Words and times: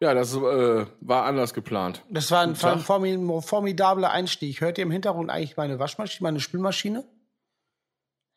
Ja, 0.00 0.14
das 0.14 0.34
äh, 0.34 0.86
war 1.00 1.24
anders 1.24 1.54
geplant. 1.54 2.04
Das 2.08 2.30
war 2.30 2.42
ein, 2.42 2.50
ein 2.50 2.54
formi- 2.80 3.42
formidabler 3.42 4.10
Einstieg. 4.12 4.60
Hört 4.60 4.78
ihr 4.78 4.82
im 4.84 4.90
Hintergrund 4.92 5.28
eigentlich 5.30 5.56
meine 5.56 5.78
Waschmaschine, 5.78 6.22
meine 6.22 6.40
Spülmaschine? 6.40 7.04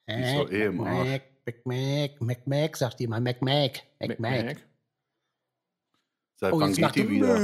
Die 0.09 0.13
ist 0.23 0.35
doch 0.35 0.51
eh 0.51 0.65
im 0.65 0.81
Arsch. 0.81 1.07
Mac, 1.07 1.21
Mac, 1.45 1.65
Mac, 1.65 2.21
Mac, 2.21 2.47
Mac, 2.47 2.77
sagt 2.77 2.99
die 2.99 3.07
mal. 3.07 3.21
Mac, 3.21 3.41
Mac, 3.41 3.83
Mac, 3.99 4.19
Mac. 4.19 4.57
Seit 6.37 6.53
Oh, 6.53 6.59
wann 6.59 6.73
geht 6.73 6.95
die 6.95 7.01
die 7.03 7.09
wieder? 7.09 7.37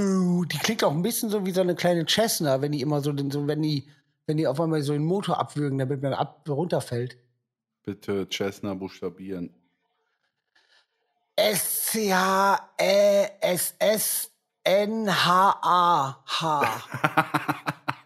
Die 0.48 0.57
klingt 0.57 0.84
auch 0.84 0.91
ein 0.91 1.04
bisschen 1.04 1.30
so 1.30 1.46
wie 1.46 1.52
so 1.52 1.62
eine 1.62 1.75
kleine 1.75 2.05
Cessna, 2.07 2.62
wenn 2.62 2.71
die 2.71 2.82
immer 2.82 3.02
so, 3.02 3.14
den- 3.14 3.30
so 3.30 3.46
wenn 3.48 3.62
die, 3.62 3.88
wenn 4.25 4.38
die 4.38 4.48
auf 4.48 4.59
einmal 4.59 4.82
so 4.82 4.94
den 4.94 5.05
Motor 5.05 5.39
abwürgen, 5.39 5.78
damit 5.78 6.02
man 6.02 6.14
ab 6.14 6.44
runterfällt. 6.50 7.18
Bitte 7.84 8.28
Cessna 8.32 8.73
buchstabieren. 8.73 9.54
S-C-H-E-S-S-N-H-A-H. 11.38 12.68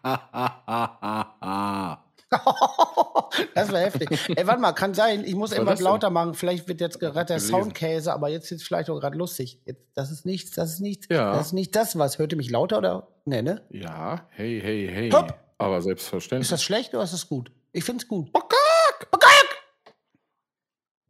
das 3.55 3.71
war 3.71 3.79
heftig. 3.79 4.09
Ey, 4.35 4.45
warte 4.45 4.59
mal, 4.59 4.73
kann 4.73 4.93
sein. 4.93 5.23
Ich 5.23 5.35
muss 5.35 5.53
etwas 5.53 5.79
denn? 5.79 5.85
lauter 5.85 6.09
machen. 6.09 6.33
Vielleicht 6.33 6.67
wird 6.67 6.81
jetzt 6.81 6.99
gerade 6.99 7.25
der. 7.25 7.39
Soundkäse, 7.39 8.11
aber 8.11 8.27
jetzt 8.27 8.51
ist 8.51 8.61
es 8.61 8.67
vielleicht 8.67 8.89
auch 8.89 8.99
gerade 8.99 9.17
lustig. 9.17 9.61
Jetzt, 9.65 9.81
das 9.95 10.11
ist 10.11 10.25
nichts, 10.25 10.51
das 10.51 10.73
ist 10.73 10.81
nichts. 10.81 11.07
Ja. 11.09 11.31
Das 11.31 11.47
ist 11.47 11.53
nicht 11.53 11.73
das, 11.73 11.97
was. 11.97 12.19
Hört 12.19 12.33
ihr 12.33 12.37
mich 12.37 12.49
lauter 12.49 12.79
oder? 12.79 13.07
Nee, 13.23 13.41
ne? 13.41 13.61
Ja, 13.69 14.27
hey, 14.31 14.59
hey, 14.61 14.89
hey. 14.91 15.09
Hopp. 15.09 15.33
Aber 15.57 15.81
selbstverständlich. 15.81 16.47
Ist 16.47 16.51
das 16.51 16.63
schlecht 16.63 16.93
oder 16.93 17.03
ist 17.03 17.13
das 17.13 17.29
gut? 17.29 17.49
Ich 17.71 17.85
find's 17.85 18.07
gut. 18.09 18.29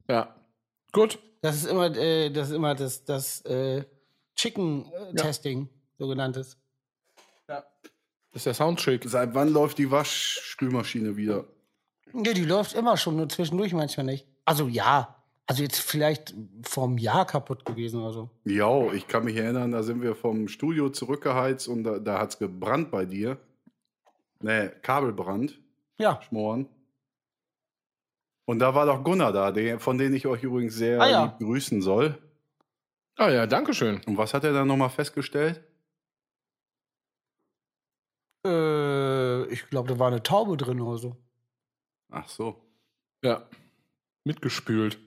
ja. 0.07 0.35
Gut. 0.91 1.17
Das 1.41 1.55
ist 1.55 1.65
immer, 1.65 1.95
äh, 1.95 2.29
das 2.29 2.49
ist 2.49 2.55
immer 2.55 2.75
das, 2.75 3.03
das 3.03 3.41
äh, 3.45 3.83
Chicken-Testing, 4.35 5.69
sogenanntes. 5.97 6.57
Das 7.47 7.63
ist 8.33 8.45
der 8.45 8.53
Soundtrick. 8.53 9.03
Seit 9.09 9.33
wann 9.33 9.49
läuft 9.49 9.77
die 9.77 9.91
Waschspülmaschine 9.91 11.17
wieder? 11.17 11.45
Ja, 12.13 12.33
die 12.33 12.45
läuft 12.45 12.73
immer 12.73 12.95
schon, 12.95 13.17
nur 13.17 13.27
zwischendurch 13.27 13.73
manchmal 13.73 14.05
nicht. 14.05 14.25
Also 14.45 14.67
ja. 14.67 15.17
Also 15.47 15.63
jetzt 15.63 15.79
vielleicht 15.79 16.33
vor 16.63 16.85
einem 16.85 16.97
Jahr 16.97 17.25
kaputt 17.25 17.65
gewesen 17.65 18.01
oder 18.01 18.13
so. 18.13 18.29
Ja, 18.45 18.93
ich 18.93 19.07
kann 19.07 19.25
mich 19.25 19.35
erinnern, 19.35 19.71
da 19.71 19.83
sind 19.83 20.01
wir 20.01 20.15
vom 20.15 20.47
Studio 20.47 20.89
zurückgeheizt 20.89 21.67
und 21.67 21.83
da, 21.83 21.99
da 21.99 22.19
hat 22.19 22.29
es 22.29 22.39
gebrannt 22.39 22.89
bei 22.89 23.03
dir. 23.05 23.37
Nee, 24.39 24.69
Kabelbrand, 24.81 25.59
Ja. 25.97 26.21
schmoren. 26.21 26.69
Und 28.51 28.59
da 28.59 28.75
war 28.75 28.85
doch 28.85 29.01
Gunnar 29.01 29.31
da, 29.31 29.49
der, 29.53 29.79
von 29.79 29.97
dem 29.97 30.13
ich 30.13 30.27
euch 30.27 30.43
übrigens 30.43 30.75
sehr 30.75 30.99
Ah, 30.99 31.09
ja. 31.09 31.23
lieb 31.23 31.37
grüßen 31.37 31.81
soll. 31.81 32.17
Ah 33.15 33.29
ja, 33.29 33.47
danke 33.47 33.73
schön. 33.73 34.01
Und 34.05 34.17
was 34.17 34.33
hat 34.33 34.43
er 34.43 34.51
dann 34.51 34.67
nochmal 34.67 34.89
festgestellt? 34.89 35.63
Äh, 38.45 39.45
ich 39.53 39.69
glaube, 39.69 39.87
da 39.87 39.99
war 39.99 40.07
eine 40.07 40.21
Taube 40.21 40.57
drin 40.57 40.81
oder 40.81 40.97
so. 40.97 41.15
Ach 42.11 42.27
so. 42.27 42.57
Ja. 43.23 43.43
Mitgespült. 44.25 44.99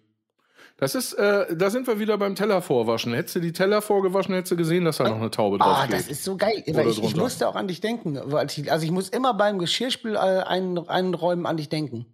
Das 0.78 0.94
ist, 0.94 1.12
äh, 1.12 1.54
da 1.54 1.68
sind 1.68 1.86
wir 1.86 1.98
wieder 1.98 2.16
beim 2.16 2.34
Teller 2.36 2.62
vorwaschen. 2.62 3.12
Hättest 3.12 3.36
du 3.36 3.40
die 3.40 3.52
Teller 3.52 3.82
vorgewaschen, 3.82 4.34
hättest 4.34 4.52
du 4.52 4.56
gesehen, 4.56 4.86
dass 4.86 4.96
da 4.96 5.04
noch 5.08 5.16
eine 5.16 5.30
Taube 5.30 5.58
drauf 5.58 5.68
Ah, 5.76 5.84
steht. 5.84 5.98
das 6.00 6.08
ist 6.08 6.24
so 6.24 6.38
geil. 6.38 6.64
Weil 6.66 6.88
ich, 6.88 7.02
ich 7.02 7.14
musste 7.14 7.46
auch 7.46 7.56
an 7.56 7.68
dich 7.68 7.82
denken. 7.82 8.18
weil 8.24 8.46
ich- 8.50 8.72
Also 8.72 8.84
ich 8.86 8.90
muss 8.90 9.10
immer 9.10 9.34
beim 9.34 9.58
Geschirrspül 9.58 10.14
äh, 10.16 10.18
ein, 10.18 10.78
einräumen 10.88 11.44
an 11.46 11.58
dich 11.58 11.68
denken. 11.68 12.06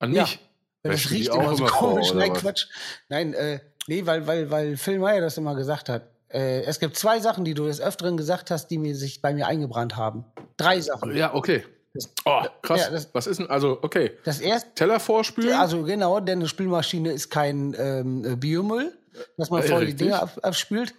An 0.00 0.12
ja. 0.12 0.22
mich. 0.22 0.38
Weil 0.82 0.92
das 0.92 1.10
riecht 1.10 1.30
auch 1.30 1.38
immer 1.40 1.56
so 1.56 1.66
vor, 1.66 1.90
komisch. 1.90 2.10
oder 2.10 2.20
Nein, 2.20 2.32
was? 2.32 2.40
Quatsch. 2.40 2.66
Nein, 3.08 3.34
äh, 3.34 3.60
nee, 3.86 4.04
weil, 4.06 4.26
weil, 4.26 4.50
weil 4.50 4.76
Phil 4.76 4.98
Meyer 4.98 5.20
das 5.20 5.36
immer 5.36 5.54
gesagt 5.54 5.88
hat. 5.88 6.08
Äh, 6.28 6.62
es 6.62 6.80
gibt 6.80 6.96
zwei 6.96 7.20
Sachen, 7.20 7.44
die 7.44 7.54
du 7.54 7.64
des 7.66 7.80
Öfteren 7.80 8.16
gesagt 8.16 8.50
hast, 8.50 8.68
die 8.68 8.78
mir 8.78 8.96
sich 8.96 9.20
bei 9.20 9.34
mir 9.34 9.46
eingebrannt 9.46 9.96
haben. 9.96 10.24
Drei 10.56 10.80
Sachen. 10.80 11.14
Ja, 11.16 11.34
okay. 11.34 11.64
Oh, 12.24 12.42
krass. 12.62 12.80
Ja, 12.82 12.90
das- 12.90 13.08
Was 13.12 13.26
ist 13.26 13.40
denn, 13.40 13.50
also, 13.50 13.78
okay. 13.82 14.12
Das 14.24 14.40
erste, 14.40 14.72
Teller 14.74 15.00
vorspülen? 15.00 15.54
also 15.58 15.82
genau, 15.82 16.20
denn 16.20 16.38
eine 16.38 16.48
Spülmaschine 16.48 17.10
ist 17.12 17.30
kein 17.30 17.74
ähm, 17.78 18.24
äh, 18.24 18.36
Biomüll, 18.36 18.96
dass 19.36 19.50
man 19.50 19.62
Äh, 19.62 19.66
voll 19.68 19.86
die. 19.86 19.94
Dinge 19.96 20.20
ab, 20.22 20.38
abspült. 20.42 20.94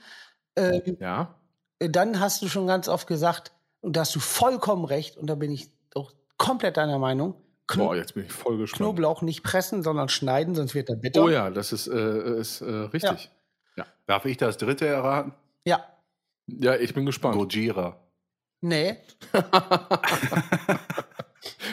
Ähm, 0.57 0.97
ja. 0.99 1.33
dann 1.79 2.19
hast 2.19 2.41
du 2.41 2.49
schon 2.49 2.67
ganz 2.67 2.87
oft 2.89 3.07
gesagt, 3.07 3.53
und 3.79 3.95
da 3.95 4.01
hast 4.01 4.13
du 4.13 4.19
vollkommen 4.19 4.83
recht, 4.85 5.17
und 5.17 5.27
da 5.27 5.35
bin 5.35 5.49
ich 5.49 5.71
auch 5.95 6.11
komplett 6.37 6.75
deiner 6.77 6.99
Meinung, 6.99 7.35
Boah, 7.79 7.95
jetzt 7.95 8.13
bin 8.13 8.25
ich 8.25 8.31
voll 8.31 8.57
gespannt. 8.57 8.77
Knoblauch 8.79 9.21
nicht 9.21 9.43
pressen, 9.43 9.83
sondern 9.83 10.09
schneiden, 10.09 10.55
sonst 10.55 10.73
wird 10.75 10.89
er 10.89 10.95
bitter. 10.95 11.23
Oh 11.23 11.29
ja, 11.29 11.49
das 11.49 11.71
ist, 11.73 11.87
äh, 11.87 12.39
ist 12.39 12.61
äh, 12.61 12.65
richtig. 12.69 13.29
Darf 14.07 14.25
ich 14.25 14.35
das 14.37 14.57
dritte 14.57 14.85
erraten? 14.87 15.33
Ja. 15.63 15.85
Ja. 16.47 16.75
ich 16.75 16.93
bin 16.93 17.05
gespannt. 17.05 17.35
Gojira. 17.37 17.97
Nee. 18.59 18.97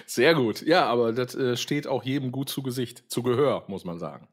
Sehr 0.07 0.35
gut. 0.35 0.63
Ja, 0.63 0.87
aber 0.87 1.13
das 1.13 1.35
äh, 1.35 1.57
steht 1.57 1.87
auch 1.87 2.03
jedem 2.05 2.33
gut 2.33 2.49
zu 2.49 2.63
Gesicht, 2.63 3.11
zu 3.11 3.23
Gehör, 3.23 3.65
muss 3.69 3.85
man 3.85 3.99
sagen. 3.99 4.29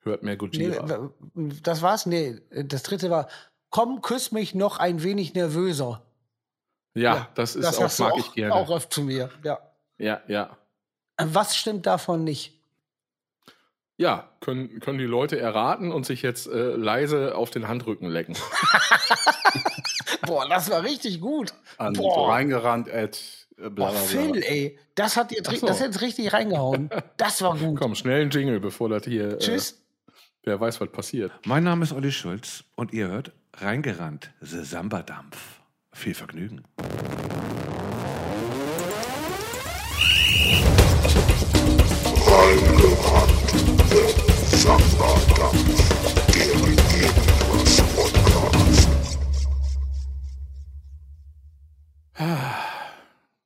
Hört 0.00 0.22
mehr 0.22 0.34
nee 0.34 0.36
Gojira. 0.38 0.88
w- 1.34 1.52
das 1.62 1.80
war's? 1.82 2.06
Nee, 2.06 2.40
das 2.50 2.82
dritte 2.82 3.10
war, 3.10 3.28
komm, 3.70 4.02
küss 4.02 4.32
mich 4.32 4.54
noch 4.54 4.78
ein 4.78 5.02
wenig 5.02 5.34
nervöser. 5.34 6.02
ja, 6.94 7.28
das 7.34 7.54
ist 7.56 7.64
auch, 7.66 7.72
sagst 7.72 7.98
du 7.98 8.02
mag 8.04 8.12
auch, 8.14 8.18
ich 8.18 8.32
gerne. 8.32 8.54
auch 8.54 8.68
oft 8.68 8.92
zu 8.92 9.02
mir. 9.02 9.30
Ja. 9.44 9.58
Ja, 10.02 10.20
ja. 10.26 10.56
Was 11.16 11.56
stimmt 11.56 11.86
davon 11.86 12.24
nicht? 12.24 12.52
Ja, 13.96 14.28
können, 14.40 14.80
können 14.80 14.98
die 14.98 15.04
Leute 15.04 15.38
erraten 15.38 15.92
und 15.92 16.04
sich 16.04 16.22
jetzt 16.22 16.48
äh, 16.48 16.74
leise 16.74 17.36
auf 17.36 17.50
den 17.50 17.68
Handrücken 17.68 18.08
lecken. 18.08 18.36
Boah, 20.26 20.48
das 20.48 20.70
war 20.70 20.82
richtig 20.82 21.20
gut. 21.20 21.54
An 21.78 21.92
Boah. 21.92 22.32
reingerannt 22.32 22.90
at 22.90 23.46
äh, 23.58 23.68
bla 23.68 23.68
Boah, 23.68 23.90
bla 23.90 23.90
bla. 23.90 24.00
Phil, 24.00 24.42
ey, 24.42 24.78
das 24.96 25.16
hat 25.16 25.32
Ach 25.46 25.54
so. 25.54 25.66
das 25.68 25.78
jetzt 25.78 26.00
richtig 26.00 26.32
reingehauen. 26.32 26.90
Das 27.16 27.40
war 27.42 27.56
gut. 27.56 27.78
Komm, 27.78 27.94
schnell 27.94 28.22
ein 28.22 28.30
Jingle, 28.30 28.58
bevor 28.58 28.88
das 28.88 29.04
hier. 29.04 29.38
Tschüss. 29.38 29.72
Äh, 29.72 30.12
wer 30.44 30.60
weiß, 30.60 30.80
was 30.80 30.90
passiert. 30.90 31.30
Mein 31.46 31.62
Name 31.62 31.84
ist 31.84 31.92
Olli 31.92 32.10
Schulz 32.10 32.64
und 32.74 32.92
ihr 32.92 33.06
hört 33.06 33.30
Reingerannt, 33.54 34.32
The 34.40 34.64
Samba-Dampf. 34.64 35.60
Viel 35.92 36.14
Vergnügen. 36.14 36.64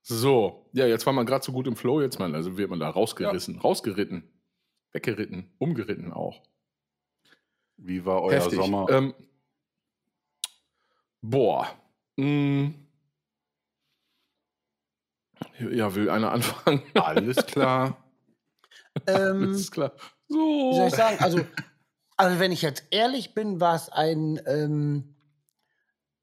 So, 0.09 0.69
ja, 0.73 0.87
jetzt 0.87 1.05
war 1.05 1.13
man 1.13 1.27
gerade 1.27 1.45
so 1.45 1.51
gut 1.53 1.67
im 1.67 1.75
Flow, 1.75 2.01
jetzt 2.01 2.19
mal, 2.19 2.33
also 2.35 2.57
wird 2.57 2.71
man 2.71 2.79
da 2.79 2.89
rausgerissen, 2.89 3.59
rausgeritten, 3.59 4.23
weggeritten, 4.93 5.51
umgeritten 5.59 6.13
auch. 6.13 6.43
Wie 7.77 8.05
war 8.05 8.23
euer 8.23 8.37
Heftig. 8.37 8.59
Sommer? 8.59 8.87
Ähm, 8.89 9.15
boah. 11.23 11.69
Mm. 12.17 12.69
Ja, 15.73 15.95
will 15.95 16.09
einer 16.09 16.31
anfangen? 16.33 16.83
Alles 16.95 17.45
klar. 17.47 18.06
Ähm, 19.07 19.53
Das 19.53 19.61
ist 19.61 19.71
klar. 19.73 19.93
wie 20.29 20.35
soll 20.35 20.73
So. 20.75 20.87
ich 20.87 20.95
sagen? 20.95 21.17
Also, 21.21 21.41
also 22.17 22.41
wenn 22.41 22.53
ich 22.53 22.63
jetzt 22.63 22.85
ehrlich 22.91 23.35
bin, 23.35 23.61
war 23.61 23.75
es 23.75 23.89
ein, 23.89 24.41
ähm, 24.47 25.15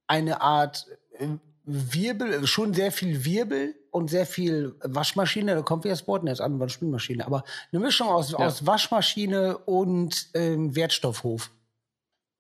eine 0.08 0.42
Art 0.42 0.88
äh, 1.18 1.28
Wirbel, 1.66 2.34
äh, 2.34 2.48
schon 2.48 2.74
sehr 2.74 2.92
viel 2.92 3.26
Wirbel 3.26 3.76
und 3.92 4.10
sehr 4.10 4.26
viel 4.26 4.76
Waschmaschine. 4.84 5.56
Da 5.56 5.62
kommt 5.62 5.84
wieder 5.84 5.94
das 5.94 6.08
Wort 6.08 6.28
jetzt 6.28 6.42
an, 6.42 6.54
war 6.60 6.64
eine 6.66 6.70
Spülmaschine. 6.70 7.26
Aber 7.26 7.44
eine 7.72 7.80
Mischung 7.80 8.08
aus, 8.10 8.34
aus 8.34 8.66
Waschmaschine 8.66 9.58
und 9.60 10.30
ähm, 10.34 10.76
Wertstoffhof. 10.76 11.52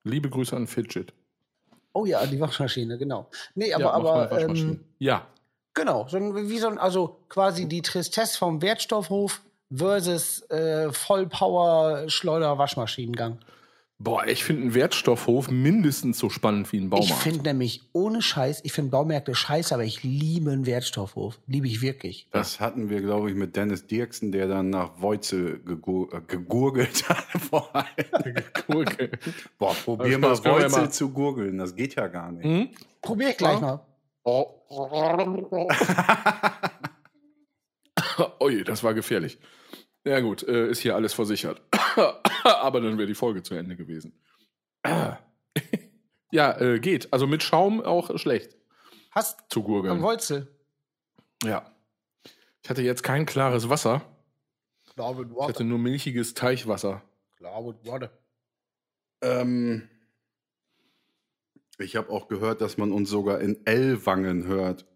Liebe 0.04 0.30
Grüße 0.30 0.56
an 0.56 0.68
Fidget. 0.68 1.14
Oh 1.94 2.06
ja, 2.06 2.26
die 2.26 2.40
Waschmaschine, 2.40 2.98
genau. 2.98 3.30
Nee, 3.56 3.72
aber, 3.74 3.84
Ja, 3.84 3.92
aber 3.92 4.42
ähm, 4.42 4.84
ja, 4.98 5.28
Genau, 5.76 6.08
so 6.08 6.20
wie 6.20 6.60
so 6.60 6.68
ein, 6.68 6.78
also 6.78 7.20
quasi 7.30 7.68
die 7.68 7.82
Tristesse 7.82 8.38
vom 8.38 8.62
Wertstoffhof 8.62 9.42
versus 9.76 10.42
äh, 10.50 10.92
Vollpower-Schleuder-Waschmaschinengang. 10.92 13.38
boah, 14.00 14.26
ich 14.28 14.44
finde 14.44 14.64
einen 14.64 14.74
Wertstoffhof 14.74 15.50
mindestens 15.50 16.20
so 16.20 16.30
spannend 16.30 16.72
wie 16.74 16.78
ein 16.80 16.90
Baumarkt. 16.90 17.10
Ich 17.10 17.16
finde 17.18 17.44
nämlich 17.44 17.84
ohne 17.94 18.22
Scheiß, 18.22 18.60
ich 18.66 18.74
finde 18.74 18.92
Baumärkte 18.92 19.34
scheiße, 19.34 19.74
aber 19.74 19.86
ich 19.86 20.04
liebe 20.04 20.52
einen 20.52 20.66
Wertstoffhof. 20.66 21.40
Liebe 21.48 21.68
ich 21.68 21.82
wirklich. 21.82 22.28
Das 22.32 22.60
hatten 22.60 22.90
wir, 22.90 23.02
glaube 23.02 23.30
ich, 23.30 23.36
mit 23.36 23.56
Dennis 23.56 23.88
Dirksen, 23.88 24.32
der 24.34 24.48
dann 24.48 24.70
nach 24.70 24.92
gegur 25.00 26.14
äh, 26.14 26.22
gegurgelt 26.28 27.08
hat. 27.10 27.24
Gurke. 28.68 29.12
Boah, 29.58 29.74
probier 29.74 30.18
mal 30.18 30.38
Woize 30.38 30.70
mal. 30.70 30.92
zu 30.92 31.10
gurgeln. 31.10 31.58
Das 31.58 31.76
geht 31.76 31.96
ja 31.96 32.08
gar 32.08 32.32
nicht. 32.32 32.44
Hm? 32.44 32.70
Probier 33.02 33.30
ich 33.30 33.38
gleich 33.38 33.62
mal. 33.62 33.80
Oh 34.26 34.48
je, 38.50 38.64
das 38.64 38.84
war 38.84 38.94
gefährlich. 38.94 39.40
Ja 40.06 40.20
gut, 40.20 40.44
äh, 40.44 40.70
ist 40.70 40.82
hier 40.82 40.96
alles 40.96 41.14
versichert. 41.14 41.62
Aber 42.44 42.82
dann 42.82 42.98
wäre 42.98 43.08
die 43.08 43.16
Folge 43.16 43.44
zu 43.44 43.56
Ende 43.56 43.76
gewesen. 43.76 44.20
Ja, 46.34 46.60
äh, 46.60 46.80
geht. 46.80 47.14
Also 47.14 47.28
mit 47.28 47.44
Schaum 47.44 47.80
auch 47.80 48.18
schlecht 48.18 48.58
Hast 49.12 49.40
zu 49.50 49.60
du 49.60 49.66
gurgeln. 49.68 50.02
Wolzel? 50.02 50.48
Ja. 51.44 51.72
Ich 52.64 52.70
hatte 52.72 52.82
jetzt 52.82 53.04
kein 53.04 53.28
klares 53.28 53.70
Wasser. 53.70 54.02
Klar 54.96 55.14
mit 55.14 55.30
Ich 55.30 55.48
hatte 55.48 55.64
nur 55.64 55.78
milchiges 55.78 56.34
Teichwasser. 56.34 57.04
Klar 57.38 57.62
mit 57.62 57.86
Water. 57.86 58.12
Ähm, 59.22 59.88
ich 61.78 61.96
habe 61.96 62.10
auch 62.10 62.28
gehört, 62.28 62.62
dass 62.62 62.78
man 62.78 62.92
uns 62.92 63.12
sogar 63.12 63.40
in 63.40 63.64
Ellwangen 63.68 64.46
hört. 64.46 64.88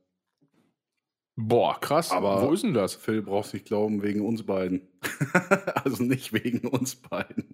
Boah, 1.39 1.79
krass. 1.79 2.11
Aber- 2.11 2.41
wo 2.41 2.51
ist 2.51 2.63
denn 2.63 2.73
das? 2.73 2.95
Phil 2.95 3.21
braucht 3.21 3.53
nicht 3.53 3.65
glauben, 3.65 4.01
wegen 4.01 4.25
uns 4.25 4.43
beiden. 4.43 4.81
also 5.83 6.03
nicht 6.03 6.33
wegen 6.33 6.67
uns 6.67 6.95
beiden. 6.95 7.47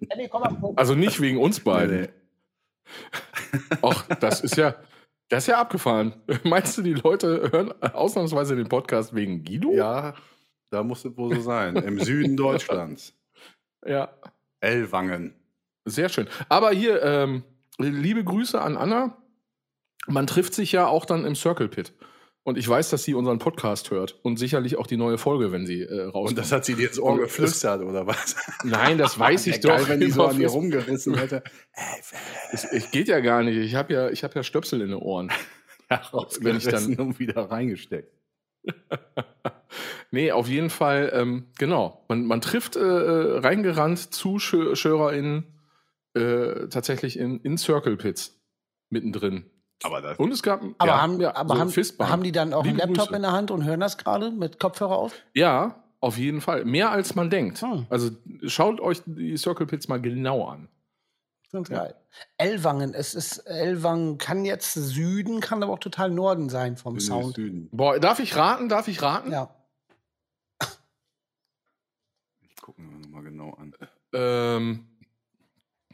Also 0.76 0.94
nicht 0.94 1.20
wegen 1.20 1.38
uns 1.38 1.60
beiden. 1.60 2.00
Nee, 2.02 2.08
Ach, 3.82 4.06
das 4.20 4.40
ist 4.40 4.56
ja, 4.56 4.74
das 5.28 5.44
ist 5.44 5.48
ja 5.48 5.60
abgefahren. 5.60 6.14
Meinst 6.44 6.78
du, 6.78 6.82
die 6.82 6.94
Leute 6.94 7.50
hören 7.52 7.72
ausnahmsweise 7.82 8.56
den 8.56 8.68
Podcast 8.68 9.14
wegen 9.14 9.44
Guido? 9.44 9.72
Ja, 9.72 10.14
da 10.70 10.82
muss 10.82 11.04
es 11.04 11.16
wohl 11.16 11.34
so 11.36 11.42
sein. 11.42 11.76
Im 11.76 12.00
Süden 12.00 12.36
Deutschlands. 12.36 13.14
Ja. 13.86 14.10
Ellwangen. 14.60 15.34
Sehr 15.84 16.08
schön. 16.08 16.26
Aber 16.48 16.70
hier, 16.70 17.02
ähm, 17.02 17.42
liebe 17.78 18.24
Grüße 18.24 18.60
an 18.60 18.76
Anna. 18.78 19.16
Man 20.06 20.26
trifft 20.26 20.54
sich 20.54 20.72
ja 20.72 20.86
auch 20.86 21.04
dann 21.04 21.24
im 21.26 21.34
Circle 21.34 21.68
Pit. 21.68 21.92
Und 22.44 22.58
ich 22.58 22.68
weiß, 22.68 22.90
dass 22.90 23.04
sie 23.04 23.14
unseren 23.14 23.38
Podcast 23.38 23.90
hört 23.90 24.18
und 24.22 24.38
sicherlich 24.38 24.76
auch 24.76 24.86
die 24.86 24.98
neue 24.98 25.16
Folge, 25.16 25.50
wenn 25.50 25.66
sie 25.66 25.80
äh, 25.80 26.02
rauskommt. 26.02 26.28
Und 26.28 26.38
das 26.38 26.52
hat 26.52 26.66
sie 26.66 26.74
dir 26.74 26.88
ins 26.88 27.00
Ohr 27.00 27.18
geflüstert, 27.18 27.80
oder 27.82 28.06
was? 28.06 28.36
Nein, 28.64 28.98
das 28.98 29.18
weiß 29.18 29.46
ich 29.46 29.60
Geil, 29.62 29.78
doch. 29.80 29.88
wenn 29.88 30.00
die 30.00 30.10
so 30.10 30.26
an 30.26 30.38
dir 30.38 30.48
rumgerissen 30.48 31.14
hätte. 31.14 31.42
Es, 32.52 32.64
es 32.64 32.90
geht 32.90 33.08
ja 33.08 33.20
gar 33.20 33.42
nicht. 33.42 33.56
Ich 33.56 33.74
habe 33.74 33.94
ja, 33.94 34.10
ich 34.10 34.24
habe 34.24 34.34
ja 34.34 34.42
Stöpsel 34.42 34.82
in 34.82 34.88
den 34.90 34.98
Ohren. 34.98 35.32
Wenn 36.40 36.56
ich 36.56 36.64
dann- 36.64 36.96
und 36.96 37.18
wieder 37.18 37.50
reingesteckt. 37.50 38.12
Nee, 40.10 40.30
auf 40.30 40.48
jeden 40.48 40.70
Fall, 40.70 41.10
ähm, 41.12 41.46
genau. 41.58 42.04
Man, 42.08 42.24
man 42.26 42.40
trifft 42.40 42.76
äh, 42.76 42.80
äh, 42.80 43.38
reingerannt 43.38 43.98
ZuschauerInnen 44.14 45.44
äh, 46.14 46.68
tatsächlich 46.68 47.18
in, 47.18 47.40
in 47.40 47.58
Circle 47.58 47.96
Pits 47.96 48.40
mittendrin. 48.90 49.50
Aber 49.82 50.00
das 50.00 50.18
Und 50.18 50.32
es 50.32 50.42
gab 50.42 50.62
Aber, 50.78 50.86
ja, 50.86 51.02
haben, 51.02 51.20
ja, 51.20 51.34
aber 51.36 51.56
so 51.56 51.60
haben, 51.60 52.10
haben 52.10 52.22
die 52.22 52.32
dann 52.32 52.54
auch 52.54 52.64
einen 52.64 52.76
Laptop 52.78 53.08
Grüße. 53.08 53.16
in 53.16 53.22
der 53.22 53.32
Hand 53.32 53.50
und 53.50 53.64
hören 53.64 53.80
das 53.80 53.98
gerade 53.98 54.30
mit 54.30 54.58
Kopfhörer 54.58 54.96
auf? 54.96 55.14
Ja, 55.34 55.82
auf 56.00 56.16
jeden 56.16 56.40
Fall. 56.40 56.64
Mehr 56.64 56.90
als 56.90 57.14
man 57.14 57.28
denkt. 57.30 57.60
Hm. 57.60 57.86
Also 57.90 58.10
schaut 58.46 58.80
euch 58.80 59.02
die 59.04 59.36
Circle 59.36 59.66
Pits 59.66 59.88
mal 59.88 60.00
genau 60.00 60.46
an. 60.46 60.68
Ganz 61.52 61.68
geil. 61.68 61.94
Ellwangen, 62.36 62.94
es 62.94 63.14
ist, 63.14 63.38
Ellwangen 63.38 64.18
kann 64.18 64.44
jetzt 64.44 64.74
Süden, 64.74 65.40
kann 65.40 65.62
aber 65.62 65.72
auch 65.72 65.78
total 65.78 66.10
Norden 66.10 66.48
sein 66.48 66.76
vom 66.76 66.98
Sound. 66.98 67.36
Süden. 67.36 67.68
Boah, 67.70 68.00
darf 68.00 68.18
ich 68.18 68.36
raten? 68.36 68.68
Darf 68.68 68.88
ich 68.88 69.02
raten? 69.02 69.30
Ja. 69.30 69.54
Ich 72.40 72.56
gucke 72.60 72.80
mir 72.80 72.98
nochmal 72.98 73.22
genau 73.22 73.50
an. 73.54 73.74
Ähm, 74.12 74.86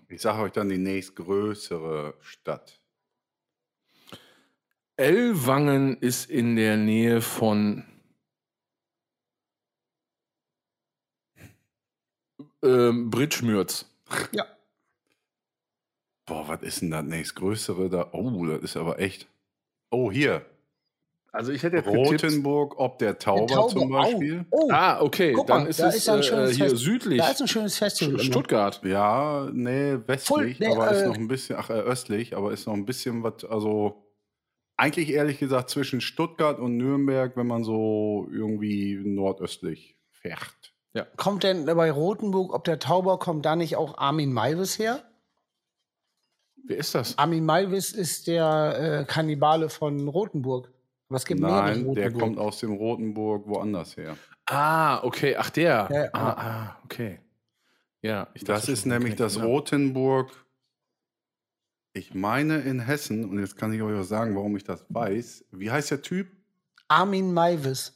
Ich 0.09 0.23
sage 0.23 0.43
euch 0.43 0.53
dann 0.53 0.69
die 0.69 0.79
nächstgrößere 0.79 2.15
Stadt. 2.21 2.80
Ellwangen 5.01 5.97
ist 5.97 6.29
in 6.29 6.57
der 6.57 6.77
Nähe 6.77 7.23
von 7.23 7.85
ähm, 12.63 13.09
Bridgemürz. 13.11 13.87
Ja. 14.33 14.45
Boah, 16.27 16.47
was 16.49 16.61
ist 16.63 16.83
denn 16.83 16.91
das 16.91 17.05
nächstgrößere 17.05 17.89
da? 17.89 18.11
Oh, 18.13 18.45
das 18.45 18.61
ist 18.63 18.77
aber 18.77 18.99
echt. 18.99 19.27
Oh, 19.91 20.13
hier. 20.13 20.45
Also 21.33 21.53
ich 21.53 21.63
hätte 21.63 21.77
jetzt. 21.77 21.87
Rotenburg 21.89 22.79
ob 22.79 22.99
der 22.99 23.19
Tauber, 23.19 23.47
Taube, 23.47 23.73
zum 23.73 23.89
Beispiel. 23.91 24.45
Oh, 24.51 24.65
oh 24.65 24.69
Ah, 24.71 25.01
okay, 25.01 25.33
Guck 25.33 25.47
dann 25.47 25.63
mal, 25.63 25.69
ist 25.71 25.81
da 25.81 25.89
es 25.89 25.97
ist 25.97 26.09
ein 26.11 26.19
äh, 26.21 26.23
schönes 26.25 26.57
hier 26.57 26.69
Fest- 26.69 26.77
südlich. 26.83 27.19
da 27.21 27.31
ist 27.31 27.41
ein 27.41 27.49
schönes 27.49 27.79
Festival. 27.79 28.19
Stuttgart. 28.19 28.83
Ja, 28.85 29.49
nee, 29.51 29.97
westlich, 30.07 30.61
nee, 30.61 30.67
aber 30.67 30.91
ist 30.91 31.01
äh, 31.03 31.07
noch 31.09 31.17
ein 31.17 31.29
bisschen, 31.29 31.57
ach, 31.59 31.71
äh, 31.71 31.75
östlich, 31.81 32.37
aber 32.37 32.53
ist 32.53 32.67
noch 32.67 32.75
ein 32.75 32.85
bisschen 32.85 33.23
was, 33.23 33.45
also 33.47 34.10
eigentlich 34.81 35.11
ehrlich 35.11 35.39
gesagt 35.39 35.71
zwischen 35.71 36.01
Stuttgart 36.01 36.59
und 36.59 36.77
Nürnberg, 36.77 37.37
wenn 37.37 37.47
man 37.47 37.65
so 37.65 38.27
irgendwie 38.33 38.99
nordöstlich 39.05 39.97
fährt. 40.09 40.73
Kommt 41.17 41.45
denn 41.45 41.67
bei 41.67 41.91
Rothenburg, 41.91 42.53
ob 42.53 42.65
der 42.65 42.79
Tauber, 42.79 43.19
kommt 43.19 43.45
da 43.47 43.55
nicht 43.55 43.77
auch 43.77 43.99
Armin 43.99 44.33
Maivis 44.33 44.79
her? 44.79 45.05
Wer 46.65 46.79
ist 46.79 46.95
das? 46.95 47.17
Armin 47.19 47.45
Maivis 47.45 47.93
ist 47.93 48.27
der 48.27 49.01
äh, 49.01 49.05
Kannibale 49.05 49.69
von 49.69 50.09
Rothenburg. 50.09 50.73
Es 51.11 51.27
gibt 51.27 51.41
Nein, 51.41 51.51
der 51.51 51.85
Rothenburg. 51.85 52.23
kommt 52.23 52.39
aus 52.39 52.61
dem 52.61 52.73
Rotenburg 52.73 53.47
woanders 53.47 53.97
her. 53.97 54.17
Ah, 54.47 55.03
okay, 55.05 55.37
ach 55.37 55.51
der. 55.51 55.89
Ja, 55.91 56.05
ja. 56.05 56.11
ah, 56.13 56.31
ah, 56.31 56.77
okay. 56.85 57.21
Ja, 58.03 58.29
ich 58.35 58.45
Das 58.45 58.69
ist 58.69 58.87
nämlich 58.87 59.17
das 59.17 59.37
ja. 59.37 59.45
Ich 61.93 62.15
meine 62.15 62.61
in 62.61 62.81
Hessen, 62.81 63.25
und 63.29 63.41
jetzt 63.41 63.57
kann 63.57 63.73
ich 63.73 63.83
euch 63.83 63.99
auch 63.99 64.05
sagen, 64.05 64.37
warum 64.37 64.57
ich 64.57 64.63
das 64.63 64.85
weiß. 64.89 65.45
Wie 65.51 65.71
heißt 65.71 65.91
der 65.91 66.03
Typ? 66.03 66.29
Armin 66.87 67.33
Maivis. 67.33 67.93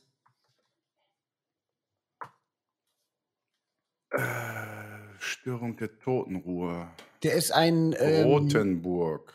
Äh, 4.10 4.18
Störung 5.18 5.76
der 5.76 5.98
Totenruhe. 5.98 6.88
Der 7.22 7.34
ist 7.34 7.52
ein, 7.52 7.94
ähm, 7.98 8.26
Rotenburg. 8.26 9.32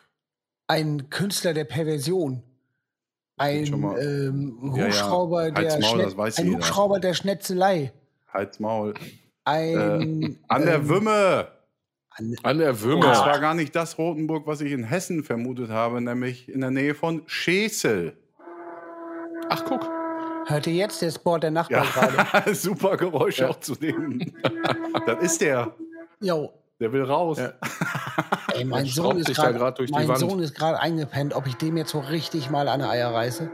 ein 0.68 1.10
Künstler 1.10 1.54
der 1.54 1.66
Perversion. 1.66 2.44
Ein 3.38 3.66
ähm, 3.66 4.60
Ja, 4.76 4.78
ja. 4.78 4.86
Hubschrauber, 4.88 5.52
Halt's 5.54 5.78
der 5.78 5.80
Maul, 5.80 6.32
ein. 6.36 6.54
Hubschrauber 6.54 7.00
der 7.00 7.14
Schnetzelei. 7.14 7.94
Halt's 8.28 8.60
Maul. 8.60 8.94
Ein 9.46 10.38
An 10.50 10.66
der 10.66 10.76
ähm, 10.76 10.90
Wümme. 10.90 11.59
An- 12.20 12.36
An 12.44 12.58
der 12.58 12.70
Und 12.72 12.82
Würmer. 12.84 13.14
zwar 13.14 13.40
gar 13.40 13.54
nicht 13.54 13.76
das 13.76 13.98
Rotenburg, 13.98 14.46
was 14.48 14.62
ich 14.62 14.72
in 14.72 14.84
Hessen 14.84 15.24
vermutet 15.24 15.70
habe, 15.70 16.02
nämlich 16.02 16.50
in 16.50 16.62
der 16.62 16.72
Nähe 16.72 16.94
von 16.96 17.24
Schesel. 17.26 18.14
Ach, 19.50 19.64
guck. 19.66 19.90
Hört 20.48 20.66
ihr 20.68 20.74
jetzt 20.74 21.02
der 21.02 21.12
Sport 21.12 21.44
der 21.44 21.52
Nachbarn 21.52 21.86
gerade? 21.88 22.54
super 22.56 22.98
Geräusch 22.98 23.40
Ja. 23.40 23.50
auch 23.50 23.60
zu 23.60 23.76
dem. 23.76 24.20
das 25.06 25.24
ist 25.24 25.42
der. 25.42 25.74
Jo. 26.20 26.52
Der 26.80 26.92
will 26.94 27.04
raus. 27.04 27.38
Ja. 27.40 27.54
Ey, 28.54 28.64
mein 28.66 28.86
Sohn 28.86 29.18
ist 29.18 29.34
gerade 29.36 29.60
mein 29.92 30.08
Wand. 30.08 30.18
Sohn 30.20 30.40
ist 30.40 30.56
gerade 30.56 30.80
eingepennt, 30.80 31.34
ob 31.36 31.46
ich 31.46 31.56
dem 31.56 31.78
jetzt 31.78 31.92
so 31.92 32.00
richtig 32.00 32.50
mal 32.50 32.68
an 32.68 32.80
die 32.80 32.86
Eier 32.86 33.14
reiße. 33.14 33.52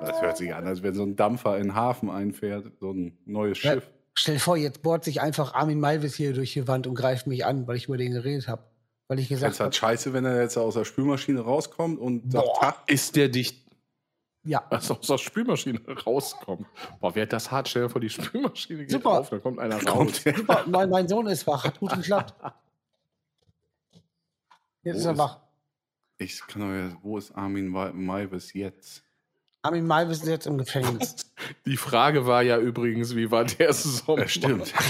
Das 0.00 0.20
hört 0.20 0.36
sich 0.36 0.54
an, 0.54 0.66
als 0.66 0.82
wenn 0.82 0.94
so 0.94 1.02
ein 1.02 1.16
Dampfer 1.16 1.56
in 1.56 1.68
den 1.68 1.74
Hafen 1.74 2.10
einfährt, 2.10 2.66
so 2.78 2.90
ein 2.92 3.16
neues 3.24 3.62
Ja. 3.62 3.72
Schiff. 3.74 3.90
Stell 4.16 4.34
dir 4.34 4.40
vor, 4.40 4.56
jetzt 4.56 4.82
bohrt 4.82 5.04
sich 5.04 5.20
einfach 5.20 5.54
Armin 5.54 5.80
Malvis 5.80 6.14
hier 6.14 6.32
durch 6.32 6.52
die 6.52 6.66
Wand 6.68 6.86
und 6.86 6.94
greift 6.94 7.26
mich 7.26 7.44
an, 7.44 7.66
weil 7.66 7.76
ich 7.76 7.86
über 7.86 7.96
den 7.96 8.12
geredet 8.12 8.46
habe. 8.48 8.62
Weil 9.08 9.18
ich 9.18 9.28
Das 9.28 9.36
gesagt 9.36 9.52
ist 9.54 9.60
halt 9.60 9.66
habe, 9.66 9.76
scheiße, 9.76 10.12
wenn 10.12 10.24
er 10.24 10.40
jetzt 10.40 10.56
aus 10.56 10.74
der 10.74 10.84
Spülmaschine 10.84 11.40
rauskommt 11.40 11.98
und 11.98 12.30
sagt, 12.32 12.44
Boah. 12.46 12.60
"Ha, 12.62 12.76
Ist 12.86 13.16
der 13.16 13.28
dicht 13.28 13.62
ja, 14.46 14.62
also 14.70 14.94
aus 14.98 15.06
der 15.06 15.18
Spülmaschine 15.18 15.80
rauskommt? 16.06 16.66
Boah, 17.00 17.14
wer 17.14 17.22
hat 17.22 17.32
das 17.32 17.50
hart? 17.50 17.68
Stell 17.68 17.82
dir 17.82 17.88
vor, 17.90 18.00
die 18.00 18.08
Spülmaschine 18.10 18.80
geht 18.80 18.90
Super. 18.92 19.20
auf, 19.20 19.30
da 19.30 19.38
kommt 19.38 19.58
einer 19.58 19.82
raus. 19.82 20.22
super, 20.22 20.64
mein, 20.66 20.88
mein 20.90 21.08
Sohn 21.08 21.26
ist 21.26 21.46
wach, 21.46 21.64
hat 21.64 21.80
gut 21.80 21.90
geklappt. 21.94 22.34
Jetzt 24.82 24.94
Wo 24.96 24.98
ist 25.00 25.04
er 25.06 25.12
ist- 25.12 25.18
wach. 25.18 25.38
Ich 26.18 26.46
kann 26.46 26.62
doch 26.62 26.72
jetzt, 26.72 26.96
wo 27.02 27.18
ist 27.18 27.32
Armin 27.32 27.68
Maivis 27.68 28.52
jetzt? 28.52 29.02
Armin 29.62 29.86
Malvis 29.86 30.18
ist 30.18 30.28
jetzt 30.28 30.46
im 30.46 30.58
Gefängnis. 30.58 31.16
Die 31.66 31.76
Frage 31.76 32.26
war 32.26 32.42
ja 32.42 32.58
übrigens, 32.58 33.14
wie 33.16 33.30
war 33.30 33.44
der 33.44 33.72
Sommer? 33.72 34.22
Ja, 34.22 34.28
stimmt. 34.28 34.72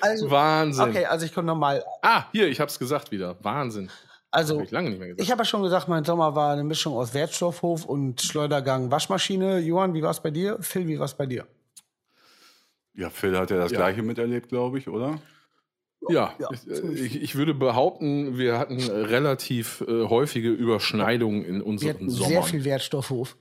Also, 0.00 0.30
Wahnsinn. 0.30 0.90
okay, 0.90 1.04
also 1.06 1.26
ich 1.26 1.34
komme 1.34 1.46
nochmal. 1.46 1.84
Ah, 2.02 2.24
hier, 2.32 2.46
ich 2.48 2.60
hab's 2.60 2.78
gesagt 2.78 3.10
wieder. 3.10 3.36
Wahnsinn. 3.42 3.90
Also, 4.30 4.58
Hab 4.58 4.64
ich 4.64 4.70
lange 4.70 4.90
nicht 4.90 4.98
mehr 4.98 5.08
gesagt. 5.08 5.22
ich 5.22 5.30
habe 5.30 5.40
ja 5.40 5.44
schon 5.44 5.62
gesagt, 5.62 5.88
mein 5.88 6.04
Sommer 6.04 6.34
war 6.36 6.52
eine 6.52 6.62
Mischung 6.64 6.94
aus 6.96 7.14
Wertstoffhof 7.14 7.84
und 7.84 8.20
Schleudergang 8.20 8.90
Waschmaschine. 8.90 9.58
Johann, 9.58 9.94
wie 9.94 10.02
war's 10.02 10.22
bei 10.22 10.30
dir? 10.30 10.56
Phil, 10.60 10.86
wie 10.86 10.98
war's 11.00 11.14
bei 11.16 11.26
dir? 11.26 11.46
Ja, 12.94 13.10
Phil 13.10 13.36
hat 13.36 13.50
ja 13.50 13.56
das 13.56 13.72
Ja. 13.72 13.78
gleiche 13.78 14.02
miterlebt, 14.02 14.48
glaube 14.48 14.78
ich, 14.78 14.88
oder? 14.88 15.18
Ja, 16.08 16.34
Ja, 16.38 16.48
ich, 16.92 17.20
ich, 17.20 17.34
würde 17.34 17.54
behaupten, 17.54 18.38
wir 18.38 18.58
hatten 18.58 18.78
relativ 18.80 19.80
äh, 19.86 20.04
häufige 20.06 20.50
Überschneidungen 20.50 21.44
in 21.44 21.56
Wir 21.58 21.66
unseren 21.66 21.88
hatten 21.94 22.10
Sommern. 22.10 22.28
sehr 22.30 22.42
viel 22.44 22.64
Wertstoffhof. 22.64 23.36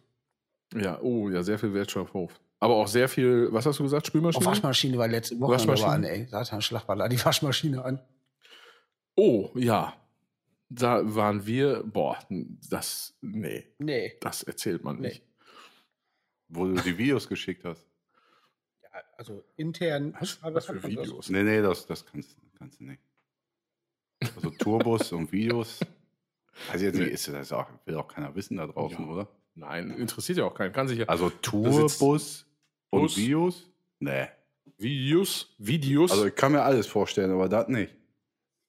Ja, 0.76 1.00
oh, 1.02 1.30
ja, 1.30 1.44
sehr 1.44 1.60
viel 1.60 1.74
Wertstoffhof. 1.74 2.40
Aber 2.60 2.76
auch 2.76 2.88
sehr 2.88 3.08
viel, 3.08 3.48
was 3.52 3.66
hast 3.68 3.80
du 3.80 3.84
gesagt, 3.84 4.06
Auf 4.06 4.08
Spülmaschine? 4.08 4.46
Waschmaschine 4.46 4.98
war 4.98 5.08
letzte 5.08 5.40
Woche 5.40 5.52
Waschmaschine? 5.54 5.90
an, 5.90 6.04
ey. 6.04 6.28
Satan, 6.28 6.62
Schlagballer, 6.62 7.08
die 7.08 7.24
Waschmaschine 7.24 7.86
an. 7.86 8.02
Oh, 9.16 9.50
ja. 9.56 9.94
Da 10.70 11.02
waren 11.16 11.46
wir, 11.46 11.84
boah, 11.86 12.18
das, 12.70 13.16
nee, 13.22 13.64
Nee. 13.78 14.14
das 14.20 14.44
erzählt 14.44 14.84
man 14.84 15.00
Nee. 15.00 15.08
nicht. 15.10 15.24
Wo 16.50 16.66
du 16.66 16.74
die 16.82 16.98
Videos 16.98 17.30
geschickt 17.30 17.64
hast. 17.64 17.87
Also 19.18 19.44
intern. 19.56 20.16
Was, 20.20 20.42
was 20.42 20.54
das 20.54 20.66
für 20.66 20.84
Videos? 20.84 21.30
Nee, 21.30 21.44
nee, 21.44 21.62
das, 21.62 21.86
das 21.86 22.06
kannst, 22.06 22.38
kannst 22.58 22.80
du 22.80 22.86
nicht. 22.86 23.02
Tourbus 24.60 25.12
und 25.12 25.32
Videos. 25.32 25.80
Also 26.72 26.86
jetzt 26.86 26.98
nicht, 26.98 27.12
ist 27.12 27.28
das 27.28 27.52
auch, 27.52 27.68
will 27.86 27.96
auch 27.96 28.08
keiner 28.08 28.34
wissen 28.36 28.58
da 28.58 28.68
draußen, 28.68 29.06
Ja. 29.06 29.12
oder? 29.12 29.28
Nein, 29.56 29.92
interessiert 29.92 30.38
ja 30.38 30.46
auch 30.46 30.54
keinen. 30.54 30.72
Kann 30.74 30.88
sich 30.88 31.00
ja. 31.00 31.06
Also 31.06 31.30
Tourbus 31.30 31.94
und 32.90 33.02
Bus. 33.02 33.18
Videos? 33.18 33.70
Nee. 34.00 34.28
Videos, 34.78 35.56
Videos. 35.58 36.12
Also 36.12 36.28
ich 36.28 36.36
kann 36.36 36.52
mir 36.52 36.62
alles 36.62 36.88
vorstellen, 36.88 37.32
aber 37.32 37.50
das 37.50 37.68
nicht. 37.68 37.94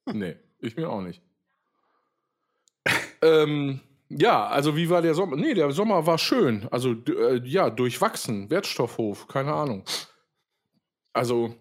nee, 0.07 0.37
ich 0.61 0.77
mir 0.77 0.89
auch 0.89 1.03
nicht. 1.03 1.21
ähm, 3.23 3.81
ja, 4.09 4.47
also 4.47 4.75
wie 4.77 4.89
war 4.89 5.03
der 5.03 5.15
Sommer? 5.15 5.37
Nee, 5.37 5.53
der 5.53 5.71
Sommer 5.71 6.07
war 6.07 6.17
schön. 6.17 6.67
Also 6.71 6.93
äh, 6.93 7.43
ja, 7.45 7.69
durchwachsen. 7.69 8.49
Wertstoffhof, 8.49 9.29
keine 9.29 9.53
Ahnung. 9.53 9.85
Also 11.12 11.55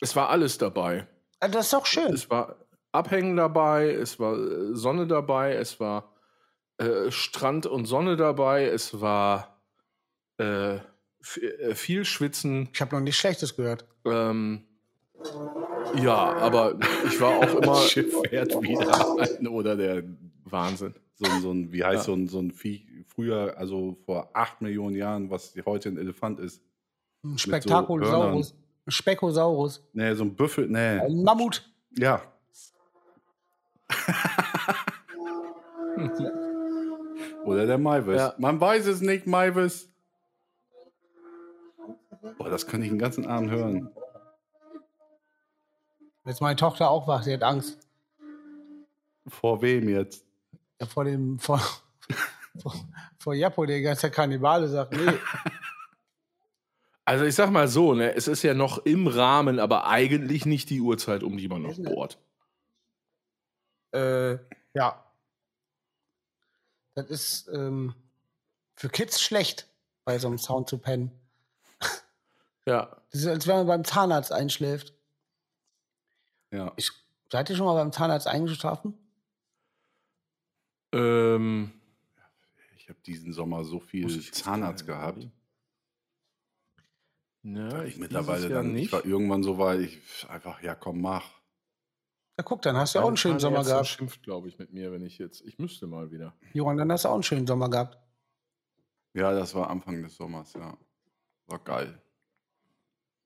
es 0.00 0.14
war 0.16 0.28
alles 0.30 0.58
dabei. 0.58 1.06
Ah, 1.40 1.48
Das 1.48 1.66
ist 1.66 1.72
doch 1.72 1.86
schön. 1.86 2.12
Es 2.12 2.30
war 2.30 2.56
Abhängen 2.92 3.36
dabei, 3.36 3.90
es 3.92 4.18
war 4.18 4.36
äh, 4.36 4.74
Sonne 4.74 5.06
dabei, 5.06 5.54
es 5.54 5.78
war 5.80 6.14
äh, 6.78 7.10
Strand 7.10 7.66
und 7.66 7.84
Sonne 7.86 8.16
dabei, 8.16 8.64
es 8.66 9.00
war 9.00 9.60
äh, 10.38 10.76
äh, 10.76 10.80
viel 11.74 12.04
Schwitzen. 12.04 12.68
Ich 12.72 12.80
habe 12.80 12.94
noch 12.96 13.02
nichts 13.02 13.18
Schlechtes 13.20 13.56
gehört. 13.56 13.84
Ähm, 14.04 14.64
ja, 16.00 16.14
aber 16.36 16.78
ich 17.06 17.20
war 17.20 17.38
auch 17.38 17.54
immer 17.62 17.76
Schiff 17.82 18.14
fährt 18.28 18.52
wieder 18.62 19.18
ein 19.20 19.46
oder 19.48 19.76
der 19.76 20.04
Wahnsinn. 20.44 20.94
so, 21.16 21.26
ein- 21.26 21.40
so 21.42 21.50
ein, 21.52 21.72
wie 21.72 21.82
heißt 21.84 22.06
Ja. 22.06 22.12
so, 22.12 22.14
ein, 22.14 22.28
so 22.28 22.38
ein 22.38 22.52
Viech 22.52 22.86
früher, 23.06 23.54
also 23.58 23.98
vor 24.06 24.30
acht 24.34 24.60
Millionen 24.62 24.94
Jahren, 24.96 25.28
was 25.30 25.54
heute 25.66 25.88
ein 25.88 25.98
Elefant 25.98 26.38
ist. 26.38 26.62
Ein 27.24 27.32
so 27.32 27.38
Spektakulosaurus. 27.38 28.54
ein 28.86 28.90
Spekosaurus. 28.90 29.82
Nee, 29.92 30.14
so 30.14 30.24
ein 30.24 30.34
Büffel, 30.34 30.68
nee. 30.68 31.00
Ein 31.00 31.22
Mammut. 31.22 31.70
Ja. 31.98 32.22
Oder 37.44 37.66
der 37.66 37.78
Maivis. 37.78 38.16
Ja. 38.16 38.34
Man 38.38 38.60
weiß 38.60 38.86
es 38.86 39.00
nicht, 39.00 39.26
Maivis. 39.26 39.88
Boah, 42.36 42.50
das 42.50 42.66
könnte 42.66 42.84
ich 42.86 42.92
den 42.92 42.98
ganzen 42.98 43.26
Abend 43.26 43.50
hören. 43.50 43.90
Jetzt 46.24 46.40
meine 46.42 46.56
Tochter 46.56 46.90
auch 46.90 47.08
wach, 47.08 47.22
sie 47.22 47.32
hat 47.32 47.42
Angst. 47.42 47.78
Vor 49.26 49.62
wem 49.62 49.88
jetzt? 49.88 50.24
Ja, 50.80 50.86
vor 50.86 51.04
dem, 51.04 51.38
vor, 51.38 51.58
vor, 52.60 52.74
vor 53.18 53.34
Jappo, 53.34 53.64
der 53.64 53.80
ganze 53.80 54.10
Kannibale 54.10 54.68
sagt, 54.68 54.92
nee. 54.92 54.98
Also 57.08 57.24
ich 57.24 57.34
sag 57.34 57.50
mal 57.50 57.68
so, 57.68 57.94
ne, 57.94 58.14
es 58.14 58.28
ist 58.28 58.42
ja 58.42 58.52
noch 58.52 58.84
im 58.84 59.06
Rahmen, 59.06 59.60
aber 59.60 59.86
eigentlich 59.86 60.44
nicht 60.44 60.68
die 60.68 60.82
Uhrzeit, 60.82 61.22
um 61.22 61.38
die 61.38 61.48
man 61.48 61.62
noch 61.62 61.78
bohrt. 61.78 62.18
äh, 63.92 64.36
ja. 64.74 65.10
Das 66.94 67.06
ist 67.08 67.48
ähm, 67.48 67.94
für 68.74 68.90
Kids 68.90 69.22
schlecht, 69.22 69.68
bei 70.04 70.18
so 70.18 70.28
einem 70.28 70.36
Sound 70.36 70.68
zu 70.68 70.76
pennen. 70.76 71.10
Ja. 72.66 72.94
Das 73.10 73.22
ist, 73.22 73.26
als 73.26 73.46
wenn 73.46 73.56
man 73.56 73.66
beim 73.66 73.84
Zahnarzt 73.84 74.30
einschläft. 74.30 74.92
Ja. 76.50 76.74
Ich, 76.76 76.90
seid 77.32 77.48
ihr 77.48 77.56
schon 77.56 77.64
mal 77.64 77.72
beim 77.72 77.90
Zahnarzt 77.90 78.26
eingeschlafen? 78.26 78.98
Ähm, 80.92 81.72
Ich 82.76 82.90
habe 82.90 83.00
diesen 83.06 83.32
Sommer 83.32 83.64
so 83.64 83.80
viel 83.80 84.10
Zahnarzt 84.30 84.86
gehabt. 84.86 85.26
Ne, 87.52 87.84
ich 87.86 87.94
dieses 87.94 88.00
mittlerweile 88.00 88.48
dann, 88.48 88.76
ich 88.76 88.92
war 88.92 89.04
irgendwann 89.04 89.42
so 89.42 89.58
weit, 89.58 89.80
ich 89.80 89.98
einfach, 90.28 90.62
ja 90.62 90.74
komm, 90.74 91.00
mach. 91.00 91.24
Ja, 92.38 92.44
guck, 92.44 92.62
dann 92.62 92.76
hast 92.76 92.94
du 92.94 93.00
ja 93.00 93.04
auch 93.04 93.08
einen 93.08 93.16
schönen 93.16 93.40
Sommer 93.40 93.64
gehabt. 93.64 93.86
schimpft, 93.88 94.22
glaube 94.22 94.48
ich, 94.48 94.58
mit 94.58 94.72
mir, 94.72 94.92
wenn 94.92 95.02
ich 95.02 95.18
jetzt. 95.18 95.40
Ich 95.42 95.58
müsste 95.58 95.86
mal 95.88 96.10
wieder. 96.12 96.34
Johann, 96.52 96.76
dann 96.76 96.90
hast 96.92 97.04
du 97.04 97.08
auch 97.08 97.14
einen 97.14 97.22
schönen 97.24 97.46
Sommer 97.46 97.68
gehabt. 97.68 97.98
Ja, 99.14 99.32
das 99.32 99.54
war 99.54 99.68
Anfang 99.70 100.02
des 100.02 100.16
Sommers, 100.16 100.52
ja. 100.52 100.76
War 101.46 101.58
geil. 101.58 102.00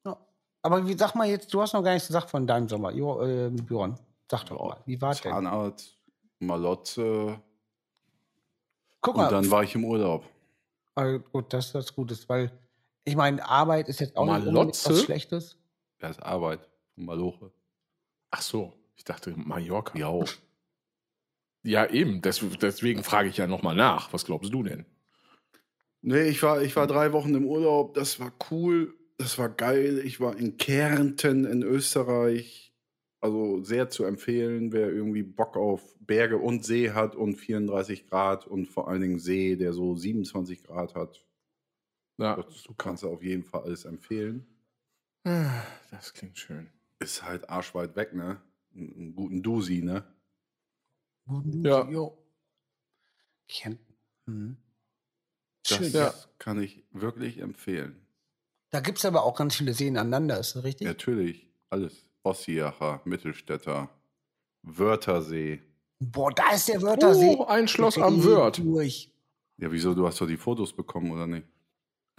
Ja. 0.06 0.16
Aber 0.62 0.86
wie, 0.86 0.96
sag 0.96 1.14
mal 1.14 1.28
jetzt, 1.28 1.52
du 1.52 1.60
hast 1.60 1.74
noch 1.74 1.82
gar 1.82 1.92
nichts 1.92 2.06
gesagt 2.08 2.30
von 2.30 2.46
deinem 2.46 2.68
Sommer. 2.68 2.92
Jo, 2.92 3.20
äh, 3.22 3.50
Björn, 3.50 3.98
sag 4.30 4.44
doch 4.46 4.58
Ja, 4.58 4.64
mal, 4.68 4.82
wie 4.86 5.00
war 5.00 5.14
denn? 5.14 5.32
Zahnarzt, 5.32 5.98
Malotze 6.38 7.42
Guck 9.02 9.16
und 9.16 9.22
mal, 9.22 9.30
dann 9.30 9.50
war 9.50 9.62
ich 9.64 9.74
im 9.74 9.84
Urlaub. 9.84 10.24
äh, 10.96 11.18
gut, 11.18 11.52
das 11.52 11.66
ist 11.66 11.74
das 11.74 11.94
Gutes, 11.94 12.28
weil 12.28 12.50
ich 13.04 13.16
meine, 13.16 13.44
Arbeit 13.48 13.88
ist 13.88 14.00
jetzt 14.00 14.16
auch 14.16 14.24
nicht 14.24 14.34
unbedingt 14.34 14.54
Malotze? 14.54 14.90
was 14.90 15.02
Schlechtes. 15.02 15.58
Das 15.98 16.16
ist 16.16 16.22
Arbeit. 16.22 16.68
Maloche. 16.96 17.52
Ach 18.30 18.42
so, 18.42 18.72
ich 18.96 19.04
dachte 19.04 19.34
Mallorca. 19.36 19.98
Ja. 19.98 20.24
Ja, 21.64 21.86
eben. 21.86 22.22
Des, 22.22 22.44
deswegen 22.60 23.04
frage 23.04 23.28
ich 23.28 23.36
ja 23.36 23.46
nochmal 23.46 23.76
nach. 23.76 24.12
Was 24.12 24.24
glaubst 24.24 24.52
du 24.52 24.62
denn? 24.62 24.84
Nee, 26.00 26.28
ich 26.28 26.42
war, 26.42 26.60
ich 26.62 26.74
war 26.74 26.86
drei 26.86 27.12
Wochen 27.12 27.34
im 27.34 27.46
Urlaub. 27.46 27.94
Das 27.94 28.18
war 28.18 28.32
cool. 28.50 28.94
Das 29.18 29.38
war 29.38 29.48
geil. 29.48 30.02
Ich 30.04 30.20
war 30.20 30.36
in 30.36 30.56
Kärnten 30.56 31.44
in 31.44 31.62
Österreich. 31.62 32.74
Also 33.20 33.62
sehr 33.62 33.88
zu 33.88 34.04
empfehlen, 34.04 34.72
wer 34.72 34.90
irgendwie 34.90 35.22
Bock 35.22 35.56
auf 35.56 35.94
Berge 36.00 36.38
und 36.38 36.64
See 36.64 36.90
hat 36.90 37.14
und 37.14 37.36
34 37.36 38.08
Grad 38.08 38.48
und 38.48 38.66
vor 38.66 38.88
allen 38.88 39.00
Dingen 39.00 39.20
See, 39.20 39.54
der 39.54 39.72
so 39.72 39.94
27 39.94 40.64
Grad 40.64 40.96
hat. 40.96 41.24
Ja, 42.18 42.36
Das 42.36 42.68
kannst 42.76 43.02
du 43.02 43.10
auf 43.10 43.22
jeden 43.22 43.42
Fall 43.44 43.62
alles 43.62 43.84
empfehlen. 43.84 44.46
das 45.24 46.12
klingt 46.14 46.38
schön. 46.38 46.68
Ist 46.98 47.22
halt 47.22 47.48
arschweit 47.48 47.96
weg, 47.96 48.12
ne? 48.14 48.40
Einen 48.74 49.14
guten 49.14 49.42
Dusi, 49.42 49.82
ne? 49.82 50.04
Ja. 51.26 51.88
Jo. 51.88 52.18
Kennt. 53.48 53.80
Hm. 54.26 54.56
Das 55.68 55.78
Schön. 55.78 55.92
Ja. 55.92 56.14
kann 56.38 56.60
ich 56.60 56.84
wirklich 56.90 57.38
empfehlen. 57.38 57.96
Da 58.70 58.80
gibt 58.80 58.98
es 58.98 59.04
aber 59.04 59.22
auch 59.24 59.36
ganz 59.36 59.54
viele 59.56 59.74
Seen 59.74 59.96
aneinander, 59.96 60.38
ist 60.40 60.56
das 60.56 60.64
richtig? 60.64 60.86
Natürlich, 60.86 61.48
alles. 61.70 62.06
Ossiacher, 62.24 63.00
Mittelstädter, 63.04 63.90
Wörthersee. 64.62 65.60
Boah, 65.98 66.32
da 66.32 66.52
ist 66.52 66.68
der 66.68 66.80
Wörthersee. 66.82 67.36
Oh, 67.38 67.44
ein 67.44 67.68
Schloss 67.68 67.98
am 67.98 68.22
Wörth. 68.24 68.58
Durch. 68.58 69.10
Ja, 69.58 69.70
wieso? 69.70 69.94
Du 69.94 70.06
hast 70.06 70.20
doch 70.20 70.26
die 70.26 70.36
Fotos 70.36 70.72
bekommen, 70.72 71.10
oder 71.10 71.26
nicht? 71.26 71.46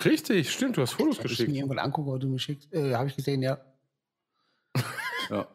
Richtig, 0.06 0.52
stimmt, 0.52 0.78
du 0.78 0.82
hast 0.82 0.94
Fotos 0.94 1.18
Hab 1.20 1.26
ich 1.26 1.32
mir 1.32 1.38
geschickt. 1.38 1.56
irgendwann 1.58 1.80
angucken, 1.80 2.10
aber 2.10 2.20
du 2.20 2.28
mir 2.28 2.40
schickst. 2.40 2.74
Äh, 2.74 2.94
Habe 2.96 3.08
ich 3.08 3.16
gesehen, 3.16 3.42
ja. 3.42 3.58
Ja. 5.30 5.48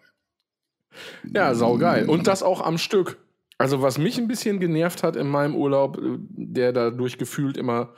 Ja, 1.32 1.54
saugeil. 1.54 2.08
Und 2.08 2.26
das 2.26 2.42
auch 2.42 2.60
am 2.60 2.78
Stück. 2.78 3.18
Also, 3.58 3.82
was 3.82 3.98
mich 3.98 4.18
ein 4.18 4.28
bisschen 4.28 4.60
genervt 4.60 5.02
hat 5.02 5.16
in 5.16 5.28
meinem 5.28 5.54
Urlaub, 5.54 5.98
äh, 5.98 6.16
der 6.18 6.72
dadurch 6.72 7.18
gefühlt 7.18 7.56
immer, 7.56 7.92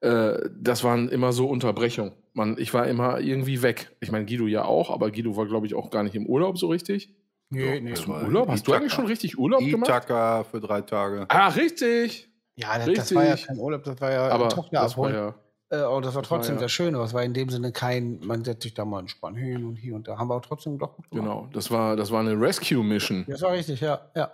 äh, 0.00 0.38
das 0.54 0.84
waren 0.84 1.08
immer 1.08 1.32
so 1.32 1.48
Unterbrechungen. 1.48 2.12
Man, 2.34 2.56
ich 2.58 2.74
war 2.74 2.86
immer 2.86 3.20
irgendwie 3.20 3.62
weg. 3.62 3.96
Ich 4.00 4.12
meine, 4.12 4.26
Guido 4.26 4.46
ja 4.46 4.64
auch, 4.64 4.90
aber 4.90 5.10
Guido 5.10 5.36
war, 5.36 5.46
glaube 5.46 5.66
ich, 5.66 5.74
auch 5.74 5.90
gar 5.90 6.02
nicht 6.02 6.14
im 6.14 6.26
Urlaub 6.26 6.58
so 6.58 6.68
richtig. 6.68 7.14
Nee, 7.50 7.80
nee. 7.80 7.92
Hast 7.92 8.06
du 8.06 8.12
Urlaub? 8.12 8.48
Hast 8.48 8.66
du 8.68 8.72
eigentlich 8.74 8.92
schon 8.92 9.06
richtig 9.06 9.38
Urlaub 9.38 9.60
gemacht? 9.60 9.88
Ithaka 9.88 10.44
für 10.44 10.60
drei 10.60 10.82
Tage. 10.82 11.24
Ah, 11.28 11.48
richtig. 11.48 12.28
Ja, 12.56 12.76
das, 12.76 12.86
das 12.86 12.88
Richtig. 12.98 13.16
war 13.16 13.24
ja 13.24 13.36
kein 13.36 13.58
Urlaub, 13.58 13.84
das 13.84 14.00
war 14.00 14.12
ja 14.12 14.28
Aber 14.28 14.48
Tochter 14.48 14.80
das 14.82 14.98
war 14.98 15.06
abholen. 15.06 15.14
ja. 15.14 15.34
Äh, 15.70 15.76
aber 15.76 16.00
das 16.00 16.14
war 16.14 16.22
das 16.22 16.30
war 16.30 16.38
trotzdem 16.38 16.54
ja- 16.54 16.60
sehr 16.60 16.68
schön, 16.68 16.94
aber 16.94 17.04
es 17.04 17.12
war 17.12 17.22
in 17.22 17.34
dem 17.34 17.50
Sinne 17.50 17.72
kein, 17.72 18.20
man 18.20 18.44
setzt 18.44 18.62
sich 18.62 18.74
da 18.74 18.84
mal 18.84 19.00
entspannt 19.00 19.36
hin 19.38 19.64
und 19.66 19.76
hier 19.76 19.94
und 19.94 20.08
da. 20.08 20.16
Haben 20.18 20.28
wir 20.28 20.34
auch 20.36 20.42
trotzdem 20.42 20.78
doch 20.78 20.96
gut 20.96 21.10
gemacht. 21.10 21.24
Genau, 21.24 21.48
das 21.52 21.70
war, 21.70 21.96
das 21.96 22.10
war 22.10 22.20
eine 22.20 22.40
Rescue-Mission. 22.40 23.26
Das 23.28 23.42
war 23.42 23.52
richtig, 23.52 23.80
ja. 23.80 24.00
ja. 24.14 24.30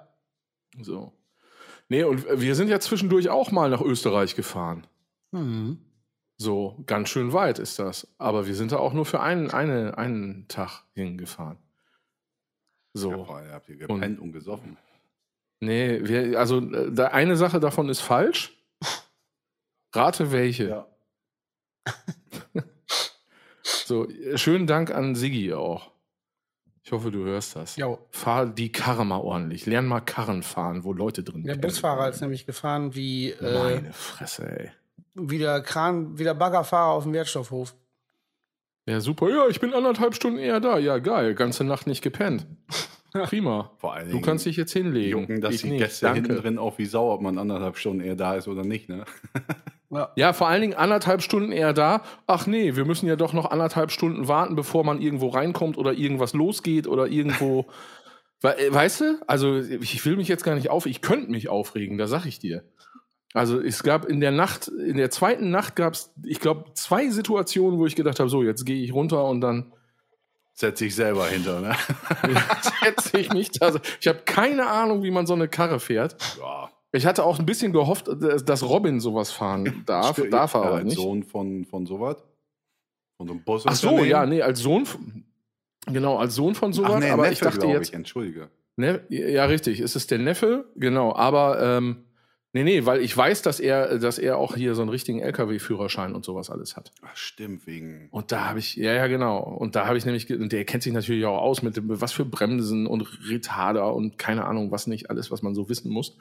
So. 0.81 1.13
Nee, 1.89 2.05
und 2.05 2.25
wir 2.41 2.55
sind 2.55 2.69
ja 2.69 2.81
zwischendurch 2.81 3.29
auch 3.29 3.51
mal 3.51 3.69
nach 3.69 3.81
Österreich 3.81 4.37
gefahren. 4.37 4.87
Mhm. 5.33 5.79
So, 6.37 6.83
ganz 6.87 7.09
schön 7.11 7.33
weit 7.33 7.59
ist 7.59 7.79
das. 7.79 8.09
Aber 8.19 8.47
wir 8.47 8.55
sind 8.55 8.73
da 8.73 8.79
auch 8.79 8.93
nur 8.93 9.05
für 9.05 9.21
einen, 9.21 9.51
eine, 9.51 9.99
einen 9.99 10.49
Tag 10.49 10.85
hingefahren. 10.95 11.59
So. 12.93 13.11
Ja, 13.11 13.17
boah, 13.17 13.43
ihr 13.43 13.53
habt 13.53 13.67
hier 13.67 13.77
gepennt 13.77 14.21
und, 14.21 14.33
gesoffen. 14.33 14.77
Nee, 15.61 16.01
wir, 16.05 16.39
also 16.39 16.61
äh, 16.61 16.93
da 16.93 17.09
eine 17.09 17.37
Sache 17.37 17.61
davon 17.61 17.89
ist 17.89 18.01
falsch. 18.01 18.57
Rate 19.95 20.33
welche. 20.33 20.69
Ja. 20.69 20.87
So, 23.87 24.07
schönen 24.37 24.67
Dank 24.67 24.91
an 24.95 25.15
Siggi 25.15 25.53
auch. 25.53 25.91
Ich 26.83 26.93
hoffe, 26.93 27.11
du 27.11 27.25
hörst 27.25 27.57
das. 27.57 27.77
Jo. 27.77 27.99
Fahr 28.11 28.47
die 28.47 28.73
Karre 28.73 29.05
mal 29.07 29.19
ordentlich. 29.19 29.65
Lern 29.67 29.87
mal 29.87 30.01
Karren 30.01 30.43
fahren, 30.43 30.85
wo 30.85 30.93
Leute 30.93 31.23
drin 31.23 31.43
Der 31.45 31.53
pennen. 31.53 31.63
Busfahrer 31.63 32.09
ist 32.11 32.21
nämlich 32.21 32.47
gefahren 32.47 32.95
wie, 32.95 33.31
äh, 33.31 33.53
Meine 33.81 33.93
Fresse, 33.93 34.47
ey. 34.59 34.71
wie 35.15 35.39
der 35.39 35.61
Kran, 35.63 36.19
wie 36.19 36.25
der 36.25 36.35
Baggerfahrer 36.35 36.93
auf 36.93 37.05
dem 37.05 37.13
Wertstoffhof. 37.15 37.75
Ja, 38.87 39.01
super. 39.01 39.31
Ja, 39.31 39.49
ich 39.49 39.61
bin 39.61 39.73
anderthalb 39.73 40.15
Stunden 40.15 40.39
eher 40.39 40.61
da. 40.61 40.79
Ja, 40.79 40.99
geil. 40.99 41.35
Ganze 41.35 41.65
Nacht 41.65 41.87
nicht 41.87 42.03
gepennt. 42.03 42.47
Prima. 43.23 43.71
Vor 43.79 43.95
allen 43.95 44.07
Du 44.07 44.13
Dingen 44.15 44.25
kannst 44.25 44.45
dich 44.45 44.57
jetzt 44.57 44.73
hinlegen. 44.73 45.21
jucken, 45.21 45.41
dass 45.41 45.55
Ich 45.55 45.63
die 45.63 45.71
nicht. 45.71 45.79
Gäste 45.83 46.13
hinten 46.13 46.29
Danke. 46.31 46.43
drin 46.43 46.59
auch 46.59 46.79
wie 46.79 46.85
Sau, 46.87 47.13
ob 47.13 47.21
man 47.23 47.39
anderthalb 47.39 47.77
Stunden 47.79 48.01
eher 48.01 48.17
da 48.17 48.35
ist 48.35 48.49
oder 48.49 48.65
nicht, 48.65 48.89
ne? 48.89 49.05
Ja. 49.91 50.11
Ja, 50.17 50.33
vor 50.33 50.49
allen 50.49 50.61
Dingen 50.61 50.75
anderthalb 50.75 51.23
Stunden 51.23 51.53
eher 51.53 51.73
da. 51.73 52.03
Ach 52.27 52.49
nee, 52.49 52.75
wir 52.75 52.85
müssen 52.85 53.07
ja 53.07 53.15
doch 53.15 53.33
noch 53.33 53.53
anderthalb 53.53 53.93
Stunden 53.93 54.27
warten, 54.27 54.57
bevor 54.57 54.83
man 54.83 55.01
irgendwo 55.01 55.29
reinkommt 55.29 55.79
oder 55.79 55.93
irgendwas 55.93 56.33
losgeht 56.33 56.89
oder 56.89 57.07
irgendwo 57.07 57.67
We- 58.43 58.59
äh, 58.59 58.75
Weißt 58.75 59.03
du, 59.03 59.19
also 59.29 59.57
ich 59.59 60.05
will 60.05 60.17
mich 60.17 60.27
jetzt 60.27 60.43
gar 60.43 60.57
nicht 60.57 60.69
auf, 60.69 60.87
ich 60.87 61.01
könnte 61.01 61.31
mich 61.31 61.49
aufregen, 61.49 61.97
da 61.97 62.09
sag 62.09 62.27
ich 62.27 62.41
dir. 62.41 62.65
Also 63.35 63.61
es 63.61 63.85
gab 63.85 64.07
in 64.07 64.19
der 64.21 64.33
Nacht, 64.33 64.67
in 64.67 64.97
der 64.97 65.11
zweiten 65.11 65.51
Nacht 65.51 65.77
gab 65.77 65.95
es, 65.95 66.13
ich 66.25 66.41
glaube, 66.41 66.73
zwei 66.75 67.09
Situationen, 67.11 67.79
wo 67.79 67.87
ich 67.87 67.95
gedacht 67.95 68.19
habe, 68.19 68.29
so, 68.29 68.43
jetzt 68.43 68.65
gehe 68.67 68.83
ich 68.83 68.93
runter 68.93 69.25
und 69.27 69.41
dann 69.41 69.73
Setz 70.57 70.79
dich 70.79 70.95
selber 70.95 71.27
hinter, 71.27 71.61
ne? 71.61 71.75
setze 72.85 73.19
ich 73.19 73.33
mich 73.33 73.51
da. 73.51 73.73
Ich 74.01 74.07
habe 74.07 74.21
keine 74.25 74.67
Ahnung, 74.69 75.03
wie 75.03 75.11
man 75.11 75.27
so 75.27 75.35
eine 75.35 75.49
Karre 75.49 75.81
fährt. 75.81 76.17
Ja. 76.39 76.71
Ich 76.93 77.07
hatte 77.07 77.25
auch 77.25 77.41
ein 77.41 77.47
bisschen 77.47 77.73
gehofft, 77.73 78.09
dass 78.09 78.63
Robin 78.63 79.01
sowas 79.01 79.33
fahren 79.33 79.83
darf, 79.85 80.13
Stimmt, 80.13 80.33
darf 80.33 80.55
er 80.55 80.61
ja, 80.61 80.67
aber 80.69 80.77
als 80.77 80.85
nicht. 80.85 80.97
Sohn 80.97 81.25
von, 81.25 81.65
von 81.65 81.87
sowas. 81.87 82.19
Von 83.17 83.27
so 83.27 83.33
einem 83.35 83.43
Bus. 83.43 83.65
Ach 83.67 83.75
so, 83.75 83.99
ja, 84.05 84.25
nee, 84.27 84.43
als 84.43 84.61
Sohn, 84.61 84.87
von- 84.87 85.25
genau, 85.87 86.19
als 86.19 86.37
Sohn 86.37 86.55
von 86.55 86.73
sowas, 86.73 86.93
Ach, 86.95 86.99
nee, 87.01 87.11
aber 87.11 87.23
Neffe, 87.23 87.33
ich 87.35 87.41
dachte 87.41 87.67
jetzt, 87.67 87.89
Ich, 87.89 87.95
entschuldige. 87.95 88.49
Ne? 88.77 89.05
Ja, 89.09 89.47
richtig. 89.47 89.81
Es 89.81 89.97
ist 89.97 90.13
der 90.13 90.19
Neffe, 90.19 90.71
genau. 90.77 91.15
Aber 91.17 91.61
ähm, 91.61 92.04
nee, 92.55 92.65
nee, 92.65 92.87
weil 92.87 93.03
ich 93.03 93.15
weiß, 93.15 93.43
dass 93.43 93.61
er, 93.61 93.99
dass 93.99 94.19
er 94.19 94.39
auch 94.39 94.57
hier 94.57 94.75
so 94.75 94.81
einen 94.81 94.89
richtigen 94.91 95.21
LKW-Führerschein 95.21 96.15
und 96.15 96.25
sowas 96.25 96.49
alles 96.49 96.77
hat. 96.77 96.91
Ach, 97.03 97.15
stimmt, 97.17 97.67
wegen. 97.67 98.09
Und 98.11 98.33
da 98.33 98.47
habe 98.47 98.59
ich, 98.61 98.77
ja, 98.77 98.95
ja, 98.95 99.07
genau. 99.09 99.39
Und 99.41 99.77
da 99.77 99.87
habe 99.87 99.99
ich 99.99 100.07
nämlich, 100.07 100.31
und 100.33 100.51
der 100.53 100.65
kennt 100.65 100.83
sich 100.83 100.93
natürlich 100.95 101.27
auch 101.27 101.39
aus 101.43 101.61
mit 101.63 101.77
dem, 101.77 102.01
was 102.01 102.13
für 102.13 102.25
Bremsen 102.25 102.87
und 102.87 103.07
Retarder 103.29 103.95
und 103.95 104.17
keine 104.17 104.47
Ahnung, 104.47 104.71
was 104.71 104.87
nicht, 104.87 105.11
alles, 105.11 105.31
was 105.31 105.43
man 105.43 105.55
so 105.55 105.69
wissen 105.69 105.91
muss. 105.91 106.17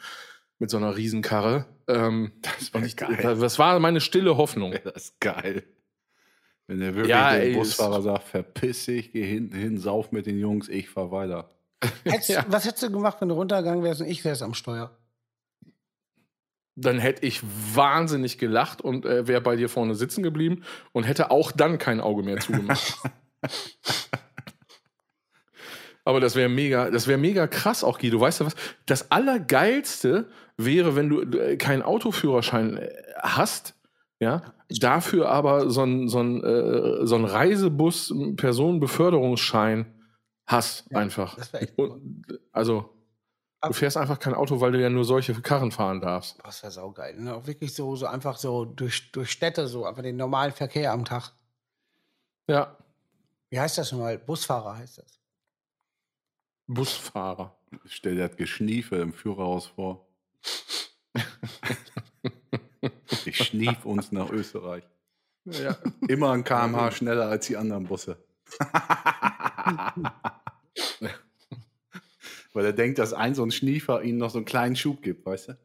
Mit 0.60 0.70
so 0.70 0.78
einer 0.78 0.96
Riesenkarre. 0.96 1.66
Ähm, 1.88 2.32
Das 2.42 2.74
wäre 2.74 2.86
ich, 2.86 2.96
geil. 2.96 3.18
das 3.40 3.58
war 3.60 3.80
meine 3.80 4.00
stille 4.02 4.38
Hoffnung. 4.38 4.74
Das 4.84 5.06
ist 5.06 5.20
geil. 5.20 5.64
Wenn 6.68 6.80
der 6.80 6.94
wirklich 6.96 7.10
Ja, 7.10 7.34
dem 7.34 7.42
ey, 7.42 7.54
Busfahrer 7.56 8.02
sagt, 8.02 8.24
verpiss 8.30 8.86
dich, 8.86 9.12
geh 9.12 9.26
hinten 9.26 9.56
hin, 9.56 9.78
sauf 9.78 10.12
mit 10.12 10.26
den 10.28 10.40
Jungs, 10.40 10.70
ich 10.70 10.90
fahr 10.90 11.12
weiter. 11.12 11.50
Hättest, 12.06 12.30
Ja. 12.30 12.46
Was 12.48 12.66
hättest 12.66 12.84
du 12.84 12.92
gemacht, 12.92 13.18
wenn 13.20 13.28
du 13.30 13.36
runtergegangen 13.36 13.84
wärst 13.84 14.02
und 14.02 14.08
ich 14.08 14.24
wär's 14.24 14.42
am 14.42 14.54
Steuer? 14.54 14.96
Dann 16.76 16.98
hätte 16.98 17.26
ich 17.26 17.42
wahnsinnig 17.76 18.38
gelacht 18.38 18.82
und 18.82 19.06
äh, 19.06 19.28
wäre 19.28 19.42
bei 19.42 19.56
dir 19.56 19.70
vorne 19.70 19.96
sitzen 19.96 20.24
geblieben 20.24 20.64
und 20.92 21.04
hätte 21.04 21.30
auch 21.32 21.52
dann 21.52 21.78
kein 21.78 22.02
Auge 22.02 22.24
mehr 22.24 22.40
zugemacht. 22.40 22.98
Aber 26.06 26.20
das 26.20 26.36
wäre 26.36 26.50
mega, 26.50 26.90
das 26.90 27.08
wäre 27.08 27.18
mega 27.18 27.48
krass 27.48 27.84
auch, 27.84 27.98
Guido. 28.00 28.20
Weißt 28.20 28.42
du 28.42 28.46
was? 28.46 28.56
Das 28.86 29.12
Allergeilste 29.12 30.28
wäre, 30.58 30.96
wenn 30.96 31.10
du 31.10 31.22
äh, 31.22 31.56
keinen 31.58 31.82
Autoführerschein 31.82 32.78
äh, 32.78 32.90
hast, 33.22 33.76
ja, 34.20 34.42
dafür 34.70 35.30
aber 35.30 35.70
so 35.70 35.84
ein, 35.84 36.08
so 36.10 36.20
ein, 36.20 36.44
äh, 36.44 37.06
so 37.06 37.16
ein 37.16 37.26
Reisebus, 37.26 38.14
Personenbeförderungsschein 38.36 39.86
hast, 40.46 40.86
Ja, 40.92 41.00
einfach. 41.00 41.36
das 41.36 41.54
wär 41.54 41.62
echt 41.62 41.74
cool. 41.78 41.90
Und, 41.92 42.40
also, 42.52 42.90
du 43.68 43.74
fährst 43.74 43.98
einfach 43.98 44.20
kein 44.20 44.34
Auto, 44.34 44.60
weil 44.60 44.72
du 44.72 44.82
ja 44.82 44.90
nur 44.90 45.06
solche 45.06 45.34
Karren 45.42 45.72
fahren 45.72 46.02
darfst. 46.02 46.38
Das 46.44 46.64
wäre 46.64 46.72
saugeil. 46.72 47.20
Ne? 47.20 47.34
Auch 47.34 47.48
wirklich 47.48 47.74
so, 47.74 47.96
so 47.96 48.08
einfach 48.08 48.38
so 48.38 48.66
durch, 48.66 49.12
durch 49.12 49.32
Städte, 49.32 49.68
so 49.68 49.86
einfach 49.86 50.04
den 50.04 50.18
normalen 50.18 50.52
Verkehr 50.52 50.92
am 50.92 51.06
Tag. 51.06 51.32
Ja, 52.48 52.78
Wie 53.50 53.60
heißt 53.60 53.78
das 53.78 53.90
schon 53.90 54.00
mal? 54.00 54.18
Busfahrer 54.18 54.78
heißt 54.78 54.98
das. 54.98 55.20
Busfahrer. 56.68 57.56
Stell 57.86 58.16
dir 58.16 58.28
das 58.28 58.38
Geschniefe 58.38 58.98
im 58.98 59.14
Führerhaus 59.14 59.68
vor. 59.68 60.08
ich 63.26 63.38
schnief 63.38 63.86
uns 63.86 64.12
nach 64.12 64.30
Österreich. 64.30 64.84
Ja. 65.46 65.78
Immer 66.08 66.32
ein 66.32 66.44
kmh 66.44 66.92
schneller 66.92 67.28
als 67.28 67.48
die 67.48 67.58
anderen 67.58 67.86
Busse. 67.86 68.18
Weil 72.54 72.66
er 72.66 72.74
denkt, 72.74 73.00
dass 73.00 73.14
ein 73.14 73.34
so 73.36 73.44
ein 73.44 73.52
Schniefer 73.52 74.04
ihnen 74.04 74.18
noch 74.20 74.30
so 74.30 74.38
einen 74.38 74.46
kleinen 74.46 74.76
Schub 74.76 75.02
gibt, 75.02 75.26
weißt 75.26 75.50
du? 75.50 75.58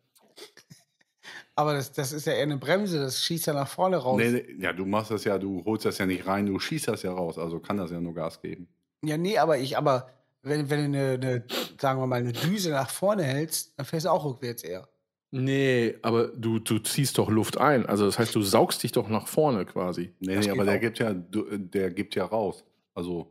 Aber 1.55 1.75
das, 1.75 1.93
das 1.93 2.13
ist 2.13 2.27
ja 2.27 2.33
eher 2.35 2.43
eine 2.45 2.57
Bremse, 2.57 2.99
das 3.01 3.23
schießt 3.25 3.47
ja 3.49 3.53
nach 3.53 3.69
vorne 3.69 3.97
raus. 3.97 4.17
Nee, 4.21 4.31
nee, 4.31 4.63
ja, 4.63 4.73
du 4.73 4.87
machst 4.87 5.11
das 5.11 5.25
ja, 5.25 5.39
du 5.39 5.65
holst 5.65 5.85
das 5.85 5.99
ja 5.99 6.07
nicht 6.07 6.27
rein, 6.27 6.47
du 6.47 6.59
schießt 6.59 6.89
das 6.89 7.03
ja 7.03 7.13
raus, 7.13 7.37
also 7.37 7.59
kann 7.59 7.77
das 7.77 7.91
ja 7.91 8.01
nur 8.01 8.15
Gas 8.15 8.41
geben. 8.41 8.69
Ja, 9.05 9.17
nee, 9.17 9.39
aber 9.39 9.59
ich, 9.59 9.77
aber 9.77 10.09
wenn, 10.43 10.71
wenn 10.71 10.93
du 10.93 10.99
eine, 10.99 11.13
eine, 11.15 11.45
sagen 11.81 12.01
wir 12.01 12.07
mal, 12.07 12.21
eine 12.21 12.33
Düse 12.33 12.71
nach 12.71 12.91
vorne 12.91 13.25
hältst, 13.25 13.77
dann 13.77 13.87
fährst 13.87 14.07
du 14.07 14.11
auch 14.11 14.25
rückwärts 14.25 14.63
eher. 14.63 14.89
Nee, 15.31 15.97
aber 16.03 16.29
du, 16.29 16.59
du 16.59 16.79
ziehst 16.79 17.19
doch 17.19 17.29
Luft 17.29 17.59
ein. 17.59 17.85
Also 17.87 18.07
das 18.07 18.19
heißt, 18.19 18.35
du 18.35 18.41
saugst 18.41 18.83
dich 18.83 18.93
doch 18.93 19.09
nach 19.09 19.27
vorne 19.27 19.67
quasi. 19.67 20.15
Nee, 20.21 20.37
Das 20.37 20.47
nee, 20.47 20.53
aber 20.53 20.65
der 20.65 20.77
auch. 20.77 20.81
gibt 20.81 20.99
ja, 21.01 21.13
du- 21.13 21.59
der 21.59 21.91
gibt 21.91 22.15
ja 22.15 22.25
raus. 22.25 22.65
Also, 22.95 23.31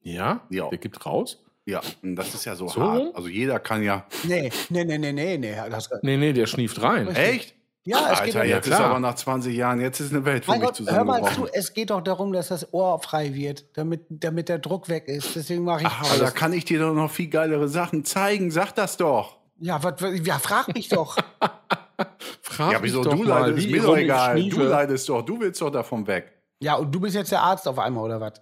Ja? 0.00 0.46
Ja. 0.50 0.68
Der 0.70 0.78
gibt 0.78 1.04
raus? 1.04 1.43
Ja, 1.66 1.80
und 2.02 2.16
das 2.16 2.34
ist 2.34 2.44
ja 2.44 2.54
so, 2.54 2.68
So 2.68 2.80
hart. 2.82 3.14
Also 3.14 3.28
jeder 3.28 3.58
kann 3.58 3.82
ja. 3.82 4.06
Nee, 4.24 4.50
nee, 4.68 4.84
nee, 4.84 4.98
nee, 4.98 5.12
nee, 5.12 5.38
nee. 5.38 5.56
Das, 5.70 5.88
Nee, 6.02 6.16
nee, 6.16 6.32
der 6.32 6.46
schnieft 6.46 6.80
rein. 6.82 7.08
Echt? 7.14 7.54
ja, 7.86 7.98
es 8.12 8.22
geht 8.22 8.36
Alter, 8.36 8.38
doch, 8.40 8.44
jetzt 8.46 8.66
ist 8.66 8.76
klar. 8.76 8.90
aber 8.90 9.00
nach 9.00 9.14
20 9.14 9.54
Jahren, 9.54 9.80
jetzt 9.80 10.00
ist 10.00 10.12
eine 10.12 10.24
Welt 10.24 10.44
für 10.44 10.52
mein 10.52 10.60
mich 10.60 10.68
Gott, 10.70 10.80
hör 10.90 11.04
mal 11.04 11.16
zu, 11.18 11.24
zusammengebrochen. 11.24 11.48
es 11.52 11.72
geht 11.74 11.90
doch 11.90 12.00
darum, 12.02 12.32
dass 12.32 12.48
das 12.48 12.72
Ohr 12.72 12.98
frei 13.02 13.34
wird, 13.34 13.66
damit, 13.76 14.06
damit 14.08 14.48
der 14.48 14.58
Druck 14.58 14.88
weg 14.88 15.06
ist. 15.08 15.36
Deswegen 15.36 15.64
mache 15.64 15.82
ich. 15.82 15.86
Ach, 15.86 16.10
aber 16.10 16.18
da 16.24 16.30
kann 16.30 16.52
ich 16.52 16.64
dir 16.64 16.78
doch 16.78 16.94
noch 16.94 17.10
viel 17.10 17.28
geilere 17.28 17.68
Sachen 17.68 18.04
zeigen. 18.04 18.50
Sag 18.50 18.72
das 18.74 18.96
doch. 18.96 19.38
ja, 19.58 19.82
was, 19.82 19.94
ja, 20.24 20.38
frag 20.38 20.74
mich 20.74 20.88
doch. 20.88 21.16
Frag 22.42 22.72
ja, 22.72 22.78
mich 22.80 22.90
wieso? 22.90 23.04
doch 23.04 23.12
Du 23.12 23.22
mal, 23.22 23.40
leidest, 23.50 23.66
wie 23.68 23.72
mir 23.72 23.82
doch 23.82 23.96
egal. 23.96 24.42
Du 24.48 24.60
leidest 24.62 25.08
doch. 25.08 25.22
Du 25.22 25.40
willst 25.40 25.60
doch 25.60 25.70
davon 25.70 26.06
weg. 26.06 26.32
Ja, 26.60 26.74
und 26.76 26.92
du 26.92 27.00
bist 27.00 27.14
jetzt 27.14 27.30
der 27.32 27.40
Arzt 27.42 27.68
auf 27.68 27.78
einmal, 27.78 28.04
oder 28.04 28.20
was? 28.20 28.34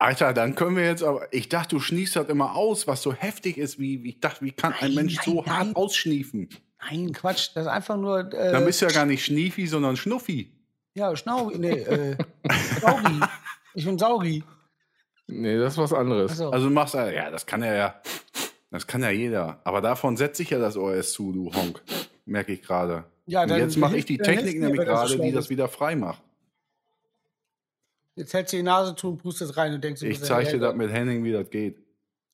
Alter, 0.00 0.32
dann 0.32 0.54
können 0.54 0.76
wir 0.76 0.84
jetzt 0.84 1.02
aber. 1.02 1.32
Ich 1.32 1.48
dachte, 1.50 1.76
du 1.76 1.80
schniefst 1.80 2.16
das 2.16 2.26
immer 2.28 2.56
aus, 2.56 2.86
was 2.86 3.02
so 3.02 3.12
heftig 3.12 3.58
ist, 3.58 3.78
wie, 3.78 4.02
wie 4.02 4.08
ich 4.10 4.20
dachte, 4.20 4.44
wie 4.44 4.50
kann 4.50 4.72
ein 4.72 4.78
Nein, 4.80 4.94
Mensch 4.94 5.20
so 5.22 5.34
nein, 5.34 5.42
nein. 5.46 5.56
hart 5.56 5.76
ausschniefen? 5.76 6.48
Nein, 6.90 7.12
Quatsch, 7.12 7.50
das 7.54 7.66
ist 7.66 7.70
einfach 7.70 7.98
nur. 7.98 8.32
Äh, 8.32 8.52
Dann 8.52 8.64
bist 8.64 8.80
du 8.80 8.86
ja 8.86 8.92
gar 8.92 9.04
nicht 9.04 9.22
Schniefi, 9.24 9.66
sondern 9.66 9.96
Schnuffi. 9.96 10.50
ja, 10.94 11.14
Schnaubi, 11.14 11.58
nee, 11.58 11.70
äh, 11.80 12.16
Saugi. 12.80 13.20
Ich 13.74 13.84
bin 13.84 13.98
Saugi. 13.98 14.42
Nee, 15.26 15.58
das 15.58 15.74
ist 15.74 15.78
was 15.78 15.92
anderes. 15.92 16.32
Achso. 16.32 16.48
Also 16.50 16.68
du 16.68 16.74
machst 16.74 16.94
ja, 16.94 17.30
das 17.30 17.44
kann 17.44 17.62
er 17.62 17.76
ja. 17.76 17.94
Das 18.70 18.86
kann 18.86 19.02
ja 19.02 19.10
jeder. 19.10 19.60
Aber 19.64 19.80
davon 19.80 20.16
setze 20.16 20.42
ich 20.42 20.50
ja 20.50 20.58
das 20.58 20.76
OS 20.76 21.12
zu, 21.12 21.32
du 21.32 21.52
Honk. 21.54 21.82
Merke 22.24 22.52
ich 22.52 22.62
gerade. 22.62 23.04
Ja, 23.26 23.42
Und 23.42 23.50
dann 23.50 23.60
jetzt 23.60 23.76
mache 23.76 23.96
ich 23.98 24.06
die 24.06 24.16
Technik 24.18 24.58
nämlich 24.58 24.80
so 24.80 24.86
gerade, 24.86 25.18
die 25.18 25.30
das 25.32 25.50
wieder 25.50 25.68
frei 25.68 25.94
macht. 25.94 26.22
Jetzt 28.20 28.34
hältst 28.34 28.52
du 28.52 28.58
die 28.58 28.62
Nase 28.62 28.94
zu 28.94 29.08
und 29.08 29.18
pustest 29.18 29.56
rein 29.56 29.72
und 29.74 29.82
denkst, 29.82 30.00
du 30.00 30.06
Ich 30.06 30.22
zeige 30.22 30.50
dir 30.52 30.58
das 30.58 30.74
mit 30.76 30.92
Henning, 30.92 31.24
wie 31.24 31.32
das 31.32 31.48
geht. 31.48 31.78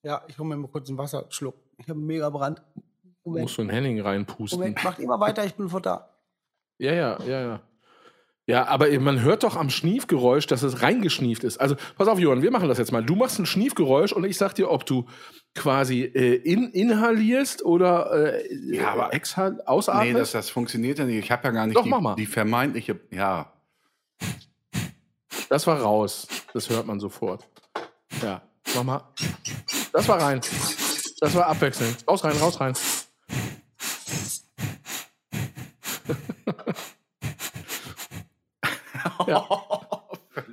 Ja, 0.03 0.23
ich 0.27 0.37
hole 0.39 0.49
mir 0.49 0.57
mal 0.57 0.69
kurz 0.69 0.89
einen 0.89 0.99
Wasserschluck. 0.99 1.55
Ich 1.79 1.85
habe 1.89 1.99
einen 1.99 2.07
mega 2.07 2.29
Brand. 2.29 2.61
Moment, 3.25 3.43
Musst 3.45 3.57
du 3.57 3.63
einen 3.63 3.71
Henning 3.71 4.01
reinpusten. 4.01 4.59
Moment, 4.59 4.83
macht 4.85 4.99
immer 4.99 5.19
weiter, 5.21 5.45
ich 5.45 5.55
bin 5.55 5.69
Futter. 5.69 6.11
Ja, 6.79 6.93
ja, 6.93 7.19
ja, 7.27 7.41
ja. 7.41 7.61
Ja, 8.49 8.67
aber 8.69 8.87
man 9.01 9.23
hört 9.23 9.43
doch 9.43 9.57
am 9.57 9.71
Schniefgeräusch, 9.71 10.47
dass 10.47 10.63
es 10.63 10.81
reingeschnieft 10.83 11.43
ist. 11.43 11.59
Also, 11.59 11.75
pass 11.97 12.07
auf, 12.07 12.21
Johann, 12.21 12.43
wir 12.43 12.53
machen 12.53 12.69
das 12.69 12.79
jetzt 12.79 12.93
mal. 12.93 13.05
Du 13.05 13.17
machst 13.17 13.41
ein 13.41 13.47
Schniefgeräusch 13.47 14.13
und 14.13 14.23
ich 14.25 14.39
sag 14.39 14.55
dir, 14.55 14.71
ob 14.71 14.87
du 14.87 15.07
quasi 15.57 16.03
äh, 16.03 16.35
in, 16.37 16.71
inhalierst 16.71 17.65
oder 17.65 18.35
äh, 18.35 18.77
Ja, 18.77 18.93
aber- 18.93 19.13
exhal 19.15 19.61
ausatmest. 19.67 20.07
Nee, 20.13 20.19
das, 20.19 20.31
das 20.33 20.51
funktioniert 20.51 20.99
ja 21.01 21.07
nicht. 21.07 21.19
Ich 21.19 21.31
habe 21.33 21.43
ja 21.45 21.51
gar 21.51 21.67
nicht 21.67 21.77
Doch, 21.77 21.83
die, 21.83 21.91
mach 21.91 22.01
mal. 22.01 22.15
die 22.15 22.27
vermeintliche. 22.27 23.01
Ja, 23.11 23.53
Das 25.49 25.67
war 25.67 25.81
raus. 25.81 26.29
Das 26.53 26.69
hört 26.71 26.87
man 26.87 27.01
sofort. 27.01 27.45
Ja, 28.23 28.43
mach 28.75 28.85
mal. 28.85 29.03
Das 29.93 30.09
war 30.09 30.21
rein. 30.21 30.41
Das 31.21 31.35
war 31.35 31.47
abwechselnd. 31.47 32.05
Raus, 32.09 32.25
rein, 32.25 32.37
raus, 32.39 32.61
rein. 32.61 32.75
ja, 39.27 39.49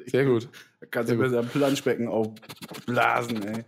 sehr 0.08 0.26
gut. 0.26 0.50
da 0.80 0.88
kannst 0.90 1.12
du 1.12 1.18
besser 1.18 1.40
ein 1.40 1.50
Planschbecken 1.50 2.08
aufblasen, 2.08 3.44
ey. 3.44 3.66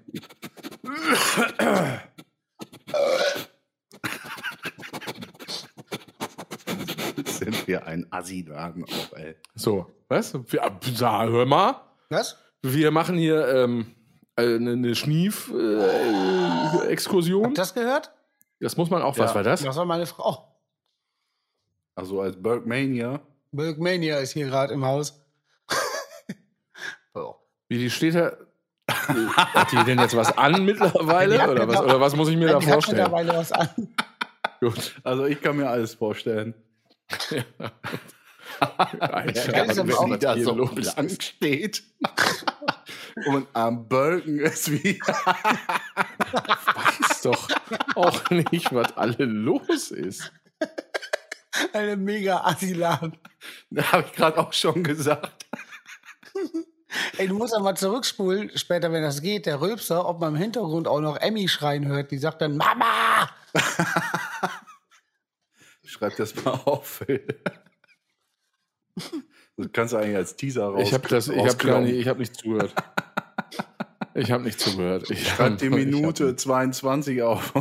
Wir 7.65 7.85
ein 7.87 8.05
Assi-Laden 8.11 8.83
auch, 8.85 9.13
ey. 9.17 9.35
So, 9.55 9.87
was? 10.07 10.33
Wir, 10.51 10.61
ja, 10.83 11.23
hör 11.25 11.45
mal. 11.45 11.81
Was? 12.09 12.37
Wir 12.61 12.91
machen 12.91 13.17
hier 13.17 13.47
ähm, 13.47 13.95
äh, 14.35 14.55
eine, 14.55 14.71
eine 14.73 14.95
Schnief-Exkursion. 14.95 17.43
Habt 17.45 17.57
ihr 17.57 17.61
das 17.61 17.73
gehört? 17.73 18.11
das 18.59 18.77
muss 18.77 18.89
man 18.89 19.01
auch. 19.01 19.17
Was 19.17 19.31
Ja. 19.31 19.35
war 19.35 19.43
das? 19.43 19.63
Das 19.63 19.75
war 19.75 19.85
meine 19.85 20.05
Frau. 20.05 20.55
Also 21.95 22.21
als 22.21 22.41
Bergmania. 22.41 23.19
Milkmania 23.51 24.17
ist 24.19 24.31
hier 24.33 24.45
gerade 24.47 24.73
im 24.73 24.85
Haus. 24.85 25.21
oh. 27.13 27.35
Wie 27.69 27.77
die 27.77 27.89
steht 27.89 28.15
da. 28.15 28.33
Hat 28.87 29.71
die 29.71 29.83
denn 29.83 29.99
jetzt 29.99 30.15
was 30.15 30.37
an 30.37 30.63
mittlerweile? 30.65 31.35
Oder 31.51 31.67
was, 31.67 31.75
mittler- 31.77 31.85
oder 31.85 31.99
was 32.01 32.15
muss 32.15 32.29
ich 32.29 32.37
mir 32.37 32.47
da 32.49 32.59
Die 32.59 32.65
hat 32.67 32.73
vorstellen? 32.73 32.97
mittlerweile 32.97 33.33
was 33.37 33.51
an. 33.51 33.69
Gut. 34.59 34.95
Also 35.03 35.25
ich 35.25 35.41
kann 35.41 35.57
mir 35.57 35.67
alles 35.69 35.93
vorstellen. 35.95 36.53
Ist 39.25 39.53
auch, 39.53 40.05
denn 40.05 40.19
da 40.19 40.37
so 40.37 40.53
blank 40.53 41.21
steht. 41.21 41.83
Und 43.27 43.47
am 43.53 43.87
Bölken 43.87 44.39
ist 44.39 44.71
wie. 44.71 44.99
doch 47.23 47.47
auch 47.95 48.29
nicht, 48.29 48.73
was 48.73 48.95
alle 48.97 49.25
los 49.25 49.91
ist. 49.91 50.31
Eine 51.71 51.95
mega 51.95 52.41
Asiladen. 52.41 53.17
Da 53.69 53.91
habe 53.91 54.05
ich 54.07 54.13
gerade 54.13 54.37
auch 54.37 54.51
schon 54.51 54.83
gesagt. 54.83 55.45
Ey, 57.17 57.27
du 57.27 57.35
musst 57.35 57.53
ja 57.53 57.59
mal 57.59 57.75
zurückspulen, 57.75 58.51
später, 58.55 58.91
wenn 58.91 59.01
das 59.01 59.21
geht, 59.21 59.45
der 59.45 59.61
Rülpser, 59.61 60.07
ob 60.07 60.19
man 60.19 60.35
im 60.35 60.41
Hintergrund 60.41 60.87
auch 60.87 60.99
noch 60.99 61.17
Emmy 61.17 61.47
schreien 61.47 61.87
hört. 61.87 62.11
Die 62.11 62.17
sagt 62.17 62.41
dann, 62.41 62.57
Mama! 62.57 63.29
Schreib 65.95 66.15
das 66.17 66.35
mal 66.43 66.51
auf. 66.65 67.03
Das 69.57 69.71
kannst 69.71 69.93
du 69.93 69.97
eigentlich 69.97 70.15
als 70.17 70.35
Teaser 70.35 70.65
raus. 70.67 70.81
Ich 70.83 70.93
habe 70.93 71.07
das, 71.07 71.29
ich 71.29 71.37
habe 71.45 71.55
gar 71.57 71.79
nicht, 71.81 71.95
ich 71.95 72.07
habe 72.07 72.19
nicht 72.19 72.35
zugehört. 72.35 72.73
Ich 74.13 74.31
habe 74.31 74.43
nicht 74.43 74.59
zugehört. 74.59 75.09
Ich 75.09 75.27
Schreib 75.29 75.57
die 75.59 75.69
Minute 75.69 76.29
hab- 76.29 76.39
22 76.39 77.21
auf. 77.21 77.53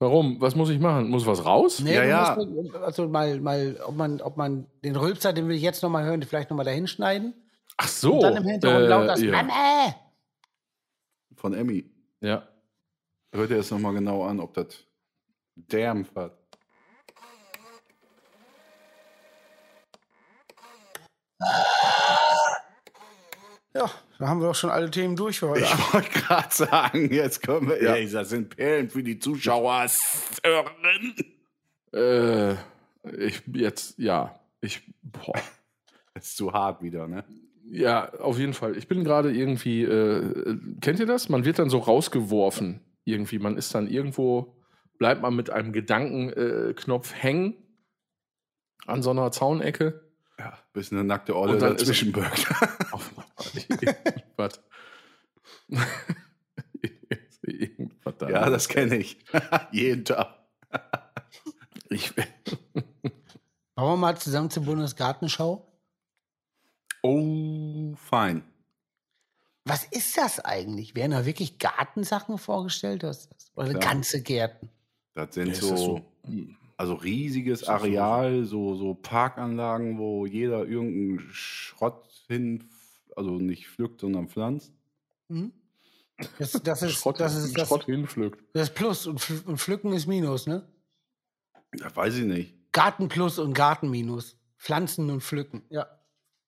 Warum? 0.00 0.40
Was 0.40 0.54
muss 0.56 0.70
ich 0.70 0.80
machen? 0.80 1.08
Muss 1.10 1.26
was 1.26 1.44
raus? 1.44 1.78
Nee, 1.80 1.94
Ja, 1.94 2.04
ja. 2.04 2.36
musst, 2.36 2.74
also 2.74 3.06
mal, 3.08 3.38
mal, 3.40 3.78
ob 3.84 3.94
man, 3.96 4.20
ob 4.20 4.36
man 4.36 4.66
den 4.82 4.96
Rülpser, 4.96 5.32
den 5.32 5.46
will 5.46 5.54
ich 5.56 5.62
jetzt 5.62 5.82
noch 5.82 5.90
mal 5.90 6.04
hören, 6.04 6.22
vielleicht 6.22 6.50
noch 6.50 6.56
mal 6.56 6.64
dahin 6.64 6.86
schneiden. 6.88 7.34
Ach 7.76 7.86
so. 7.88 8.14
und 8.14 8.22
dann 8.22 8.36
im 8.36 8.44
Hintergrund 8.44 8.84
äh, 8.84 8.88
laut 8.88 9.08
das 9.08 9.20
ja. 9.20 9.30
Mama! 9.30 9.94
Von 11.36 11.54
Emmy. 11.54 11.88
ja. 12.20 12.46
Hört 13.32 13.50
ihr 13.50 13.58
es 13.58 13.70
nochmal 13.70 13.94
genau 13.94 14.24
an, 14.24 14.40
ob 14.40 14.54
das 14.54 14.84
Dämpf 15.54 16.12
hat. 16.16 16.36
Ja, 23.74 23.88
da 24.18 24.26
haben 24.26 24.40
wir 24.40 24.48
doch 24.48 24.54
schon 24.54 24.70
alle 24.70 24.90
Themen 24.90 25.14
durch 25.14 25.38
für 25.38 25.50
heute. 25.50 25.62
Ich 25.64 25.94
wollte 25.94 26.10
gerade 26.10 26.52
sagen, 26.54 27.12
jetzt 27.12 27.42
können 27.42 27.68
wir. 27.68 27.82
Ja. 27.82 27.94
Ey, 27.94 28.10
das 28.10 28.28
sind 28.30 28.56
Perlen 28.56 28.90
für 28.90 29.02
die 29.02 29.18
Zuschauer. 29.18 29.86
Äh, 31.92 32.52
ich 33.16 33.42
jetzt, 33.52 33.98
ja. 33.98 34.40
Ich, 34.60 34.82
boah. 35.02 35.38
Das 36.14 36.24
ist 36.28 36.36
zu 36.36 36.52
hart 36.52 36.82
wieder, 36.82 37.06
ne? 37.06 37.24
Ja, 37.64 38.12
auf 38.14 38.38
jeden 38.38 38.54
Fall. 38.54 38.76
Ich 38.76 38.88
bin 38.88 39.04
gerade 39.04 39.32
irgendwie, 39.32 39.84
äh, 39.84 40.58
kennt 40.80 40.98
ihr 40.98 41.06
das? 41.06 41.28
Man 41.28 41.44
wird 41.44 41.60
dann 41.60 41.70
so 41.70 41.78
rausgeworfen. 41.78 42.80
Irgendwie. 43.04 43.38
Man 43.38 43.56
ist 43.56 43.74
dann 43.74 43.88
irgendwo, 43.88 44.56
bleibt 44.98 45.22
man 45.22 45.34
mit 45.36 45.50
einem 45.50 45.72
Gedankenknopf 45.72 46.70
äh, 46.70 46.74
Knopf 46.74 47.14
hängen 47.14 47.54
an 48.86 49.02
so 49.02 49.10
einer 49.10 49.30
Zaunecke. 49.30 50.09
Ja, 50.40 50.58
bis 50.72 50.90
eine 50.90 51.04
nackte 51.04 51.36
Olle 51.36 51.52
Und 51.52 51.60
dann 51.60 51.72
ist- 51.76 51.82
dazwischen 51.82 52.12
birgt. 52.12 52.46
Auf, 52.92 53.12
was? 54.36 54.58
Ja, 58.28 58.48
das 58.48 58.68
kenne 58.68 58.96
ich. 58.96 59.18
Jeden 59.72 60.04
Tag. 60.06 60.34
Ich, 61.90 62.16
Wollen 62.16 62.24
wir 63.76 63.96
mal 63.96 64.16
zusammen 64.16 64.48
zur 64.50 64.62
Bundesgartenschau? 64.64 65.66
Oh, 67.02 67.94
fein. 67.96 68.42
Was 69.64 69.84
ist 69.84 70.16
das 70.16 70.40
eigentlich? 70.40 70.94
Werden 70.94 71.12
da 71.12 71.26
wirklich 71.26 71.58
Gartensachen 71.58 72.38
vorgestellt? 72.38 73.04
Oder 73.04 73.70
Klar. 73.70 73.80
ganze 73.80 74.22
Gärten? 74.22 74.70
Das 75.14 75.34
sind 75.34 75.50
ist 75.50 75.60
so, 75.60 75.70
das 75.70 75.80
so? 75.80 76.04
Also 76.80 76.94
riesiges? 76.94 77.64
Areal, 77.64 78.46
so, 78.46 78.74
so 78.74 78.94
Parkanlagen, 78.94 79.98
wo 79.98 80.24
jeder 80.24 80.64
irgendeinen 80.64 81.28
Schrott 81.30 82.08
hin, 82.26 82.70
also 83.14 83.32
nicht 83.32 83.68
pflückt, 83.68 84.00
sondern 84.00 84.28
pflanzt. 84.28 84.72
Hm? 85.28 85.52
Das, 86.38 86.52
das, 86.52 86.82
ist, 86.82 86.92
Schrott, 86.92 87.20
das, 87.20 87.36
ist, 87.36 87.58
das, 87.58 87.68
Schrott 87.68 87.84
hinpflückt. 87.84 88.42
das 88.54 88.70
ist 88.70 88.74
Plus 88.74 89.06
und, 89.06 89.22
und 89.44 89.58
Pflücken 89.58 89.92
ist 89.92 90.06
Minus, 90.06 90.46
ne? 90.46 90.66
Ja, 91.78 91.94
weiß 91.94 92.16
ich 92.16 92.24
nicht. 92.24 92.54
Garten 92.72 93.08
Plus 93.08 93.38
und 93.38 93.52
Garten 93.52 93.90
Minus. 93.90 94.38
Pflanzen 94.56 95.10
und 95.10 95.22
Pflücken, 95.22 95.62
ja. 95.68 95.86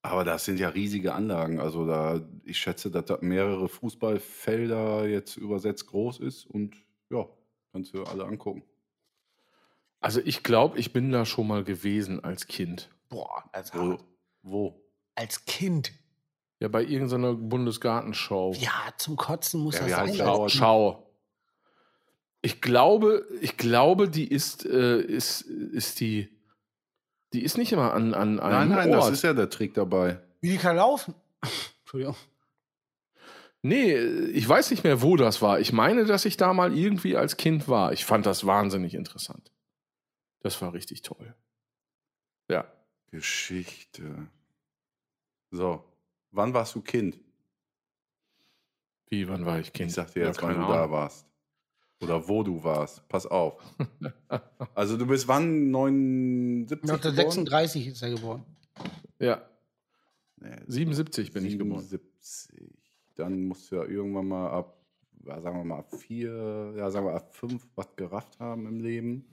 Aber 0.01 0.25
das 0.25 0.47
sind 0.47 0.59
ja 0.59 0.71
riesige 0.71 1.13
Anlagen. 1.13 1.61
Also 1.61 1.87
da, 1.87 2.27
ich 2.45 2.57
schätze, 2.57 2.91
dass 2.91 3.05
da 3.05 3.19
mehrere 3.21 3.69
Fußballfelder 3.69 5.07
jetzt 5.09 5.37
übersetzt 5.37 5.89
groß 5.89 6.21
ist 6.21 6.47
und 6.47 6.75
ja, 7.11 7.29
kannst 7.71 7.93
du 7.93 8.05
alle 8.05 8.25
angucken. 8.25 8.63
Also 10.03 10.21
ich 10.25 10.43
glaube, 10.43 10.79
ich 10.79 10.93
bin 10.93 11.11
da 11.13 11.25
schon 11.25 11.47
mal 11.47 11.65
gewesen 11.65 12.23
als 12.23 12.47
Kind. 12.47 12.91
Boah, 13.09 13.45
also 13.53 13.73
Wo? 13.79 13.99
wo? 14.43 14.83
als 15.15 15.45
Kind. 15.45 15.93
Ja, 16.59 16.69
bei 16.69 16.83
irgendeiner 16.85 17.35
Bundesgartenschau. 17.35 18.53
Ja, 18.55 18.71
zum 18.99 19.17
Kotzen 19.17 19.61
muss 19.63 19.79
Ja, 19.79 19.81
das 19.87 19.91
wie 19.91 19.95
sein. 19.95 20.07
als? 20.07 20.17
Schau, 20.19 20.39
Kind. 20.47 20.51
schau. 20.53 21.09
Ich 22.41 22.61
glaube, 22.61 23.27
ich 23.41 23.57
glaube, 23.57 24.09
die 24.09 24.27
ist, 24.27 24.65
äh, 24.67 25.01
ist, 25.01 25.43
ist 25.43 26.01
die, 26.01 26.29
die 27.33 27.43
ist 27.45 27.57
nicht 27.57 27.73
immer 27.73 27.95
an, 27.95 28.15
an 28.15 28.41
einem 28.41 28.69
Nein, 28.69 28.69
nein, 28.71 28.95
Ort. 28.95 29.05
das 29.05 29.11
ist 29.11 29.23
ja 29.23 29.33
der 29.33 29.49
Trick 29.51 29.75
dabei. 29.75 30.21
Wie 30.41 30.51
die 30.51 30.57
kann 30.59 30.77
laufen. 30.77 31.15
Entschuldigung. 31.83 32.17
Nee, 33.65 33.95
ich 33.97 34.49
weiß 34.49 34.73
nicht 34.73 34.83
mehr, 34.83 35.03
wo 35.03 35.17
das 35.17 35.41
war. 35.41 35.61
Ich 35.61 35.73
meine, 35.73 36.05
dass 36.05 36.25
ich 36.25 36.37
da 36.37 36.53
mal 36.53 36.77
irgendwie 36.77 37.17
als 37.17 37.37
Kind 37.37 37.69
war. 37.69 37.93
Ich 37.93 38.05
fand 38.05 38.27
das 38.27 38.45
wahnsinnig 38.45 38.95
interessant. 38.95 39.53
Das 40.43 40.61
war 40.61 40.73
richtig 40.73 41.03
toll. 41.03 41.35
Ja. 42.51 42.71
Geschichte. 43.11 44.29
So, 45.51 45.85
wann 46.31 46.55
warst 46.55 46.75
du 46.75 46.81
Kind? 46.81 47.19
Wie, 49.09 49.29
wann 49.29 49.45
war 49.45 49.61
ich 49.61 49.73
Kind? 49.73 49.91
Ich 49.91 49.95
sag 49.95 50.13
dir 50.13 50.27
jetzt, 50.27 50.41
Ja, 50.41 50.49
wann 50.49 50.61
du 50.61 50.67
da 50.67 50.91
warst. 50.91 51.27
Oder 52.01 52.27
wo 52.27 52.43
du 52.43 52.63
warst. 52.65 53.07
Pass 53.09 53.27
auf. 53.27 53.63
Also 54.75 54.97
du 54.97 55.07
bist 55.07 55.29
wann? 55.29 55.71
79? 55.71 56.81
geboren? 56.81 56.91
1936 56.97 57.87
ist 57.89 58.03
er 58.03 58.11
geboren. 58.11 58.45
Ja, 59.19 59.47
Nee, 60.43 60.57
77 60.67 61.33
bin 61.33 61.45
ich 61.45 61.59
geboren. 61.59 61.83
77. 61.83 62.69
Dann 63.15 63.45
musst 63.47 63.71
du 63.71 63.77
ja 63.77 63.85
irgendwann 63.85 64.27
mal 64.27 64.51
ab, 64.51 64.77
sagen 65.25 65.59
wir 65.59 65.65
mal 65.65 65.79
ab 65.79 65.95
vier, 65.95 66.75
ja, 66.77 66.91
sagen 66.91 67.07
wir 67.07 67.15
ab 67.15 67.35
fünf 67.35 67.69
was 67.77 67.95
gerafft 67.95 68.41
haben 68.41 68.67
im 68.67 68.81
Leben. 68.81 69.25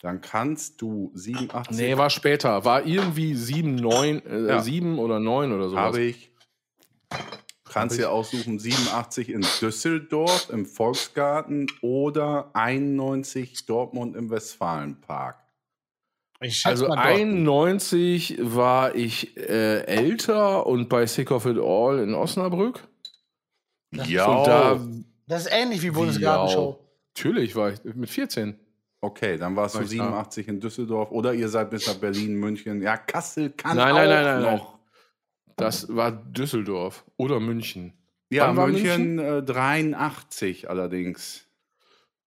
Dann 0.00 0.20
kannst 0.20 0.80
du 0.80 1.10
87. 1.14 1.76
Nee, 1.76 1.96
war 1.96 2.08
später. 2.10 2.64
War 2.64 2.86
irgendwie 2.86 3.34
7, 3.34 3.74
9, 3.74 4.24
äh, 4.26 4.46
Ja. 4.48 4.60
7 4.62 4.98
oder 4.98 5.18
9 5.18 5.52
oder 5.52 5.68
sowas. 5.68 5.82
Habe 5.82 6.00
ich. 6.02 6.30
Kannst 7.64 7.98
dir 7.98 8.10
aussuchen, 8.10 8.58
87 8.58 9.28
in 9.28 9.44
Düsseldorf 9.60 10.48
im 10.50 10.64
Volksgarten 10.66 11.66
oder 11.82 12.50
91 12.54 13.66
Dortmund 13.66 14.16
im 14.16 14.30
Westfalenpark. 14.30 15.36
Also 16.64 16.86
mal 16.88 16.94
dort. 16.96 17.06
91 17.06 18.38
war 18.40 18.94
ich 18.94 19.36
äh, 19.36 19.80
älter 19.84 20.66
und 20.66 20.88
bei 20.88 21.04
Sick 21.06 21.30
of 21.30 21.44
It 21.46 21.58
All 21.58 21.98
in 21.98 22.14
Osnabrück. 22.14 22.86
Ja, 23.92 24.26
Und 24.26 24.46
da, 24.46 24.80
Das 25.26 25.46
ist 25.46 25.52
ähnlich 25.52 25.82
wie 25.82 25.90
Bundesgartenschau. 25.90 26.78
natürlich 27.16 27.56
war 27.56 27.72
ich 27.72 27.82
mit 27.84 28.08
14. 28.08 28.58
okay, 29.00 29.36
dann 29.36 29.56
warst 29.56 29.74
War 29.74 29.82
du 29.82 29.88
ich 29.88 29.96
da. 29.98 30.04
87 30.04 30.48
in 30.48 30.60
Düsseldorf 30.60 31.10
oder 31.10 31.34
ihr 31.34 31.48
seid 31.48 31.70
bis 31.70 31.86
nach 31.86 31.94
Berlin, 31.96 32.34
München. 32.34 32.82
Ja, 32.82 32.96
Kassel 32.96 33.50
kann 33.50 33.76
Nein, 33.76 33.92
auch 33.92 33.96
nein, 33.96 34.08
nein, 34.08 34.24
nein, 34.24 34.42
nein. 34.42 34.56
noch. 34.56 34.78
Das 35.56 35.94
war 35.94 36.12
Düsseldorf 36.12 37.04
oder 37.16 37.40
München. 37.40 37.92
Ja, 38.30 38.54
war 38.56 38.66
München, 38.68 39.18
Äh, 39.18 39.42
83 39.42 40.68
allerdings. 40.70 41.44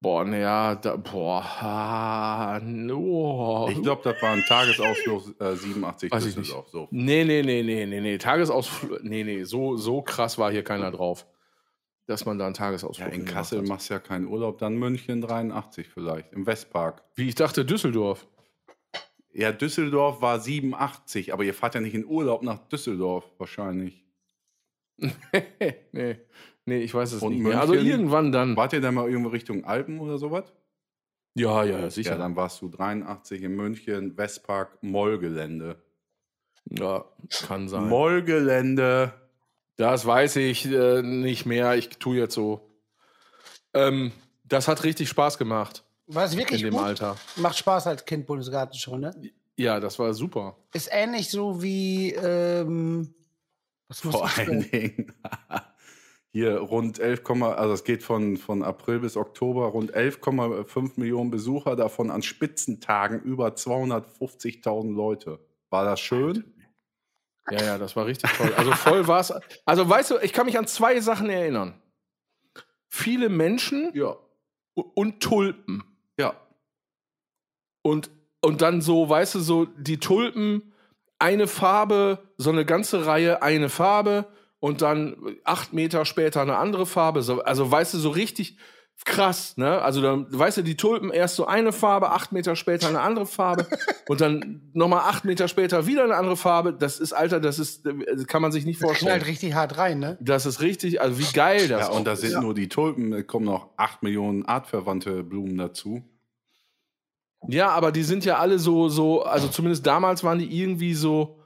Boah, 0.03 0.25
naja, 0.25 0.77
da, 0.77 0.97
boah, 0.97 1.43
ah, 1.61 2.59
no. 2.65 3.69
Ich 3.71 3.83
glaube, 3.83 4.01
das 4.03 4.21
war 4.23 4.31
ein 4.33 4.43
Tagesausflug 4.49 5.39
äh, 5.39 5.55
87 5.55 6.11
Weiß 6.11 6.25
ich 6.25 6.35
Düsseldorf. 6.35 6.69
So. 6.71 6.89
Nee, 6.91 7.25
nee, 7.25 7.43
nee, 7.43 7.63
nee, 7.63 7.85
nee, 7.85 8.01
nee. 8.01 8.17
Tagesausflug. 8.17 9.05
Nee, 9.05 9.25
nee, 9.25 9.45
so, 9.45 9.77
so 9.77 10.01
krass 10.01 10.39
war 10.39 10.51
hier 10.51 10.65
keiner 10.65 10.91
drauf. 10.91 11.27
Dass 12.11 12.27
man 12.27 12.39
da 12.41 12.47
einen 12.47 12.55
Tagesausflug 12.55 13.07
Ja, 13.09 13.15
in 13.15 13.25
Kassel 13.25 13.61
hat. 13.61 13.69
machst 13.69 13.89
du 13.89 13.95
ja 13.95 14.01
keinen 14.01 14.27
Urlaub, 14.27 14.59
dann 14.59 14.77
München 14.77 15.21
83 15.21 15.87
vielleicht, 15.89 16.33
im 16.33 16.45
Westpark. 16.45 17.05
Wie 17.15 17.29
ich 17.29 17.37
dachte, 17.37 17.65
Düsseldorf. 17.65 18.27
Ja, 19.33 19.53
Düsseldorf 19.53 20.21
war 20.21 20.41
87, 20.41 21.33
aber 21.33 21.45
ihr 21.45 21.55
fahrt 21.55 21.77
ja 21.77 21.81
nicht 21.81 21.95
in 21.95 22.05
Urlaub 22.05 22.43
nach 22.43 22.59
Düsseldorf 22.67 23.31
wahrscheinlich. 23.39 24.05
nee, 25.93 26.19
nee, 26.67 26.79
ich 26.81 26.93
weiß 26.93 27.13
es 27.13 27.23
Und 27.23 27.35
nicht 27.35 27.43
mehr. 27.43 27.61
Also 27.61 27.75
München? 27.75 27.91
irgendwann 27.91 28.33
dann. 28.33 28.57
Wart 28.57 28.73
ihr 28.73 28.81
dann 28.81 28.95
mal 28.95 29.09
irgendwo 29.09 29.31
Richtung 29.31 29.65
Alpen 29.65 30.01
oder 30.01 30.19
sowas? 30.19 30.53
Ja, 31.37 31.63
ja, 31.63 31.89
sicher. 31.91 32.11
Ja, 32.11 32.19
dann 32.19 32.35
warst 32.35 32.61
du 32.61 32.69
83 32.69 33.41
in 33.43 33.55
München, 33.55 34.17
Westpark, 34.19 34.83
Mollgelände. 34.83 35.81
Ja, 36.69 37.05
kann 37.47 37.69
sein. 37.69 37.89
Mollgelände. 37.89 39.15
Das 39.81 40.05
weiß 40.05 40.37
ich 40.37 40.67
äh, 40.67 41.03
nicht 41.03 41.47
mehr. 41.47 41.75
Ich 41.75 41.89
tue 41.89 42.17
jetzt 42.19 42.35
so. 42.35 42.61
Ähm, 43.73 44.13
das 44.45 44.69
hat 44.69 44.85
richtig 44.85 45.09
Spaß 45.09 45.39
gemacht 45.39 45.85
War 46.07 46.25
es 46.25 46.37
wirklich 46.37 46.61
in 46.63 46.69
dem 46.69 46.75
gut? 46.75 46.83
Alter. 46.85 47.17
Macht 47.37 47.57
Spaß 47.57 47.87
als 47.87 48.05
Kind 48.05 48.27
Bundesgartenschau, 48.27 48.99
ne? 48.99 49.15
Ja, 49.57 49.79
das 49.81 49.99
war 49.99 50.13
super. 50.13 50.57
Ist 50.75 50.89
ähnlich 50.93 51.31
so 51.31 51.63
wie 51.63 52.13
ähm, 52.13 53.15
was 53.89 54.05
muss 54.05 54.15
Vor 54.17 54.27
ich 54.27 54.39
allen 54.39 54.61
sagen? 54.63 54.71
Dingen. 54.71 55.13
hier 56.33 56.59
rund 56.59 56.99
11, 56.99 57.23
Komma- 57.25 57.55
also 57.55 57.75
es 57.75 57.85
geht 57.85 58.03
von, 58.03 58.37
von 58.37 58.63
April 58.63 59.01
bis 59.01 59.17
Oktober, 59.17 59.67
rund 59.67 59.95
11,5 59.95 60.93
Millionen 60.97 61.31
Besucher, 61.31 61.75
davon 61.77 62.11
an 62.11 62.23
Spitzentagen 62.23 63.21
über 63.21 63.49
250.000 63.49 64.95
Leute. 64.95 65.41
War 65.71 65.85
das 65.85 66.01
schön? 66.01 66.53
Ja, 67.53 67.63
ja, 67.63 67.79
das 67.79 67.97
war 67.97 68.07
richtig 68.07 68.31
toll. 68.33 68.53
Also 68.57 68.73
voll 68.73 69.07
war 69.07 69.21
es. 69.21 69.33
Also 69.65 69.89
weißt 69.89 70.11
du, 70.13 70.19
ich 70.19 70.33
kann 70.33 70.47
mich 70.47 70.59
an 70.59 70.67
zwei 70.67 71.01
Sachen 71.01 71.29
erinnern. 71.31 71.81
Viele 72.89 73.29
Menschen 73.29 73.91
Ja. 73.95 74.17
und 74.75 75.21
Tulpen. 75.21 75.85
Ja. 76.19 76.35
Und, 77.83 78.11
und 78.41 78.63
dann 78.63 78.81
so, 78.83 79.09
weißt 79.09 79.37
du, 79.37 79.41
so 79.41 79.65
die 79.65 79.99
Tulpen, 79.99 80.73
eine 81.19 81.47
Farbe, 81.47 82.19
so 82.37 82.51
eine 82.51 82.65
ganze 82.65 83.07
Reihe, 83.07 83.43
eine 83.43 83.69
Farbe 83.69 84.27
und 84.59 84.83
dann 84.83 85.37
acht 85.45 85.73
Meter 85.73 86.05
später 86.05 86.41
eine 86.43 86.57
andere 86.57 86.87
Farbe. 86.87 87.23
So, 87.23 87.43
also 87.43 87.71
weißt 87.71 87.95
du, 87.95 87.99
so 87.99 88.11
richtig 88.11 88.59
krass, 89.05 89.57
ne? 89.57 89.81
Also 89.83 90.03
dann, 90.03 90.27
weißt 90.31 90.59
du, 90.59 90.63
die 90.63 90.77
Tulpen 90.77 91.11
erst 91.11 91.37
so 91.37 91.47
eine 91.47 91.73
Farbe, 91.73 92.11
acht 92.11 92.33
Meter 92.33 92.55
später 92.57 92.89
eine 92.89 93.01
andere 93.01 93.27
Farbe 93.27 93.67
und 94.09 94.21
dann 94.21 94.71
nochmal 94.73 95.01
acht 95.09 95.25
Meter 95.25 95.49
später 95.49 95.87
wieder 95.87 96.05
eine 96.05 96.17
andere 96.17 96.37
Farbe. 96.37 96.73
Das 96.73 97.01
ist, 97.01 97.13
Alter, 97.13 97.41
das 97.41 97.59
ist, 97.59 97.85
das 97.87 98.27
kann 98.27 98.43
man 98.43 98.53
sich 98.53 98.65
nicht 98.65 98.83
Das 98.83 98.89
knallt 98.91 98.99
vorstellen. 99.01 99.23
richtig 99.23 99.55
hart 99.55 99.79
rein, 99.79 99.99
ne? 99.99 100.19
Das 100.21 100.47
ist 100.47 100.61
richtig, 100.61 101.01
also 101.01 101.19
wie 101.19 101.33
geil 101.33 101.69
das 101.69 101.81
Ja, 101.81 101.89
auch 101.91 101.97
und 101.99 102.07
da 102.07 102.13
ist. 102.13 102.21
sind 102.21 102.41
nur 102.43 102.55
die 102.55 102.69
Tulpen, 102.69 103.13
es 103.13 103.27
kommen 103.27 103.47
noch 103.47 103.71
8 103.77 104.03
Millionen 104.03 104.45
artverwandte 104.45 105.23
Blumen 105.25 105.57
dazu. 105.57 106.03
Ja, 107.49 107.71
aber 107.71 107.91
die 107.93 108.03
sind 108.03 108.25
ja 108.27 108.37
alle 108.39 108.59
so, 108.59 108.89
so, 108.91 109.23
also 109.23 109.49
zumindest 109.49 109.87
damals 109.87 110.23
waren 110.25 110.39
die 110.39 110.61
irgendwie 110.61 110.93
so, 110.93 111.39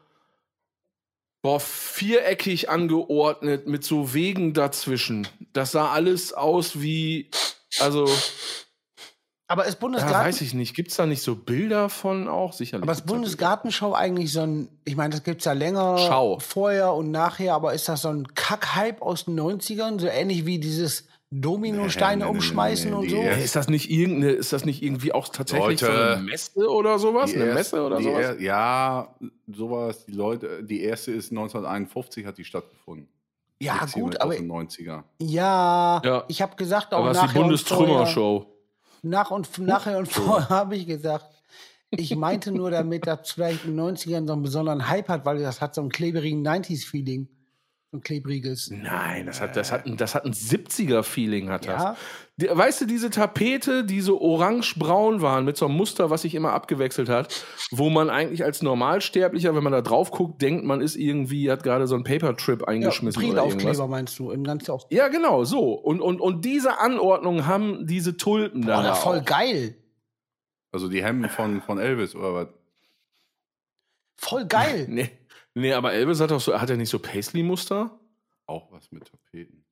boah, 1.41 1.61
viereckig 1.61 2.69
angeordnet 2.69 3.67
mit 3.69 3.85
so 3.85 4.13
Wegen 4.13 4.55
dazwischen. 4.55 5.29
Das 5.53 5.71
sah 5.73 5.91
alles 5.91 6.33
aus 6.33 6.81
wie, 6.81 7.31
also, 7.81 8.09
Aber 9.47 9.67
ist 9.67 9.75
ja, 9.75 9.81
Bundesgarten, 9.81 10.27
weiß 10.27 10.41
ich 10.41 10.55
nicht, 10.55 10.75
gibt's 10.75 10.97
da 10.97 11.07
nicht 11.07 11.23
so 11.23 11.37
Bilder 11.37 11.89
von 11.89 12.29
auch? 12.29 12.53
Sicherlich. 12.53 12.83
aber 12.83 12.93
ist 12.93 13.07
Bundesgartenschau 13.07 13.93
eigentlich 13.95 14.33
so 14.33 14.41
ein, 14.41 14.69
ich 14.85 14.97
meine, 14.97 15.11
das 15.11 15.23
gibt's 15.23 15.45
ja 15.45 15.53
länger 15.53 15.99
Schau. 15.99 16.39
vorher 16.39 16.93
und 16.95 17.11
nachher, 17.11 17.55
aber 17.55 17.75
ist 17.75 17.89
das 17.89 18.03
so 18.03 18.09
ein 18.09 18.27
Kack-Hype 18.35 19.03
aus 19.03 19.27
den 19.27 19.39
90ern? 19.39 20.01
So 20.01 20.07
ähnlich 20.07 20.47
wie 20.47 20.59
dieses 20.59 21.07
Dominosteine 21.31 22.17
Nee, 22.19 22.25
nee, 22.25 22.31
nee, 22.31 22.37
umschmeißen 22.39 22.91
nee, 22.91 22.97
und 22.97 23.11
so? 23.11 23.21
Ist 23.21 23.57
das 23.57 23.69
nicht 23.69 23.91
irgendeine, 23.91 24.33
ist 24.33 24.53
das 24.53 24.65
nicht 24.65 24.83
irgendwie 24.83 25.13
auch 25.13 25.29
tatsächlich 25.29 25.81
so 25.81 25.87
Leute, 25.87 26.13
eine 26.15 26.23
Messe 26.23 26.69
oder 26.71 26.99
sowas? 26.99 27.35
Eine 27.35 27.47
Messe 27.47 27.85
oder 27.85 28.01
sowas? 28.01 28.21
er- 28.23 28.41
ja, 28.41 29.15
sowas. 29.53 30.05
Die 30.07 30.13
Leute, 30.13 30.63
die 30.63 30.83
erste 30.83 31.11
ist 31.11 31.33
1951 31.33 32.25
hat 32.25 32.39
die 32.39 32.45
stattgefunden. 32.45 33.09
Ja, 33.65 33.87
gut, 33.93 34.21
aber 34.21 34.31
aus 34.33 34.37
den 34.39 34.51
90er. 34.51 35.03
ja, 35.21 36.03
Ja. 36.05 36.25
ich 36.29 36.43
habe 36.43 36.57
gesagt, 36.57 36.93
auch 36.95 37.01
die 37.07 37.13
nachher 37.15 37.29
vorher, 37.29 37.43
Bundestrümmershow. 37.43 38.47
nach 39.03 39.31
und 39.31 39.59
nachher 39.59 39.99
und 39.99 40.07
vorher 40.09 40.49
habe 40.49 40.77
ich 40.77 40.87
gesagt, 40.87 41.27
ich 41.91 42.15
meinte 42.17 42.51
nur 42.51 42.71
damit, 42.71 43.07
dass 43.07 43.31
vielleicht 43.31 43.65
in 43.65 43.77
den 43.77 43.97
90ern 43.97 44.27
so 44.27 44.33
einen 44.33 44.43
besonderen 44.43 44.89
Hype 44.89 45.09
hat, 45.09 45.25
weil 45.25 45.39
das 45.39 45.61
hat 45.61 45.75
so 45.75 45.81
einen 45.81 45.91
klebrigen 45.91 46.47
90s-Feeling. 46.47 47.29
So 47.95 47.99
ein 47.99 48.03
klebriges. 48.03 48.71
Nein, 48.73 49.27
das 49.27 49.41
hat, 49.41 49.55
das 49.55 49.71
hat, 49.71 49.87
ein- 49.87 49.97
das 49.97 50.17
hat 50.17 50.25
ein 50.25 50.33
70er-Feeling, 50.33 51.49
hat 51.49 51.69
das. 51.69 51.81
Ja, 51.81 51.97
Die, 52.39 52.49
weißt 52.51 52.81
du, 52.81 52.87
diese 52.87 53.09
Tapete, 53.11 53.85
die 53.85 54.01
so 54.01 54.21
orange-braun 54.21 55.23
waren, 55.23 55.45
mit 55.45 55.57
so 55.57 55.67
einem 55.67 55.77
Muster, 55.77 56.11
was 56.11 56.23
sich 56.23 56.35
immer 56.35 56.53
abgewechselt 56.55 57.09
hat, 57.09 57.45
wo 57.71 57.91
man 57.91 58.11
eigentlich 58.11 58.43
als 58.43 58.63
Normalsterblicher, 58.63 59.55
wenn 59.55 59.63
man 59.63 59.73
da 59.73 59.81
drauf 59.81 60.11
guckt, 60.11 60.43
denkt, 60.43 60.65
man 60.65 60.81
ist 60.81 60.97
irgendwie, 60.97 61.49
hat 61.53 61.63
gerade 61.63 61.87
so 61.87 61.95
einen 61.95 62.03
Paper-Trip 62.03 62.63
ja 62.63 62.67
eingeschmissen 62.67 63.23
oder 63.31 63.45
irgendwas. 63.47 63.79
Meinst 63.79 64.19
du? 64.19 64.33
In 64.33 64.43
ganz 64.43 64.69
auch. 64.69 64.89
Ja, 64.91 65.07
genau, 65.07 65.45
so. 65.45 65.75
Und, 65.75 66.01
und, 66.01 66.21
und 66.21 66.45
diese 66.45 66.81
Anordnung 66.81 67.47
haben 67.47 67.87
diese 67.87 68.17
Tulpen 68.17 68.63
da. 68.63 68.83
Boah, 68.83 68.95
voll 68.97 69.21
auch. 69.21 69.25
geil. 69.25 69.77
Also 70.73 70.89
die 70.89 71.05
Hemden 71.05 71.29
von, 71.31 71.63
von 71.63 71.79
Elvis 71.79 72.17
oder 72.17 72.35
was? 72.35 72.49
Voll 74.17 74.47
geil. 74.47 74.87
Nee, 74.91 75.11
nee, 75.55 75.73
aber 75.73 75.93
Elvis 75.93 76.21
hat 76.21 76.31
doch 76.31 76.41
so, 76.41 76.61
hat 76.61 76.71
er 76.71 76.77
nicht 76.77 76.91
so 76.91 76.99
Paisley-Muster? 76.99 77.99
Auch 78.47 78.71
was 78.71 78.91
mit 78.93 79.11
Tapeten. 79.11 79.65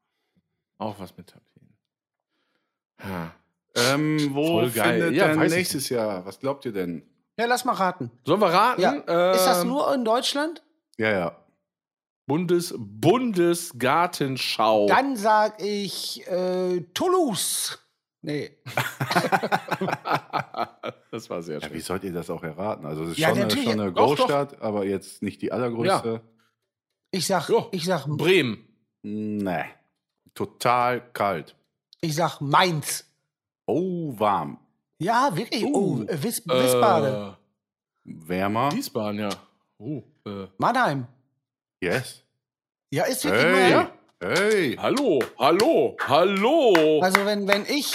Auch 0.79 0.99
was 0.99 1.17
mit 1.17 1.29
Tapeten. 1.29 1.77
Ja. 3.03 3.33
Ähm, 3.75 4.31
wo 4.33 4.61
Voll 4.61 4.71
geil. 4.71 5.01
findet 5.01 5.15
Ja, 5.15 5.29
denn 5.29 5.41
weiß 5.41 5.53
ich 5.53 5.59
nächstes 5.59 5.89
Jahr? 5.89 6.25
Was 6.27 6.39
glaubt 6.39 6.65
ihr 6.65 6.73
denn? 6.73 7.03
Ja, 7.39 7.47
lass 7.47 7.65
mal 7.65 7.73
raten. 7.73 8.11
Sollen 8.27 8.41
wir 8.41 8.49
raten? 8.49 8.81
Ja. 8.83 9.33
Ist 9.33 9.47
das 9.47 9.63
Ähm, 9.63 9.69
nur 9.69 9.93
in 9.95 10.05
Deutschland? 10.05 10.63
Ja, 10.99 11.11
ja. 11.11 11.37
Bundes, 12.27 12.75
Bundesgartenschau. 12.79 14.87
Dann 14.87 15.17
sag 15.17 15.61
ich 15.61 16.25
äh, 16.29 16.83
Toulouse. 16.95 17.79
Nee. 18.25 18.57
das 21.11 21.29
war 21.29 21.43
sehr 21.43 21.59
Ja, 21.59 21.69
wie 21.71 21.75
schön. 21.75 21.81
sollt 21.83 22.05
ihr 22.05 22.13
das 22.13 22.31
auch 22.31 22.43
erraten? 22.43 22.87
Also 22.87 23.03
es 23.05 23.11
ist 23.11 23.19
Ja, 23.19 23.31
schon, 23.31 23.39
eine, 23.41 23.51
schon 23.51 23.73
eine 23.81 23.93
Doch, 23.93 24.15
doch. 24.17 24.17
Großstadt, 24.17 24.61
aber 24.63 24.85
jetzt 24.85 25.23
nicht 25.23 25.43
die 25.43 25.51
allergrößte. 25.53 26.21
Ich 27.11 27.27
sag, 27.27 27.49
Ja. 27.49 27.67
ich 27.73 27.85
sag, 27.85 28.07
Bremen. 28.07 28.65
Nee. 29.03 29.65
Total 30.35 31.01
kalt. 31.13 31.57
ich 32.01 32.15
sag 32.15 32.41
Mainz. 32.41 33.05
Oh, 33.67 34.15
warm. 34.19 34.59
Ja, 34.99 35.31
wirklich. 35.35 35.65
Uh. 35.65 35.75
oh, 35.75 36.03
äh, 36.05 36.23
Wiss, 36.23 36.43
Wiesbaden. 36.47 37.37
Wärmer. 38.05 38.69
Äh, 38.73 38.77
Wiesbaden, 38.77 39.19
ja. 39.21 39.31
Oh, 39.79 40.03
äh. 40.27 40.47
Mannheim. 40.59 41.07
Yes. 41.81 42.23
Ja, 42.91 43.05
ist 43.05 43.25
wirklich 43.25 43.43
Hey. 43.45 43.71
Mannheim. 43.75 43.89
Hey. 44.23 44.77
Hallo, 44.79 45.19
hallo, 45.39 45.97
hallo. 46.07 47.01
Also 47.03 47.25
wenn, 47.27 47.49
wenn 47.49 47.65
ich 47.67 47.93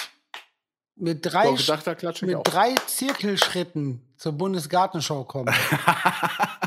mit 1.00 1.26
drei, 1.26 1.52
ich 1.54 2.22
mit 2.22 2.40
drei 2.44 2.76
Zirkelschritten 2.88 4.02
zur 4.18 4.32
Bundesgartenschau 4.34 5.24
komme, 5.26 5.52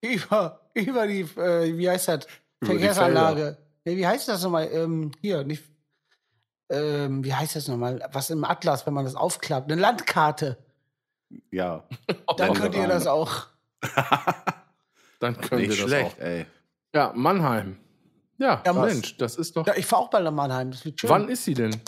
über, 0.00 0.60
über 0.74 1.06
die, 1.06 1.20
äh, 1.20 1.76
wie 1.76 1.88
heißt 1.88 2.08
das, 2.08 2.26
Über 2.60 2.72
Verkehrsanlage. 2.72 3.58
Nee, 3.84 3.96
wie 3.96 4.06
heißt 4.06 4.28
das 4.28 4.42
nochmal? 4.42 4.68
Ähm, 4.72 5.12
hier, 5.20 5.44
nicht, 5.44 5.64
ähm, 6.68 7.24
wie 7.24 7.34
heißt 7.34 7.56
das 7.56 7.68
nochmal? 7.68 8.06
Was 8.12 8.30
im 8.30 8.44
Atlas, 8.44 8.86
wenn 8.86 8.94
man 8.94 9.04
das 9.04 9.14
aufklappt? 9.14 9.70
Eine 9.70 9.80
Landkarte. 9.80 10.58
Ja. 11.50 11.84
Dann 12.36 12.54
könnt 12.54 12.74
ihr 12.74 12.88
das 12.88 13.06
auch. 13.06 13.46
Dann 15.20 15.38
können 15.40 15.62
Nicht 15.62 15.70
wir 15.70 15.76
das 15.76 15.86
schlecht, 15.90 16.16
auch. 16.20 16.24
ey. 16.24 16.46
Ja, 16.94 17.12
Mannheim. 17.14 17.78
Ja, 18.38 18.62
Ja? 18.64 18.72
Mensch, 18.72 19.16
das 19.18 19.36
ist 19.36 19.56
doch. 19.56 19.66
Ja, 19.66 19.74
ich 19.76 19.86
fahre 19.86 20.02
auch 20.02 20.10
bald 20.10 20.24
nach 20.24 20.32
Mannheim. 20.32 20.70
Das 20.70 20.84
wird 20.84 20.98
schön. 20.98 21.10
Wann 21.10 21.28
ist 21.28 21.44
sie 21.44 21.54
denn? 21.54 21.78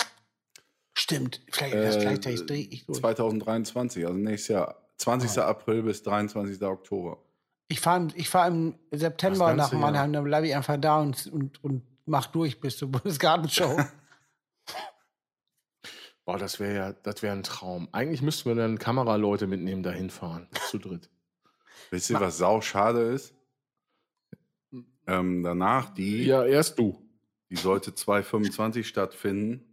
Stimmt. 0.93 1.41
Vielleicht 1.51 1.73
erst 1.75 1.99
Äh, 1.99 2.45
drehe 2.45 2.67
ich 2.69 2.85
durch. 2.85 2.99
2023, 2.99 4.05
also 4.05 4.17
nächstes 4.17 4.49
Jahr. 4.49 4.77
20. 4.97 5.39
Ah. 5.39 5.47
April 5.47 5.83
bis 5.83 6.03
23. 6.03 6.61
Oktober. 6.61 7.17
Ich 7.67 7.79
fahre 7.79 8.07
ich 8.15 8.29
fahr 8.29 8.47
im 8.47 8.75
September 8.91 9.55
Das 9.55 9.71
nach 9.71 9.79
Mannheim, 9.79 10.13
dann 10.13 10.23
bleibe 10.23 10.47
ich 10.47 10.55
einfach 10.55 10.77
da 10.77 10.99
und, 11.01 11.25
und, 11.27 11.63
und 11.63 11.81
mach 12.05 12.27
durch 12.27 12.59
bis 12.59 12.77
zur 12.77 12.87
Bundesgartenshow. 12.91 13.77
Boah, 16.25 16.37
das 16.37 16.59
wäre 16.59 16.75
ja, 16.75 16.93
das 16.93 17.21
wäre 17.21 17.35
ein 17.35 17.43
Traum. 17.43 17.89
Eigentlich 17.91 18.21
müssten 18.21 18.47
wir 18.49 18.55
dann 18.55 18.77
Kameraleute 18.79 19.45
mitnehmen, 19.47 19.83
dahin 19.83 20.09
fahren. 20.09 20.47
Zu 20.69 20.77
dritt. 20.77 21.09
Wisst 21.89 22.09
ihr, 22.09 22.19
was 22.19 22.37
sau 22.37 22.61
schade 22.61 23.01
ist? 23.01 23.33
Ähm, 25.05 25.43
danach, 25.43 25.93
die, 25.93 26.23
Ja, 26.23 26.45
erst 26.45 26.79
du. 26.79 26.97
die 27.49 27.57
sollte 27.57 27.93
225 27.93 28.87
stattfinden. 28.87 29.72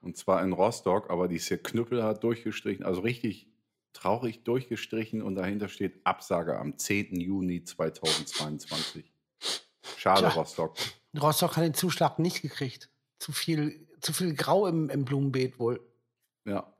Und 0.00 0.16
zwar 0.16 0.42
in 0.42 0.52
Rostock, 0.52 1.10
aber 1.10 1.28
die 1.28 1.36
ist 1.36 1.48
hier 1.48 1.62
knüppelhart 1.62 2.22
durchgestrichen. 2.24 2.84
Also 2.84 3.00
richtig 3.02 3.48
traurig 3.92 4.44
durchgestrichen 4.44 5.20
und 5.22 5.34
dahinter 5.34 5.68
steht 5.68 6.04
Absage 6.06 6.58
am 6.58 6.78
10. 6.78 7.20
Juni 7.20 7.64
2022. 7.64 9.12
Schade, 9.96 10.20
Tja. 10.20 10.28
Rostock. 10.30 10.76
Rostock 11.20 11.56
hat 11.56 11.64
den 11.64 11.74
Zuschlag 11.74 12.18
nicht 12.18 12.40
gekriegt. 12.42 12.88
Zu 13.18 13.32
viel, 13.32 13.86
zu 14.00 14.12
viel 14.12 14.34
Grau 14.34 14.66
im, 14.66 14.88
im 14.90 15.04
Blumenbeet 15.04 15.58
wohl. 15.58 15.80
Ja. 16.46 16.72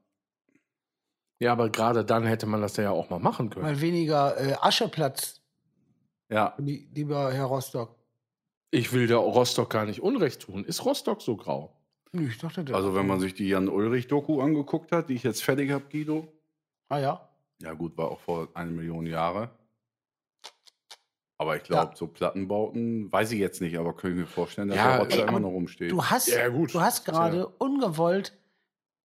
Ja, 1.41 1.53
aber 1.53 1.69
gerade 1.71 2.05
dann 2.05 2.25
hätte 2.25 2.47
man 2.47 2.61
das 2.61 2.77
ja 2.77 2.91
auch 2.91 3.11
mal 3.11 3.19
machen 3.19 3.51
können. 3.51 3.65
Mal 3.65 3.81
weniger 3.81 4.39
äh, 4.41 4.55
Ascheplatz, 4.61 5.41
Ja, 6.31 6.55
li- 6.59 6.89
lieber 6.95 7.33
Herr 7.33 7.47
Rostock. 7.47 7.97
Ich 8.71 8.93
will 8.93 9.07
der 9.07 9.17
Rostock 9.17 9.69
gar 9.71 9.85
nicht 9.85 10.01
Unrecht 10.01 10.43
tun. 10.43 10.65
Ist 10.65 10.85
Rostock 10.85 11.21
so 11.23 11.37
grau? 11.37 11.80
Ich 12.13 12.39
dachte, 12.39 12.65
der- 12.65 12.75
also 12.75 12.95
wenn 12.95 13.07
man 13.07 13.21
sich 13.21 13.35
die 13.35 13.49
Jan-Ulrich-Doku 13.49 14.41
angeguckt 14.41 14.91
hat, 14.93 15.09
die 15.09 15.15
ich 15.15 15.23
jetzt 15.23 15.43
fertig 15.45 15.71
habe, 15.71 15.85
Guido. 15.91 16.27
Ah 16.89 16.99
ja. 16.99 17.29
Ja 17.63 17.73
gut, 17.75 17.97
war 17.97 18.11
auch 18.11 18.21
vor 18.21 18.49
eine 18.55 18.71
Million 18.71 19.07
Jahre. 19.07 19.51
Aber 21.39 21.57
ich 21.57 21.63
glaube, 21.63 21.91
Ja. 21.93 21.97
so 21.97 22.07
Plattenbauten, 22.07 23.11
weiß 23.11 23.33
ich 23.33 23.39
jetzt 23.39 23.61
nicht, 23.63 23.79
aber 23.79 23.95
kann 23.97 24.11
ich 24.11 24.17
mir 24.19 24.27
vorstellen, 24.27 24.69
dass 24.69 24.77
Ja, 24.77 24.93
der 24.93 24.99
Rotzer 25.01 25.17
ey, 25.17 25.21
immer 25.23 25.29
aber 25.31 25.41
noch 25.41 25.49
rumsteht. 25.51 25.91
Du 25.91 26.05
hast, 26.05 26.29
Ja, 26.29 26.49
gut. 26.49 26.75
du 26.75 26.81
hast 26.81 27.05
gerade 27.07 27.39
ja- 27.39 27.49
ungewollt 27.59 28.37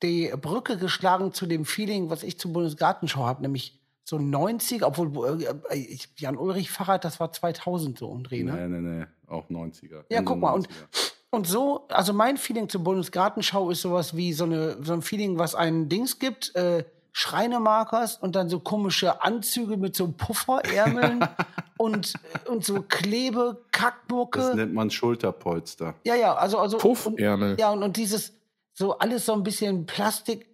die 0.04 0.34
Brücke 0.42 0.78
geschlagen 0.78 1.32
zu 1.32 1.46
dem 1.46 1.64
Feeling, 1.64 2.10
was 2.10 2.24
ich 2.24 2.38
zur 2.40 2.52
Bundesgartenschau 2.52 3.24
habe, 3.26 3.42
nämlich 3.42 3.80
so 4.04 4.20
90, 4.20 4.84
obwohl 4.84 5.42
äh, 5.70 5.76
ich- 5.78 6.10
Jan 6.18 6.36
Ulrich 6.38 6.72
Fahrrad, 6.72 7.06
das 7.06 7.20
war 7.22 7.32
2000 7.32 7.98
so 8.00 8.08
umdrehen. 8.10 8.48
Ne? 8.48 8.68
Nee, 8.68 8.80
nee, 8.82 8.98
nee, 9.00 9.06
auch 9.28 9.50
90er. 9.50 10.04
Ja, 10.10 10.18
Ende 10.18 10.24
guck 10.32 10.40
mal, 10.40 10.52
und- 10.52 10.68
90er. 10.68 11.14
Und 11.36 11.48
so, 11.48 11.86
also 11.90 12.14
mein 12.14 12.38
Feeling 12.38 12.70
zur 12.70 12.82
Bundesgartenschau 12.82 13.70
ist 13.70 13.82
sowas 13.82 14.16
wie 14.16 14.32
so, 14.32 14.46
eine, 14.46 14.78
so 14.82 14.94
ein 14.94 15.02
Feeling, 15.02 15.38
was 15.38 15.54
einen 15.54 15.90
Dings 15.90 16.18
gibt, 16.18 16.56
äh, 16.56 16.86
Schreinemarkers 17.12 18.16
und 18.16 18.38
dann 18.38 18.48
so 18.48 18.62
komische 18.62 19.22
Anzüge 19.22 19.76
mit 19.76 19.98
so 19.98 20.14
Pufferärmeln 20.16 21.28
und, 21.78 22.14
und 22.48 22.64
so 22.64 22.84
Klebe, 22.84 23.58
Das 23.74 23.82
Kackmucke. 23.82 24.56
nennt 24.56 24.74
man 24.74 24.90
Schulterpolster. 24.90 25.96
Ja, 26.06 26.16
ja, 26.16 26.36
also, 26.36 26.58
also. 26.58 26.78
Und, 26.78 26.82
Puffärmel. 26.82 27.58
ja, 27.60 27.70
und, 27.72 27.84
und 27.84 27.98
dieses, 27.98 28.32
so 28.74 28.98
alles 29.00 29.26
so 29.26 29.34
ein 29.34 29.44
bisschen 29.44 29.86
Plastik, 29.86 30.48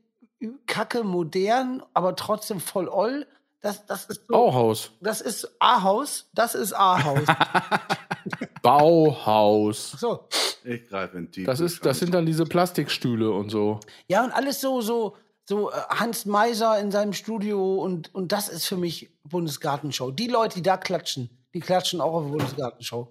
Kacke, 0.66 1.04
modern, 1.04 1.84
aber 1.94 2.16
trotzdem 2.16 2.60
voll 2.60 2.88
oll. 2.88 3.28
Das, 3.62 3.86
das 3.86 4.06
ist 4.06 4.26
so. 4.26 4.34
Bauhaus. 4.34 4.94
Das 5.00 5.22
ist 5.22 5.48
A-Haus, 5.60 6.28
das 6.34 6.56
ist 6.56 6.74
A-Haus. 6.74 7.28
Bauhaus. 8.62 9.92
so. 9.92 10.28
Ich 10.64 10.88
greife 10.88 11.18
in 11.18 11.32
die. 11.32 11.44
Das, 11.44 11.60
ist, 11.60 11.86
das 11.86 12.00
sind 12.00 12.14
dann 12.14 12.26
diese 12.26 12.46
Plastikstühle 12.46 13.32
und 13.32 13.50
so. 13.50 13.80
Ja, 14.08 14.24
und 14.24 14.32
alles 14.32 14.62
so, 14.62 14.82
so, 14.82 15.16
so 15.46 15.72
äh, 15.72 15.74
Hans 15.90 16.26
Meiser 16.26 16.80
in 16.80 16.92
seinem 16.92 17.14
Studio 17.14 17.76
und, 17.76 18.14
und 18.14 18.32
das 18.32 18.48
ist 18.50 18.68
für 18.68 18.78
mich 18.78 19.10
Bundesgartenshow. 19.24 20.12
Die 20.12 20.28
Leute, 20.28 20.56
die 20.56 20.62
da 20.62 20.78
klatschen, 20.78 21.30
die 21.54 21.60
klatschen 21.60 22.00
auch 22.02 22.14
auf 22.14 22.24
der 22.26 22.32
Bundesgartenshow. 22.32 23.08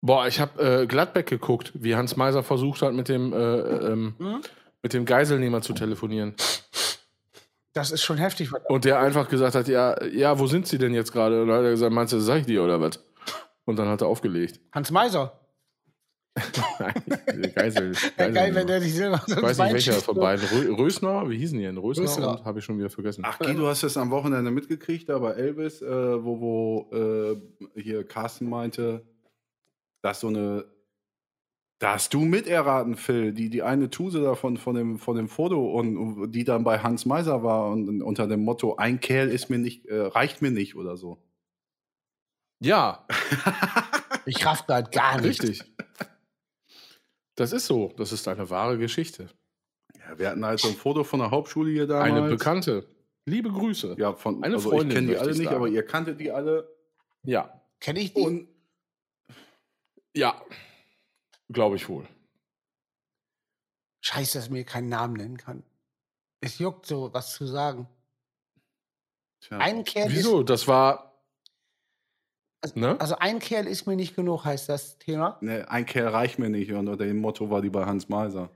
Boah, 0.00 0.26
ich 0.26 0.40
habe 0.40 0.82
äh, 0.82 0.86
Gladbeck 0.86 1.26
geguckt, 1.26 1.72
wie 1.74 1.94
Hans 1.94 2.16
Meiser 2.16 2.42
versucht 2.42 2.82
hat, 2.82 2.92
mit 2.92 3.08
dem, 3.08 3.32
äh, 3.32 3.36
ähm, 3.36 4.14
mit 4.82 4.94
dem 4.94 5.04
Geiselnehmer 5.04 5.62
zu 5.62 5.74
telefonieren. 5.74 6.34
Das 7.72 7.90
ist 7.90 8.02
schon 8.02 8.18
heftig. 8.18 8.50
Und 8.68 8.84
der 8.84 8.98
einfach 8.98 9.28
gesagt 9.28 9.54
hat, 9.54 9.68
ja, 9.68 10.02
ja, 10.04 10.38
wo 10.38 10.46
sind 10.46 10.66
sie 10.66 10.76
denn 10.76 10.92
jetzt 10.92 11.12
gerade? 11.12 11.40
Und 11.42 11.48
dann 11.48 11.58
hat 11.58 11.64
er 11.64 11.70
gesagt, 11.70 11.92
meinst 11.92 12.12
du, 12.12 12.16
das 12.16 12.26
sag 12.26 12.40
ich 12.40 12.46
dir 12.46 12.64
oder 12.64 12.80
was? 12.80 12.98
Und 13.64 13.76
dann 13.78 13.88
hat 13.88 14.00
er 14.00 14.08
aufgelegt. 14.08 14.60
Hans 14.72 14.90
Meiser. 14.90 15.38
Nein, 16.78 17.52
Geisel, 17.54 17.92
Ja, 18.18 18.30
geil, 18.30 18.54
wenn 18.54 18.66
der 18.66 18.80
sich 18.80 18.94
selber 18.94 19.22
so 19.26 19.36
ich 19.36 19.42
weiß 19.42 19.58
nicht, 19.58 19.72
welcher 19.72 19.92
von 19.94 20.16
beiden. 20.16 20.46
Rö 20.46 20.74
Rösner, 20.76 21.28
wie 21.28 21.36
hießen 21.36 21.58
die 21.58 21.64
denn? 21.64 21.76
Rösner, 21.76 22.04
Rösner. 22.04 22.38
und 22.38 22.44
habe 22.44 22.58
ich 22.58 22.64
schon 22.64 22.78
wieder 22.78 22.88
vergessen. 22.88 23.22
Ach, 23.26 23.38
Guy, 23.38 23.54
du 23.54 23.66
hast 23.66 23.82
es 23.82 23.98
am 23.98 24.10
Wochenende 24.10 24.50
mitgekriegt, 24.50 25.10
da 25.10 25.18
bei 25.18 25.32
Elvis, 25.32 25.82
äh, 25.82 26.24
wo, 26.24 26.40
wo 26.40 26.96
äh, 26.96 27.80
hier 27.80 28.04
Carsten 28.04 28.48
meinte, 28.48 29.04
dass 30.02 30.20
so 30.20 30.28
eine. 30.28 30.64
Da 31.78 31.94
hast 31.94 32.14
du 32.14 32.20
mit 32.20 32.46
erraten, 32.46 32.96
Phil, 32.96 33.32
die, 33.32 33.50
die 33.50 33.62
eine 33.62 33.90
Tuse 33.90 34.22
da 34.22 34.36
von, 34.36 34.56
von, 34.56 34.76
dem, 34.76 34.98
von 34.98 35.16
dem 35.16 35.28
Foto 35.28 35.72
und, 35.72 35.96
und 35.96 36.32
die 36.32 36.44
dann 36.44 36.62
bei 36.62 36.78
Hans 36.78 37.06
Meiser 37.06 37.42
war 37.42 37.70
und, 37.70 37.88
und 37.88 38.02
unter 38.02 38.28
dem 38.28 38.44
Motto, 38.44 38.76
ein 38.76 39.00
Kerl 39.00 39.28
ist 39.28 39.50
mir 39.50 39.58
nicht, 39.58 39.86
äh, 39.86 40.00
reicht 40.00 40.42
mir 40.42 40.52
nicht 40.52 40.76
oder 40.76 40.96
so. 40.96 41.18
Ja, 42.62 43.06
Ich 44.24 44.44
raff 44.46 44.66
grad 44.66 44.92
gar 44.92 45.20
nicht. 45.20 45.42
richtig. 45.42 45.64
Das 47.34 47.52
ist 47.52 47.66
so. 47.66 47.92
Das 47.96 48.12
ist 48.12 48.28
eine 48.28 48.48
wahre 48.50 48.78
Geschichte. 48.78 49.28
Ja, 49.98 50.18
wir 50.18 50.28
hatten 50.30 50.44
halt 50.44 50.60
so 50.60 50.68
ein 50.68 50.74
Foto 50.76 51.02
von 51.02 51.20
der 51.20 51.30
Hauptschule 51.30 51.72
hier 51.72 51.86
damals. 51.86 52.12
Eine 52.12 52.28
Bekannte. 52.28 52.88
Liebe 53.24 53.50
Grüße. 53.50 53.96
Ja, 53.98 54.12
von, 54.14 54.42
Eine 54.44 54.56
also 54.56 54.70
Freundin, 54.70 54.88
ich 54.90 54.94
kenne 54.94 55.06
die 55.08 55.16
alle 55.18 55.30
ich 55.32 55.38
nicht, 55.38 55.44
sagen. 55.46 55.56
aber 55.56 55.68
ihr 55.68 55.84
kanntet 55.84 56.20
die 56.20 56.30
alle. 56.30 56.68
Ja. 57.24 57.60
Kenn 57.80 57.96
ich 57.96 58.14
die? 58.14 58.20
Und 58.20 58.48
Ja. 60.14 60.40
Glaube 61.48 61.76
ich 61.76 61.88
wohl. 61.88 62.06
Scheiße, 64.02 64.38
dass 64.38 64.44
ich 64.46 64.50
mir 64.50 64.64
keinen 64.64 64.88
Namen 64.88 65.14
nennen 65.14 65.36
kann. 65.36 65.62
Es 66.40 66.58
juckt 66.58 66.86
so, 66.86 67.12
was 67.14 67.32
zu 67.34 67.46
sagen. 67.46 67.88
tja, 69.40 69.58
Ein 69.58 69.84
Kerl 69.84 70.10
Wieso? 70.10 70.42
Das 70.42 70.66
war. 70.68 71.11
Ist, 72.62 72.76
Ne? 72.76 72.96
also 73.00 73.16
ein 73.18 73.38
Kerl 73.38 73.66
ist 73.66 73.86
mir 73.86 73.96
nicht 73.96 74.14
genug, 74.16 74.44
heißt 74.44 74.68
das 74.68 74.98
Thema. 74.98 75.36
ne, 75.40 75.66
ein 75.70 75.84
Kerl 75.86 76.08
reicht 76.08 76.38
mir 76.38 76.48
nicht. 76.50 76.72
Und 76.72 76.88
unter 76.88 77.04
dem 77.04 77.18
Motto 77.18 77.50
war 77.50 77.60
die 77.62 77.70
bei 77.70 77.84
Hans 77.84 78.08
Meiser. 78.08 78.50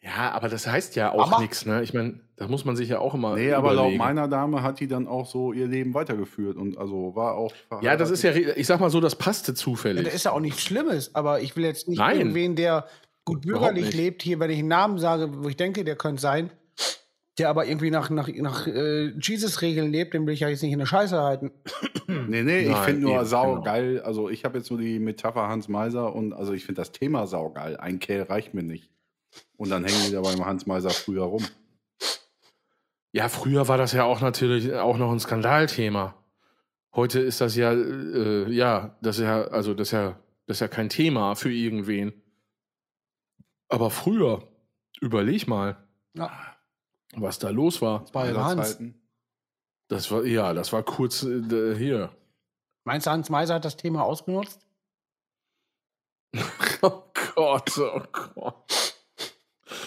Ja, 0.00 0.30
aber 0.30 0.48
das 0.48 0.66
heißt 0.66 0.94
ja 0.94 1.10
auch 1.10 1.40
nichts, 1.40 1.66
ne? 1.66 1.82
Ich 1.82 1.92
meine, 1.92 2.20
da 2.36 2.46
muss 2.46 2.64
man 2.64 2.76
sich 2.76 2.88
ja 2.88 3.00
auch 3.00 3.14
immer. 3.14 3.34
Nee, 3.34 3.52
aber 3.52 3.70
laut 3.72 3.78
überlegen. 3.86 3.98
meiner 3.98 4.28
Dame 4.28 4.62
hat 4.62 4.78
die 4.78 4.86
dann 4.86 5.08
auch 5.08 5.26
so 5.26 5.52
ihr 5.52 5.66
Leben 5.66 5.92
weitergeführt 5.92 6.56
und 6.56 6.78
also 6.78 7.16
war 7.16 7.34
auch. 7.34 7.52
Ja, 7.82 7.96
das 7.96 8.10
ist 8.12 8.22
ja, 8.22 8.30
ich 8.32 8.66
sag 8.66 8.78
mal 8.78 8.90
so, 8.90 9.00
das 9.00 9.16
passte 9.16 9.52
Ja, 9.52 9.56
zufällig. 9.56 10.04
das 10.04 10.14
ist 10.14 10.24
ja 10.24 10.30
auch 10.32 10.40
nichts 10.40 10.62
Schlimmes, 10.62 11.14
aber 11.16 11.40
ich 11.40 11.56
will 11.56 11.64
jetzt 11.64 11.88
nicht 11.88 11.98
Nein. 11.98 12.16
irgendwen, 12.18 12.54
der 12.54 12.86
gut 13.24 13.42
bürgerlich 13.42 13.92
lebt, 13.92 14.22
hier, 14.22 14.38
wenn 14.38 14.50
ich 14.50 14.60
einen 14.60 14.68
Namen 14.68 14.98
sage, 14.98 15.42
wo 15.42 15.48
ich 15.48 15.56
denke, 15.56 15.82
der 15.84 15.96
könnte 15.96 16.22
sein, 16.22 16.50
der 17.38 17.48
aber 17.48 17.66
irgendwie 17.66 17.90
nach, 17.90 18.10
nach, 18.10 18.28
nach 18.28 18.66
äh, 18.66 19.08
Jesus-Regeln 19.20 19.92
lebt, 19.92 20.14
den 20.14 20.26
will 20.26 20.34
ich 20.34 20.40
ja 20.40 20.48
jetzt 20.48 20.62
nicht 20.62 20.72
in 20.72 20.78
der 20.78 20.86
Scheiße 20.86 21.20
halten. 21.20 21.50
Nee, 22.26 22.42
nee, 22.42 22.60
ich 22.60 22.76
finde 22.76 23.02
nur 23.02 23.16
eben, 23.16 23.26
sau 23.26 23.52
genau. 23.52 23.62
geil. 23.62 24.00
Also 24.00 24.30
ich 24.30 24.44
habe 24.44 24.58
jetzt 24.58 24.70
nur 24.70 24.80
die 24.80 24.98
Metapher 24.98 25.48
Hans 25.48 25.68
Meiser 25.68 26.14
und 26.14 26.32
also 26.32 26.54
ich 26.54 26.64
finde 26.64 26.80
das 26.80 26.90
Thema 26.90 27.26
sau 27.26 27.50
geil. 27.50 27.76
Ein 27.76 27.98
Kerl 27.98 28.22
reicht 28.22 28.54
mir 28.54 28.62
nicht. 28.62 28.90
Und 29.56 29.68
dann 29.68 29.84
hängen 29.84 30.06
die 30.06 30.12
da 30.12 30.22
beim 30.22 30.44
Hans 30.44 30.66
Meiser 30.66 30.88
früher 30.88 31.24
rum. 31.24 31.44
Ja, 33.12 33.28
früher 33.28 33.68
war 33.68 33.76
das 33.76 33.92
ja 33.92 34.04
auch 34.04 34.20
natürlich 34.22 34.72
auch 34.74 34.96
noch 34.96 35.12
ein 35.12 35.20
Skandalthema. 35.20 36.14
Heute 36.94 37.20
ist 37.20 37.40
das 37.40 37.56
ja, 37.56 37.72
äh, 37.72 38.50
ja, 38.50 38.96
das 39.02 39.18
ist 39.18 39.24
ja, 39.24 39.42
also 39.48 39.74
das 39.74 39.88
ist 39.88 39.92
ja, 39.92 40.18
das 40.46 40.56
ist 40.56 40.60
ja 40.60 40.68
kein 40.68 40.88
Thema 40.88 41.34
für 41.34 41.52
irgendwen. 41.52 42.12
Aber 43.68 43.90
früher, 43.90 44.48
überleg 45.00 45.46
mal, 45.46 45.76
Ja, 46.14 46.30
was 47.14 47.38
da 47.38 47.50
los 47.50 47.80
war. 47.82 48.04
bei 48.12 48.32
Hans. 48.34 48.60
Eiserzeiten. 48.60 49.00
Das 49.88 50.10
war, 50.10 50.24
ja, 50.24 50.52
das 50.52 50.72
war 50.72 50.82
kurz 50.82 51.22
äh, 51.22 51.74
hier. 51.76 52.10
Meinst 52.84 53.06
du, 53.06 53.10
Hans 53.10 53.30
Meiser 53.30 53.54
hat 53.54 53.64
das 53.64 53.76
Thema 53.76 54.02
ausgenutzt? 54.04 54.60
Oh 56.80 57.02
Gott, 57.34 57.76
oh 57.78 58.02
Gott. 58.12 58.94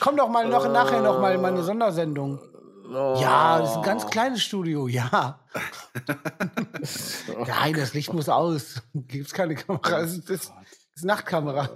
Komm 0.01 0.17
doch 0.17 0.27
mal 0.27 0.45
noch 0.49 0.67
nachher 0.67 1.01
noch 1.01 1.21
mal 1.21 1.33
in 1.35 1.41
meine 1.41 1.63
Sondersendung. 1.63 2.37
Oh. 2.89 3.17
Ja, 3.21 3.59
das 3.59 3.69
ist 3.71 3.77
ein 3.77 3.83
ganz 3.83 4.07
kleines 4.07 4.43
Studio, 4.43 4.89
ja. 4.89 5.39
Nein, 7.47 7.73
das 7.75 7.93
Licht 7.93 8.11
muss 8.11 8.27
aus. 8.27 8.81
Gibt's 8.93 9.31
keine 9.31 9.55
Kamera. 9.55 10.01
Es 10.01 10.17
ist, 10.17 10.29
es 10.29 10.51
ist 10.95 11.05
Nachtkamera. 11.05 11.69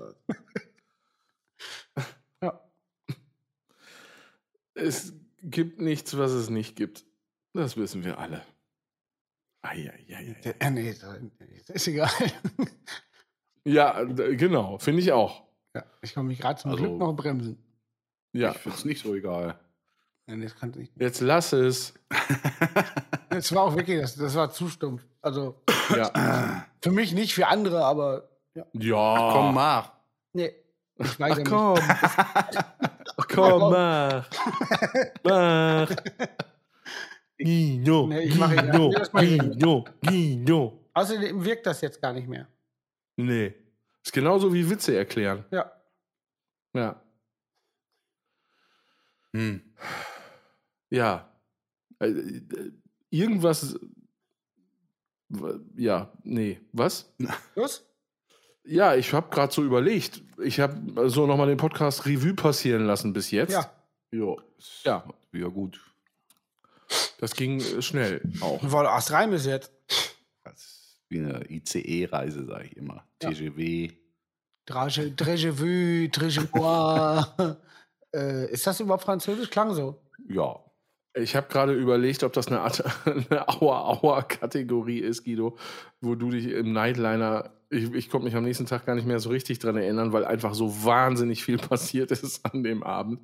Ja. 2.41 2.59
Es 4.73 5.13
gibt 5.51 5.79
nichts, 5.79 6.17
was 6.17 6.31
es 6.31 6.49
nicht 6.49 6.75
gibt. 6.75 7.05
Das 7.53 7.77
wissen 7.77 8.03
wir 8.03 8.17
alle. 8.19 8.41
Eieiei. 9.61 10.35
Äh, 10.59 10.69
nee, 10.71 10.93
das 10.93 11.75
ist 11.75 11.87
egal. 11.87 12.09
Ja, 13.67 14.03
genau, 14.03 14.77
finde 14.77 15.01
ich 15.01 15.11
auch. 15.11 15.41
Ja, 15.73 15.83
ich 16.03 16.13
kann 16.13 16.27
mich 16.27 16.37
gerade 16.39 16.61
zum 16.61 16.69
Also- 16.69 16.83
Glück 16.83 16.97
noch 16.99 17.13
bremsen. 17.13 17.57
Ja, 18.31 18.51
Ich 18.51 18.57
finde 18.57 18.77
es 18.77 18.85
nicht 18.85 19.01
so 19.01 19.15
egal. 19.15 19.57
Nein, 20.27 20.41
das 20.41 20.55
kann 20.55 20.69
nicht. 20.71 20.91
jetzt 20.95 21.21
lass 21.21 21.51
es. 21.53 21.93
Das 23.29 23.53
war 23.53 23.63
auch 23.63 23.75
wirklich, 23.75 23.99
das, 23.99 24.15
das 24.15 24.35
war 24.35 24.51
zu 24.51 24.69
stumpf. 24.69 25.03
Also 25.21 25.59
Ja, 25.95 26.67
für 26.81 26.91
mich 26.91 27.11
nicht, 27.13 27.33
für 27.33 27.47
andere, 27.47 27.83
aber 27.83 28.29
ja. 28.53 28.65
ja. 28.73 29.29
Komm, 29.33 29.55
mach. 29.55 29.91
Nee, 30.33 30.53
ich 30.99 31.19
weiß 31.19 31.33
Ach 31.33 31.37
ja 31.39 31.43
komm. 31.43 32.89
Ach 33.17 33.27
komm, 33.27 33.71
mach. 33.71 34.29
Mach. 35.23 35.95
Gino, 37.37 38.07
Nee, 38.07 38.19
ich 38.23 38.37
mach 38.37 38.51
ihn- 38.51 38.71
Gino. 38.71 38.91
Gino, 39.19 39.85
Gino. 40.01 40.89
Außerdem 40.93 41.43
wirkt 41.43 41.65
das 41.65 41.81
jetzt 41.81 42.01
gar 42.01 42.13
nicht 42.13 42.27
mehr. 42.27 42.47
Nee. 43.17 43.53
Ist 44.03 44.13
genauso 44.13 44.53
wie 44.53 44.69
Witze 44.69 44.95
erklären. 44.97 45.43
Ja. 45.51 45.71
Ja. 46.73 47.01
Hm. 49.33 49.61
Ja. 50.89 51.29
Äh, 51.99 52.07
äh, 52.09 52.71
Irgendwas. 53.09 53.77
w- 55.29 55.59
Ja, 55.75 56.11
nee. 56.23 56.59
Was? 56.71 57.13
Los? 57.55 57.85
Ja, 58.67 58.95
ich 58.95 59.13
habe 59.13 59.29
gerade 59.29 59.53
so 59.53 59.63
überlegt. 59.63 60.21
Ich 60.43 60.59
habe 60.59 61.09
so 61.09 61.27
nochmal 61.27 61.47
den 61.47 61.57
Podcast 61.57 62.05
Revue 62.05 62.33
passieren 62.33 62.85
lassen 62.85 63.13
bis 63.13 63.31
jetzt. 63.31 63.53
Ja. 63.53 63.71
Ja. 64.11 64.35
Ja. 64.83 65.03
Ja, 65.33 65.47
gut. 65.47 65.79
Das 67.19 67.35
ging 67.35 67.59
äh, 67.59 67.81
schnell 67.81 68.21
auch. 68.41 68.59
War 68.71 68.85
erst 68.85 69.11
rein 69.11 69.29
bis 69.31 69.45
jetzt. 69.45 69.71
Das 70.43 70.53
ist 70.55 71.01
wie 71.09 71.19
eine 71.19 71.43
ICE-Reise, 71.49 72.45
sage 72.45 72.65
ich 72.65 72.77
immer. 72.77 73.03
Ja. 73.21 73.29
TGW. 73.31 73.91
Drage, 74.65 75.11
Drage 75.11 75.59
vu, 75.59 76.07
Drage 76.11 76.47
moi. 76.53 77.23
äh, 78.15 78.51
ist 78.51 78.65
das 78.65 78.79
überhaupt 78.79 79.03
französisch? 79.03 79.49
Klang 79.49 79.73
so. 79.73 80.01
Ja. 80.27 80.59
Ich 81.17 81.35
habe 81.35 81.47
gerade 81.47 81.73
überlegt, 81.73 82.23
ob 82.23 82.33
das 82.33 82.47
eine, 82.47 82.61
Art- 82.61 82.83
eine 83.05 83.47
Aua-Aua-Kategorie 83.47 84.99
ist, 84.99 85.23
Guido, 85.23 85.57
wo 86.01 86.15
du 86.15 86.29
dich 86.31 86.45
im 86.47 86.73
Nightliner 86.73 87.51
ich, 87.75 87.93
ich 87.93 88.09
konnte 88.09 88.25
mich 88.25 88.35
am 88.35 88.43
nächsten 88.43 88.65
Tag 88.65 88.85
gar 88.85 88.95
nicht 88.95 89.07
mehr 89.07 89.19
so 89.19 89.29
richtig 89.29 89.59
dran 89.59 89.75
erinnern, 89.75 90.13
weil 90.13 90.25
einfach 90.25 90.53
so 90.53 90.83
wahnsinnig 90.83 91.43
viel 91.43 91.57
passiert 91.69 92.11
ist 92.11 92.45
an 92.45 92.63
dem 92.63 92.83
Abend. 92.83 93.19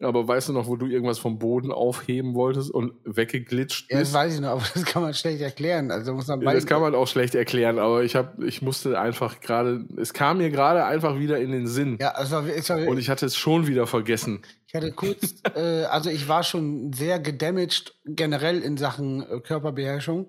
Aber 0.00 0.26
weißt 0.26 0.48
du 0.48 0.52
noch, 0.52 0.66
wo 0.66 0.76
du 0.76 0.86
irgendwas 0.86 1.18
vom 1.18 1.38
Boden 1.38 1.72
aufheben 1.72 2.34
wolltest 2.34 2.70
und 2.70 2.92
weggeglitscht 3.04 3.90
Ja, 3.90 3.98
das 3.98 4.08
bist? 4.08 4.14
weiß 4.14 4.34
ich 4.34 4.40
noch, 4.40 4.48
aber 4.50 4.62
das 4.74 4.84
kann 4.84 5.02
man 5.02 5.14
schlecht 5.14 5.40
erklären. 5.40 5.90
Also 5.90 6.14
muss 6.14 6.26
man 6.26 6.40
Ja, 6.40 6.52
das 6.52 6.66
kann 6.66 6.80
man 6.80 6.94
auch 6.94 7.06
schlecht 7.06 7.34
erklären, 7.34 7.78
aber 7.78 8.02
ich 8.02 8.16
hab, 8.16 8.42
ich 8.42 8.60
musste 8.62 8.98
einfach 8.98 9.40
gerade, 9.40 9.86
es 9.96 10.12
kam 10.12 10.38
mir 10.38 10.50
gerade 10.50 10.84
einfach 10.84 11.18
wieder 11.18 11.38
in 11.38 11.52
den 11.52 11.66
Sinn. 11.66 11.98
Ja, 12.00 12.14
es 12.20 12.30
war, 12.30 12.46
es 12.46 12.68
war, 12.68 12.86
Und 12.86 12.98
ich 12.98 13.08
hatte 13.08 13.26
es 13.26 13.36
schon 13.36 13.66
wieder 13.66 13.86
vergessen. 13.86 14.42
Ich 14.66 14.74
hatte 14.74 14.92
kurz, 14.92 15.36
äh, 15.54 15.84
also 15.84 16.10
ich 16.10 16.28
war 16.28 16.42
schon 16.42 16.92
sehr 16.92 17.18
gedamaged 17.20 17.94
generell 18.04 18.60
in 18.60 18.76
Sachen 18.76 19.22
äh, 19.22 19.40
Körperbeherrschung. 19.40 20.26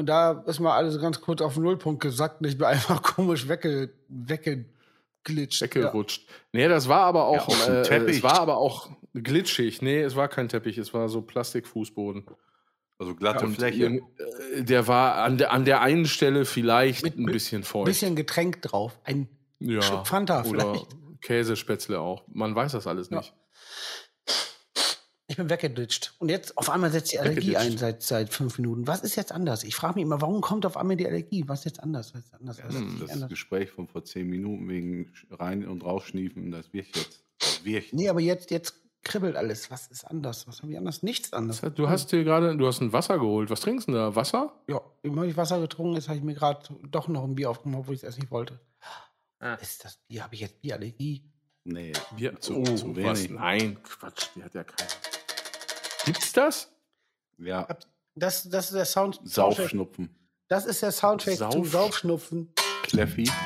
Und 0.00 0.06
da 0.06 0.42
ist 0.46 0.60
mal 0.60 0.74
alles 0.76 0.98
ganz 0.98 1.20
kurz 1.20 1.42
auf 1.42 1.54
den 1.54 1.62
Nullpunkt 1.64 2.02
gesackt 2.02 2.40
und 2.40 2.46
ich 2.48 2.56
bin 2.56 2.66
einfach 2.66 3.02
komisch 3.02 3.48
wegge, 3.48 3.92
weggeglitscht. 4.08 5.60
Weggerutscht. 5.62 6.26
Nee, 6.52 6.68
das 6.68 6.88
war 6.88 7.00
aber 7.02 7.26
auch, 7.26 7.48
Ja, 7.66 7.80
äh, 7.80 7.82
Teppich. 7.82 8.16
es 8.16 8.22
war 8.22 8.40
aber 8.40 8.56
auch 8.56 8.88
glitschig. 9.14 9.82
Nee, 9.82 10.00
es 10.00 10.16
war 10.16 10.28
kein 10.28 10.48
Teppich, 10.48 10.78
es 10.78 10.94
war 10.94 11.08
so 11.08 11.20
Plastikfußboden. 11.22 12.24
Also 12.98 13.14
glatte 13.14 13.44
Und 13.46 13.56
Fläche. 13.56 14.00
äh, 14.56 14.62
Der 14.62 14.86
war 14.88 15.16
an 15.16 15.38
der, 15.38 15.52
an 15.52 15.64
der 15.64 15.80
einen 15.80 16.06
Stelle 16.06 16.44
vielleicht 16.44 17.02
Mit- 17.02 17.18
ein 17.18 17.26
bisschen 17.26 17.62
Ja, 17.62 17.68
feucht. 17.68 17.86
bisschen 17.86 18.16
Getränk 18.16 18.62
drauf. 18.62 18.98
Ein 19.04 19.28
ja. 19.58 19.80
Fanta 20.04 20.44
Oder 20.44 20.60
vielleicht. 20.72 20.96
Käsespätzle 21.22 22.00
auch. 22.00 22.24
Man 22.32 22.54
weiß 22.54 22.72
das 22.72 22.86
alles 22.86 23.10
Ja. 23.10 23.18
nicht. 23.18 23.34
Ich 25.30 25.36
bin 25.36 25.48
weggeglitscht. 25.48 26.14
Und 26.18 26.28
jetzt 26.28 26.58
auf 26.58 26.68
einmal 26.70 26.90
setzt 26.90 27.12
die 27.12 27.20
Allergie 27.20 27.56
ein 27.56 27.78
seit, 27.78 28.02
seit 28.02 28.34
fünf 28.34 28.58
Minuten. 28.58 28.88
Was 28.88 29.02
ist 29.02 29.14
jetzt 29.14 29.30
anders? 29.30 29.62
Ich 29.62 29.76
frage 29.76 29.94
mich 29.94 30.02
immer, 30.02 30.20
warum 30.20 30.40
kommt 30.40 30.66
auf 30.66 30.76
einmal 30.76 30.96
die 30.96 31.06
Allergie? 31.06 31.44
Was 31.46 31.60
ist 31.60 31.66
jetzt 31.66 31.82
anders? 31.84 32.12
Was 32.14 32.22
ist 32.24 32.34
anders? 32.34 32.58
Was 32.64 32.74
ist 32.74 32.82
Das, 32.82 32.98
das 32.98 33.10
anders? 33.10 33.28
Gespräch 33.28 33.70
von 33.70 33.86
vor 33.86 34.02
zehn 34.02 34.28
Minuten 34.28 34.68
wegen 34.68 35.12
rein- 35.30 35.68
und 35.68 35.84
rausschniefen, 35.84 36.50
das 36.50 36.72
wirkt 36.72 36.96
jetzt. 36.96 37.22
Das 37.38 37.64
wirkt. 37.64 37.92
Nee, 37.92 38.08
aber 38.08 38.18
jetzt, 38.20 38.50
jetzt 38.50 38.74
kribbelt 39.04 39.36
alles. 39.36 39.70
Was 39.70 39.86
ist 39.86 40.04
anders? 40.04 40.48
Was 40.48 40.62
habe 40.62 40.72
ich 40.72 40.78
anders? 40.78 41.04
Nichts 41.04 41.32
anders. 41.32 41.60
Du 41.76 41.88
hast 41.88 42.10
dir 42.10 42.24
gerade, 42.24 42.56
du 42.56 42.66
hast 42.66 42.80
ein 42.80 42.92
Wasser 42.92 43.20
geholt. 43.20 43.50
Was 43.50 43.60
trinkst 43.60 43.86
du 43.86 43.92
da? 43.92 44.16
Wasser? 44.16 44.52
Ja, 44.66 44.80
immer 45.02 45.22
ich 45.22 45.36
Wasser 45.36 45.60
getrunken, 45.60 45.94
jetzt 45.94 46.08
habe 46.08 46.18
ich 46.18 46.24
mir 46.24 46.34
gerade 46.34 46.60
doch 46.90 47.06
noch 47.06 47.22
ein 47.22 47.36
Bier 47.36 47.50
aufgemacht, 47.50 47.82
obwohl 47.82 47.94
ich 47.94 48.00
es 48.00 48.04
erst 48.04 48.18
nicht 48.18 48.32
wollte. 48.32 48.58
Ah. 49.38 49.54
Ist 49.54 49.84
das 49.84 49.96
Bier? 50.08 50.24
Habe 50.24 50.34
ich 50.34 50.40
jetzt 50.40 50.60
Bierallergie? 50.60 51.22
Nee, 51.62 51.92
Bier? 52.16 52.40
zu, 52.40 52.56
oh, 52.56 52.64
zu 52.64 52.96
was? 52.96 53.20
wenig. 53.22 53.30
Nein, 53.30 53.78
Quatsch, 53.84 54.30
die 54.34 54.42
hat 54.42 54.54
ja 54.54 54.64
keiner. 54.64 54.90
Gibt's 56.04 56.32
das? 56.32 56.72
Ja, 57.38 57.66
Das, 58.14 58.48
das 58.48 58.66
ist 58.66 58.74
der 58.74 58.84
Sound. 58.84 59.20
Saufschnupfen. 59.24 60.14
Das 60.48 60.66
ist 60.66 60.82
der 60.82 60.92
Soundtrack 60.92 61.36
Sauf- 61.36 61.52
zum 61.52 61.64
Saufschnupfen. 61.64 62.52
Kleffi. 62.82 63.30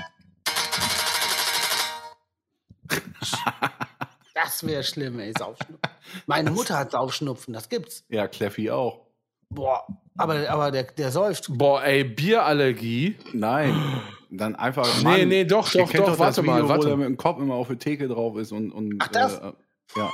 Das 4.35 4.67
wäre 4.67 4.83
schlimm, 4.83 5.19
ey, 5.21 5.33
Saufschnupfen. 5.37 5.79
Meine 6.27 6.51
Mutter 6.51 6.77
hat 6.79 6.91
Saufschnupfen, 6.91 7.55
das 7.55 7.69
gibt's. 7.69 8.05
Ja, 8.09 8.27
Kleffi 8.29 8.71
auch. 8.71 9.07
Boah, 9.49 9.87
aber, 10.19 10.49
aber 10.51 10.71
der, 10.71 10.83
der 10.85 11.11
säuft. 11.13 11.47
Boah, 11.57 11.83
ey, 11.85 12.05
Bierallergie. 12.05 13.17
Nein, 13.33 13.75
dann 14.31 14.55
einfach. 14.57 14.87
Nee, 15.03 15.25
nee, 15.25 15.45
doch, 15.45 15.71
doch, 15.71 15.91
doch, 15.91 16.07
das 16.07 16.19
warte 16.19 16.43
mal, 16.43 16.57
Video, 16.59 16.69
warte. 16.69 16.83
Wo 16.85 16.89
der 16.89 16.97
mit 16.97 17.07
dem 17.07 17.17
Kopf 17.17 17.39
immer 17.41 17.55
auf 17.55 17.69
der 17.69 17.79
Theke 17.79 18.09
drauf 18.09 18.37
ist 18.37 18.53
und. 18.53 18.71
und 18.73 18.97
Ach, 18.99 19.09
das? 19.09 19.39
Äh, 19.39 19.53
ja. 19.97 20.11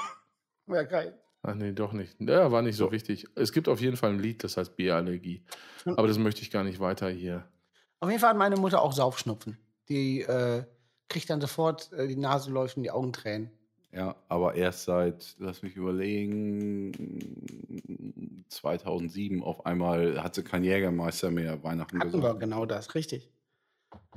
Ja, 0.69 0.83
geil. 0.85 1.20
Ach 1.43 1.55
nee, 1.55 1.73
doch 1.73 1.93
nicht. 1.93 2.17
Ja, 2.21 2.53
war 2.53 2.63
nicht 2.63 2.77
so 2.77 2.93
wichtig. 2.93 3.27
Es 3.35 3.53
gibt 3.53 3.69
auf 3.69 3.81
jeden 3.81 3.97
Fall 3.97 4.11
ein 4.11 4.19
Lied, 4.19 4.45
das 4.45 4.57
heißt 4.57 4.77
Bierallergie. 4.77 5.43
Aber 5.87 6.07
das 6.07 6.19
möchte 6.19 6.43
ich 6.43 6.51
gar 6.51 6.65
nicht 6.65 6.81
weiter 6.81 7.09
hier. 7.09 7.49
Auf 8.01 8.11
jeden 8.11 8.21
Fall 8.21 8.31
hat 8.31 8.37
meine 8.37 8.57
Mutter 8.57 8.83
auch 8.83 8.93
Saufschnupfen. 8.93 9.59
Die 9.89 10.21
äh, 10.21 10.65
kriegt 11.09 11.31
dann 11.31 11.41
sofort 11.41 11.93
äh, 11.93 12.07
die 12.09 12.17
Nase 12.17 12.51
läuft 12.51 12.77
und 12.77 12.83
die 12.83 12.91
Augen 12.91 13.13
tränen. 13.13 13.51
Ja, 13.93 14.17
aber 14.29 14.55
erst 14.55 14.85
seit, 14.85 15.35
lass 15.39 15.63
mich 15.63 15.75
überlegen, 15.75 16.93
2007 18.49 19.43
auf 19.43 19.67
einmal 19.67 20.23
hat 20.23 20.37
sie 20.37 20.45
keinen 20.45 20.65
Jägermeister 20.65 21.31
mehr 21.31 21.63
Weihnachten 21.65 21.99
Hatten 21.99 22.13
wir 22.13 22.21
gesagt. 22.21 22.41
genau 22.41 22.67
das, 22.67 22.95
richtig. 22.95 23.29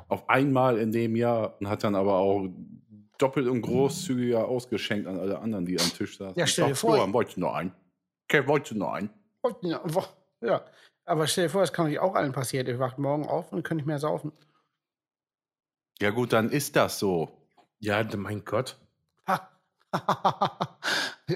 Auf 0.09 0.29
einmal 0.29 0.77
in 0.77 0.91
dem 0.91 1.15
Jahr 1.15 1.55
und 1.59 1.69
hat 1.69 1.83
dann 1.83 1.95
aber 1.95 2.17
auch 2.17 2.47
doppelt 3.23 3.47
und 3.47 3.61
großzügiger 3.61 4.45
ausgeschenkt 4.47 5.07
an 5.07 5.17
alle 5.17 5.39
anderen, 5.39 5.65
die 5.65 5.79
am 5.79 5.87
Tisch 5.87 6.17
saßen. 6.17 6.37
Ja, 6.37 6.45
stell 6.45 6.67
dir 6.67 6.75
vor- 6.75 6.97
Johann, 6.97 7.13
wolltest 7.13 7.37
du 7.37 7.41
noch 7.41 7.53
einen? 7.53 7.73
Okay, 8.29 8.45
wolltest 8.47 8.71
du 8.71 8.77
noch 8.77 8.93
einen? 8.93 9.09
Ja. 10.41 10.65
Aber 11.05 11.27
stell 11.27 11.45
dir 11.45 11.49
vor, 11.49 11.61
das 11.61 11.71
kann 11.73 11.87
euch 11.87 11.99
auch 11.99 12.15
allen 12.15 12.33
passieren. 12.33 12.67
Ihr 12.67 12.79
wacht 12.79 12.97
morgen 12.97 13.27
auf 13.27 13.51
und 13.53 13.63
könnt 13.63 13.77
nicht 13.77 13.87
mehr 13.87 13.99
saufen. 13.99 14.31
Ja 16.01 16.09
gut, 16.09 16.33
dann 16.33 16.49
ist 16.49 16.75
das 16.75 16.99
so. 16.99 17.29
Ja, 17.79 18.03
mein 18.17 18.43
Gott. 18.43 18.77
Ha. 19.27 19.49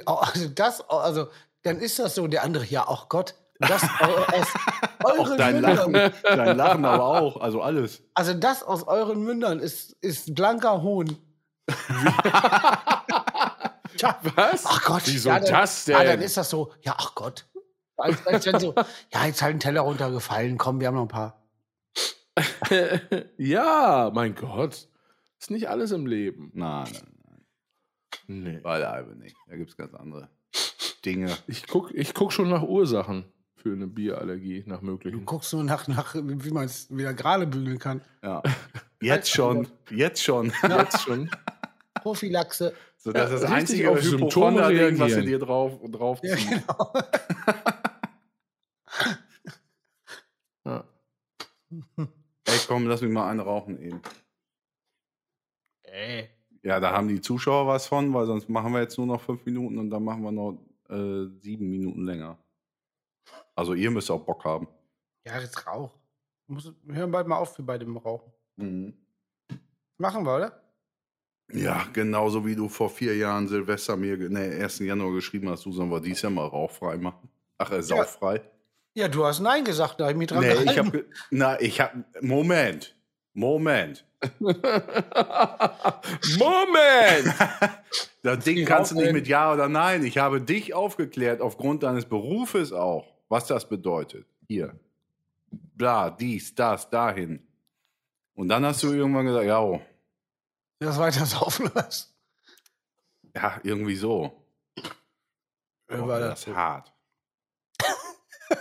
also 0.05 0.49
das, 0.49 0.81
also 0.89 1.27
dann 1.63 1.79
ist 1.79 1.99
das 1.99 2.15
so. 2.15 2.27
Der 2.27 2.43
andere, 2.43 2.65
ja, 2.65 2.85
ach 2.87 3.07
Gott, 3.09 3.35
das 3.59 3.83
aus 3.99 4.47
Auch 5.03 5.19
euren 5.19 5.37
dein 5.37 5.55
Mündern. 5.61 5.91
Lachen, 5.93 6.13
dein 6.23 6.57
Lachen 6.57 6.85
aber 6.85 7.05
auch, 7.05 7.37
also 7.41 7.61
alles. 7.61 8.03
Also 8.13 8.33
das 8.33 8.63
aus 8.63 8.83
euren 8.83 9.23
Mündern 9.23 9.59
ist, 9.59 9.93
ist 10.01 10.35
blanker 10.35 10.81
Hohn. 10.81 11.17
Tja, 13.97 14.19
Was? 14.35 14.65
ach 14.65 14.83
Gott, 14.85 15.03
Wieso 15.05 15.29
ja, 15.29 15.39
dann, 15.39 15.49
das 15.51 15.85
denn? 15.85 15.95
Ja, 15.97 16.03
dann 16.03 16.21
ist 16.21 16.37
das 16.37 16.49
so, 16.49 16.71
ja, 16.81 16.95
ach 16.97 17.15
Gott. 17.15 17.45
Als, 17.97 18.25
als 18.27 18.45
wenn 18.45 18.59
so, 18.59 18.75
ja, 19.11 19.25
jetzt 19.25 19.41
halt 19.41 19.55
ein 19.55 19.59
Teller 19.59 19.81
runtergefallen, 19.81 20.57
komm, 20.57 20.79
wir 20.79 20.87
haben 20.87 20.95
noch 20.95 21.03
ein 21.03 21.07
paar. 21.07 21.41
ja, 23.37 24.11
mein 24.13 24.35
Gott. 24.35 24.87
Ist 25.39 25.49
nicht 25.51 25.69
alles 25.69 25.91
im 25.91 26.05
Leben. 26.05 26.51
Nein, 26.53 26.87
nein, 26.91 27.07
nein, 27.25 27.41
Nee. 28.27 28.59
beileibe 28.59 29.15
nicht. 29.15 29.35
Da 29.47 29.55
gibt 29.55 29.71
es 29.71 29.77
ganz 29.77 29.93
andere 29.95 30.29
Dinge. 31.05 31.35
Ich 31.47 31.65
guck, 31.67 31.91
ich 31.93 32.13
guck 32.13 32.31
schon 32.33 32.49
nach 32.49 32.61
Ursachen 32.63 33.25
für 33.55 33.71
eine 33.71 33.87
Bierallergie, 33.87 34.63
nach 34.67 34.79
Du 34.81 34.85
möglichen. 34.85 35.25
guckst 35.25 35.51
nur 35.53 35.63
nach, 35.63 35.87
nach 35.87 36.13
wie 36.13 36.51
man 36.51 36.65
es 36.65 36.95
wieder 36.95 37.13
gerade 37.15 37.47
bügeln 37.47 37.79
kann. 37.79 38.01
Ja. 38.21 38.43
Jetzt 39.01 39.29
schon, 39.33 39.67
jetzt 39.89 40.23
schon. 40.23 40.53
Jetzt 40.61 41.01
schon. 41.01 41.31
Prophylaxe. 42.07 42.73
So, 42.95 43.11
das 43.11 43.31
ist 43.31 43.43
das 43.43 43.51
Richtig 43.51 43.85
einzige 43.85 44.13
Hypochonder-Ding, 44.13 44.97
was 44.97 45.13
sie 45.13 45.25
dir 45.25 45.39
drauf, 45.39 45.77
drauf 45.91 46.19
Ja, 46.23 46.35
genau. 46.35 46.93
Ja. 50.65 50.83
Ey, 52.45 52.59
komm, 52.67 52.87
lass 52.87 53.01
mich 53.01 53.11
mal 53.11 53.29
einen 53.29 53.39
rauchen 53.39 53.81
eben. 53.81 54.01
Ey. 55.83 56.29
Ja, 56.63 56.79
da 56.81 56.91
haben 56.91 57.07
die 57.07 57.21
Zuschauer 57.21 57.67
was 57.67 57.87
von, 57.87 58.13
weil 58.13 58.25
sonst 58.25 58.49
machen 58.49 58.73
wir 58.73 58.81
jetzt 58.81 58.97
nur 58.97 59.07
noch 59.07 59.21
fünf 59.21 59.45
Minuten 59.45 59.77
und 59.77 59.89
dann 59.89 60.03
machen 60.03 60.23
wir 60.23 60.31
noch 60.31 60.57
äh, 60.89 61.27
sieben 61.39 61.69
Minuten 61.69 62.05
länger. 62.05 62.37
Also 63.55 63.73
ihr 63.73 63.91
müsst 63.91 64.11
auch 64.11 64.25
Bock 64.25 64.43
haben. 64.43 64.67
Ja, 65.25 65.39
jetzt 65.39 65.65
Rauch. 65.67 65.91
Wir 66.47 66.95
hören 66.95 67.11
bald 67.11 67.27
mal 67.27 67.37
auf 67.37 67.55
für 67.55 67.63
bei 67.63 67.77
dem 67.77 67.95
Rauchen. 67.95 68.31
Mhm. 68.57 68.93
Machen 69.97 70.25
wir, 70.25 70.35
oder? 70.35 70.66
Ja, 71.53 71.85
genauso 71.93 72.45
wie 72.45 72.55
du 72.55 72.67
vor 72.67 72.89
vier 72.89 73.15
Jahren 73.15 73.47
Silvester 73.47 73.95
mir, 73.95 74.17
nee, 74.17 74.61
1. 74.61 74.79
Januar 74.79 75.13
geschrieben 75.13 75.49
hast, 75.49 75.65
du 75.65 75.71
sollen 75.71 75.89
wir 75.89 76.01
dies 76.01 76.21
Jahr 76.21 76.31
mal 76.31 76.45
rauchfrei 76.45 76.97
machen. 76.97 77.29
Ach, 77.57 77.71
äh, 77.71 77.81
sauffrei. 77.81 78.41
Ja, 78.93 79.07
du 79.07 79.25
hast 79.25 79.39
Nein 79.39 79.63
gesagt, 79.63 79.99
da 79.99 80.05
habe 80.05 80.13
ich 80.13 80.17
mich 80.17 80.27
dran 80.27 80.41
Nee, 80.41 80.53
ich 80.71 80.77
hab, 80.77 80.93
na, 81.31 81.61
ich 81.61 81.79
hab, 81.79 81.93
Moment, 82.21 82.95
Moment. 83.33 84.03
Moment! 84.21 84.55
Das 88.23 88.43
Ding 88.43 88.65
kannst 88.65 88.91
du 88.91 88.95
nicht 88.95 89.13
mit 89.13 89.27
Ja 89.27 89.53
oder 89.53 89.69
Nein. 89.69 90.03
Ich 90.03 90.17
habe 90.17 90.41
dich 90.41 90.73
aufgeklärt, 90.73 91.39
aufgrund 91.39 91.83
deines 91.83 92.03
Berufes 92.03 92.73
auch, 92.73 93.05
was 93.29 93.47
das 93.47 93.69
bedeutet. 93.69 94.25
Hier. 94.49 94.77
Bla, 95.49 96.09
dies, 96.09 96.53
das, 96.53 96.89
dahin. 96.89 97.47
Und 98.33 98.49
dann 98.49 98.65
hast 98.65 98.83
du 98.83 98.91
irgendwann 98.91 99.27
gesagt, 99.27 99.45
ja, 99.45 99.61
oh, 99.61 99.79
Das 100.79 100.97
weiter 100.97 101.25
saufen 101.25 101.71
lässt. 101.73 102.13
ja, 103.35 103.59
irgendwie 103.63 103.95
so. 103.95 104.43
Oh, 105.89 106.07
war 106.07 106.19
das 106.19 106.41
das 106.41 106.47
ist 106.47 106.55
hart. 106.55 106.93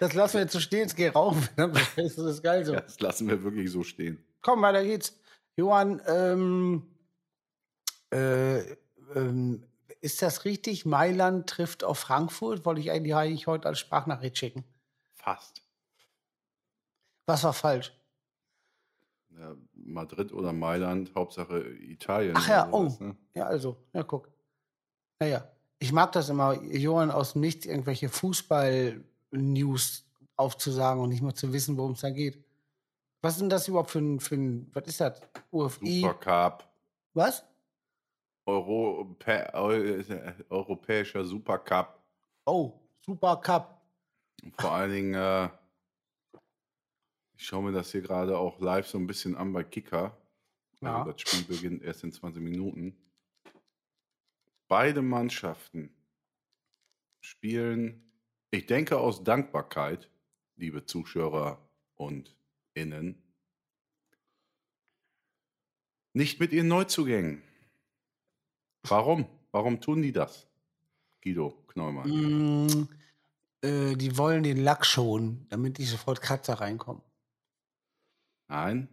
Das 0.00 0.12
lassen 0.14 0.34
wir 0.34 0.42
jetzt 0.42 0.52
so 0.52 0.60
stehen, 0.60 0.86
es 0.86 0.94
geht 0.94 1.14
rauchen. 1.14 1.48
Das 1.56 2.18
ist 2.18 2.42
geil 2.42 2.64
so. 2.64 2.72
Das 2.74 3.00
lassen 3.00 3.28
wir 3.28 3.42
wirklich 3.42 3.70
so 3.70 3.82
stehen. 3.82 4.24
Komm, 4.42 4.62
weiter 4.62 4.84
geht's. 4.84 5.18
Johann, 5.56 6.00
ähm, 6.06 6.86
äh, 8.12 8.60
ähm, 9.14 9.66
ist 10.00 10.22
das 10.22 10.44
richtig? 10.44 10.86
Mailand 10.86 11.48
trifft 11.48 11.82
auf 11.82 11.98
Frankfurt? 11.98 12.64
Wollte 12.64 12.80
ich 12.80 12.92
eigentlich, 12.92 13.16
eigentlich 13.16 13.46
heute 13.48 13.66
als 13.66 13.80
Sprachnachricht 13.80 14.38
schicken. 14.38 14.64
Fast. 15.16 15.62
Was 17.26 17.42
war 17.42 17.52
falsch? 17.52 17.92
Ja, 19.30 19.56
Madrid 19.92 20.32
oder 20.32 20.52
Mailand, 20.52 21.14
Hauptsache 21.14 21.60
Italien. 21.80 22.34
Ach 22.36 22.48
ja, 22.48 22.68
oh. 22.70 22.92
ne? 23.00 23.16
Ja, 23.34 23.46
also, 23.46 23.76
ja, 23.92 24.02
guck. 24.02 24.28
Naja, 25.20 25.48
ich 25.78 25.92
mag 25.92 26.12
das 26.12 26.28
immer, 26.28 26.54
Johann 26.62 27.10
aus 27.10 27.32
dem 27.32 27.40
Nichts 27.40 27.66
irgendwelche 27.66 28.08
Fußball-News 28.08 30.04
aufzusagen 30.36 31.02
und 31.02 31.10
nicht 31.10 31.22
mal 31.22 31.34
zu 31.34 31.52
wissen, 31.52 31.76
worum 31.76 31.92
es 31.92 32.00
da 32.00 32.10
geht. 32.10 32.42
Was 33.20 33.34
ist 33.34 33.40
denn 33.40 33.50
das 33.50 33.66
überhaupt 33.66 33.90
für 33.90 33.98
ein, 33.98 34.20
für 34.20 34.36
ein 34.36 34.70
was 34.72 34.86
ist 34.86 35.00
das? 35.00 35.20
UFI? 35.50 36.00
Supercup. 36.00 36.64
Was? 37.14 37.44
Europä 38.46 39.52
europäischer 40.48 41.24
Supercup. 41.24 41.98
Oh, 42.46 42.72
Super 43.04 43.36
Cup. 43.36 43.80
Und 44.42 44.54
vor 44.60 44.72
allen 44.72 44.92
Dingen, 44.92 45.14
äh, 45.14 45.48
schaue 47.48 47.62
mir 47.62 47.72
das 47.72 47.92
hier 47.92 48.02
gerade 48.02 48.36
auch 48.36 48.60
live 48.60 48.86
so 48.86 48.98
ein 48.98 49.06
bisschen 49.06 49.34
an 49.34 49.54
bei 49.54 49.64
Kicker. 49.64 50.14
Also 50.82 50.84
Ja. 50.84 51.04
das 51.04 51.20
Spiel 51.22 51.44
beginnt 51.44 51.82
erst 51.82 52.04
in 52.04 52.12
20 52.12 52.42
Minuten. 52.42 52.94
Beide 54.68 55.00
Mannschaften 55.00 55.90
spielen, 57.20 58.12
ich 58.50 58.66
denke 58.66 58.98
aus 58.98 59.24
Dankbarkeit, 59.24 60.10
liebe 60.56 60.84
Zuschauer 60.84 61.58
und 61.94 62.36
Innen, 62.74 63.22
nicht 66.12 66.40
mit 66.40 66.52
ihren 66.52 66.68
Neuzugängen. 66.68 67.42
Warum? 68.82 69.26
Warum 69.52 69.80
tun 69.80 70.02
die 70.02 70.12
das? 70.12 70.46
Guido 71.22 71.64
Kneumann. 71.68 72.08
Mm, 72.10 72.88
äh, 73.62 73.96
die 73.96 74.18
wollen 74.18 74.42
den 74.42 74.58
Lack 74.58 74.84
schonen, 74.84 75.46
damit 75.48 75.78
nicht 75.78 75.88
sofort 75.90 76.20
Kratzer 76.20 76.54
reinkommen. 76.54 77.02
Nein, 78.48 78.88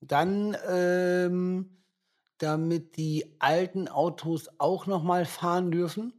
Dann, 0.00 0.56
ähm, 0.68 1.70
damit 2.38 2.96
die 2.96 3.34
alten 3.40 3.88
Autos 3.88 4.48
auch 4.58 4.86
noch 4.86 5.02
mal 5.02 5.24
fahren 5.24 5.70
dürfen, 5.70 6.12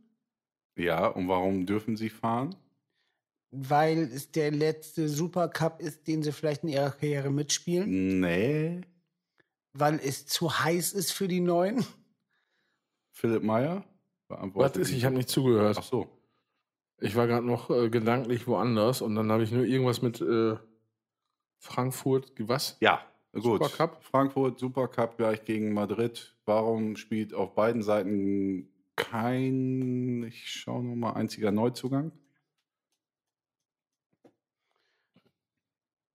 Ja, 0.75 1.07
und 1.07 1.27
warum 1.27 1.65
dürfen 1.65 1.95
sie 1.95 2.09
fahren? 2.09 2.55
weil 3.51 3.99
es 4.03 4.31
der 4.31 4.51
letzte 4.51 5.09
Supercup 5.09 5.81
ist, 5.81 6.07
den 6.07 6.21
sie 6.21 6.31
vielleicht 6.31 6.61
in 6.63 6.69
ihrer 6.69 6.91
Karriere 6.91 7.31
mitspielen, 7.31 8.19
Nee. 8.19 8.81
weil 9.73 9.99
es 10.03 10.25
zu 10.27 10.59
heiß 10.59 10.93
ist 10.93 11.11
für 11.13 11.27
die 11.27 11.39
Neuen. 11.39 11.83
Philipp 13.11 13.43
Meyer? 13.43 13.85
Was 14.27 14.37
Beantwortet 14.37 14.81
ist? 14.83 14.91
Ich 14.91 15.03
habe 15.05 15.15
nicht 15.15 15.29
zugehört. 15.29 15.77
Ach 15.79 15.83
so. 15.83 16.07
Ich 17.01 17.15
war 17.15 17.25
gerade 17.27 17.45
noch 17.47 17.69
äh, 17.71 17.89
gedanklich 17.89 18.45
woanders 18.45 19.01
und 19.01 19.15
dann 19.15 19.31
habe 19.31 19.43
ich 19.43 19.51
nur 19.51 19.63
irgendwas 19.65 20.01
mit 20.03 20.21
äh, 20.21 20.57
Frankfurt. 21.59 22.33
Was? 22.39 22.77
Ja, 22.79 23.01
gut. 23.33 23.43
Supercup? 23.63 24.03
Frankfurt, 24.03 24.59
Supercup 24.59 25.17
gleich 25.17 25.43
gegen 25.45 25.73
Madrid. 25.73 26.35
Warum 26.45 26.95
spielt 26.95 27.33
auf 27.33 27.53
beiden 27.53 27.83
Seiten 27.83 28.69
kein, 28.95 30.23
ich 30.23 30.49
schaue 30.51 30.83
nochmal, 30.83 31.13
einziger 31.15 31.51
Neuzugang? 31.51 32.11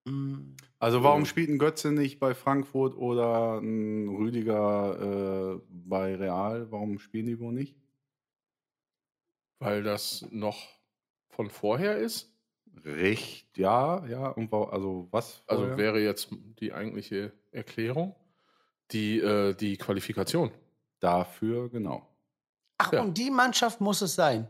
Mm, 0.07 0.55
Also 0.79 1.03
warum 1.03 1.25
spielt 1.25 1.49
ein 1.49 1.59
Götze 1.59 1.93
nicht 1.93 2.19
bei 2.21 2.35
Frankfurt 2.35 2.95
oder 2.97 3.59
ein 3.61 4.09
Rüdiger 4.09 5.57
äh, 5.57 5.61
bei 5.69 6.15
Real? 6.17 6.71
Warum 6.71 6.99
spielen 6.99 7.27
die 7.27 7.39
wohl 7.41 7.53
nicht? 7.53 7.77
Weil 9.59 9.83
das 9.83 10.27
noch 10.31 10.69
von 11.29 11.51
vorher 11.51 11.97
ist. 11.99 12.34
Recht, 12.85 13.57
ja, 13.57 14.05
ja. 14.07 14.29
Und 14.29 14.51
wa- 14.53 14.69
also 14.71 15.09
was? 15.11 15.43
Also 15.47 15.63
vorher? 15.63 15.79
wäre 15.79 16.01
jetzt 16.01 16.29
die 16.61 16.73
eigentliche 16.73 17.33
Erklärung 17.53 18.15
die, 18.93 19.19
äh, 19.21 19.55
die 19.55 19.77
Qualifikation. 19.77 20.51
dafür, 21.01 21.69
genau. 21.69 22.09
Ach, 22.79 22.93
Ja. 22.93 23.03
und 23.03 23.17
die 23.19 23.31
Mannschaft 23.31 23.81
muss 23.81 24.01
es 24.03 24.15
sein. 24.15 24.49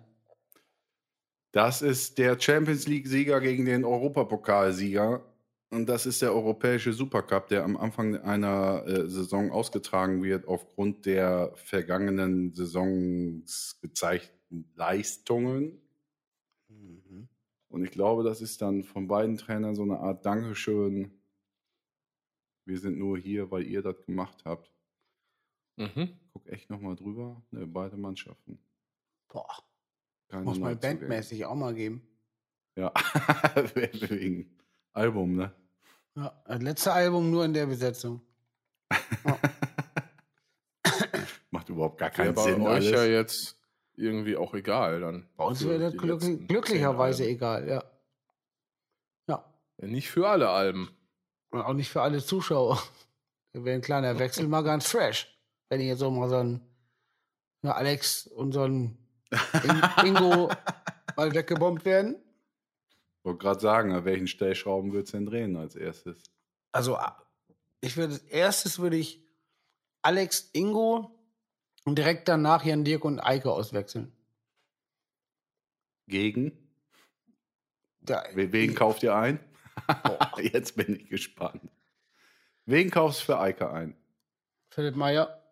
Das 1.52 1.82
ist 1.82 2.18
der 2.18 2.38
Champions 2.40 2.86
League-Sieger 2.86 3.40
gegen 3.40 3.64
den 3.64 3.84
Europapokalsieger. 3.84 5.22
Und 5.70 5.86
das 5.86 6.06
ist 6.06 6.22
der 6.22 6.32
europäische 6.32 6.92
Supercup, 6.92 7.48
der 7.48 7.64
am 7.64 7.76
Anfang 7.76 8.16
einer 8.22 8.84
äh, 8.86 9.08
Saison 9.08 9.50
ausgetragen 9.50 10.22
wird, 10.22 10.46
aufgrund 10.46 11.06
der 11.06 11.52
vergangenen 11.56 12.54
Saisons 12.54 13.78
gezeigten 13.80 14.70
Leistungen. 14.76 15.80
Und 17.74 17.82
ich 17.82 17.90
glaube, 17.90 18.22
das 18.22 18.40
ist 18.40 18.62
dann 18.62 18.84
von 18.84 19.08
beiden 19.08 19.36
Trainern 19.36 19.74
so 19.74 19.82
eine 19.82 19.98
Art 19.98 20.24
Dankeschön. 20.24 21.10
Wir 22.64 22.78
sind 22.78 22.96
nur 22.98 23.18
hier, 23.18 23.50
weil 23.50 23.66
ihr 23.66 23.82
das 23.82 24.00
gemacht 24.06 24.44
habt. 24.44 24.70
Mhm. 25.74 26.16
Guck 26.32 26.46
echt 26.48 26.70
nochmal 26.70 26.94
drüber. 26.94 27.42
Ne, 27.50 27.66
beide 27.66 27.96
Mannschaften. 27.96 28.60
Boah, 29.26 29.48
Keine 30.28 30.44
muss 30.44 30.60
mal 30.60 30.74
Neuzugänge. 30.74 31.00
bandmäßig 31.00 31.46
auch 31.46 31.56
mal 31.56 31.74
geben. 31.74 32.06
Ja, 32.76 32.92
wegen 33.74 34.56
Album, 34.92 35.34
ne? 35.34 35.52
Ja, 36.14 36.40
das 36.46 36.62
letzte 36.62 36.92
Album 36.92 37.32
nur 37.32 37.44
in 37.44 37.54
der 37.54 37.66
Besetzung. 37.66 38.20
Macht 41.50 41.68
überhaupt 41.68 41.98
gar 41.98 42.10
keinen 42.10 42.34
bei 42.34 42.42
Sinn. 42.44 42.62
euch 42.62 42.68
Alles. 42.68 42.90
ja 42.92 43.04
jetzt 43.04 43.58
irgendwie 43.96 44.36
auch 44.36 44.54
egal 44.54 45.00
dann. 45.00 45.28
Bei 45.36 45.44
uns 45.44 45.62
Für 45.62 45.70
wäre 45.70 45.90
das 45.90 45.96
glück 45.96 46.20
glücklicherweise 46.48 47.26
egal, 47.26 47.68
ja. 47.68 47.84
Ja. 49.28 49.44
Ja, 49.80 49.86
nicht 49.86 50.10
für 50.10 50.28
alle 50.28 50.50
Alben. 50.50 50.90
Und 51.50 51.62
auch 51.62 51.74
nicht 51.74 51.90
für 51.90 52.02
alle 52.02 52.22
Zuschauer. 52.22 52.82
Da 53.52 53.64
wäre 53.64 53.76
ein 53.76 53.82
kleiner 53.82 54.18
Wechsel 54.18 54.48
mal 54.48 54.62
ganz 54.62 54.88
fresh. 54.88 55.28
Wenn 55.68 55.80
ich 55.80 55.86
jetzt 55.86 56.00
so 56.00 56.10
mal 56.10 56.28
so 56.28 56.36
ein 56.36 56.60
ja, 57.62 57.72
Alex 57.72 58.26
und 58.26 58.52
so 58.52 58.64
ein 58.64 58.98
In 59.30 60.06
Ingo 60.06 60.48
mal 61.16 61.34
weggebombt 61.34 61.84
werden. 61.84 62.16
wollte 63.22 63.38
gerade 63.38 63.60
sagen, 63.60 63.92
an 63.92 64.04
welchen 64.04 64.26
Stellschrauben 64.26 64.92
würdest 64.92 65.14
du 65.14 65.18
denn 65.18 65.26
drehen 65.26 65.56
als 65.56 65.74
erstes? 65.74 66.22
Also, 66.72 66.98
ich 67.80 67.96
würde, 67.96 68.14
als 68.14 68.22
erstes 68.24 68.78
würde 68.78 68.96
ich 68.96 69.24
Alex, 70.02 70.50
Ingo 70.52 71.10
und 71.84 71.96
direkt 71.98 72.28
danach 72.28 72.64
Jan 72.64 72.84
Dirk 72.84 73.04
und 73.04 73.20
Eike 73.20 73.50
auswechseln. 73.52 74.12
Gegen? 76.06 76.52
Da, 78.00 78.24
We- 78.34 78.52
Wen 78.52 78.74
kauft 78.74 79.02
ihr 79.02 79.14
ein? 79.14 79.38
Boah. 80.02 80.32
Jetzt 80.40 80.76
bin 80.76 80.96
ich 80.96 81.08
gespannt. 81.08 81.70
Wen 82.66 82.90
kaufst 82.90 83.20
du 83.22 83.24
für 83.26 83.38
Eike 83.40 83.70
ein? 83.70 83.96
Philipp 84.70 84.96
Meyer. 84.96 85.42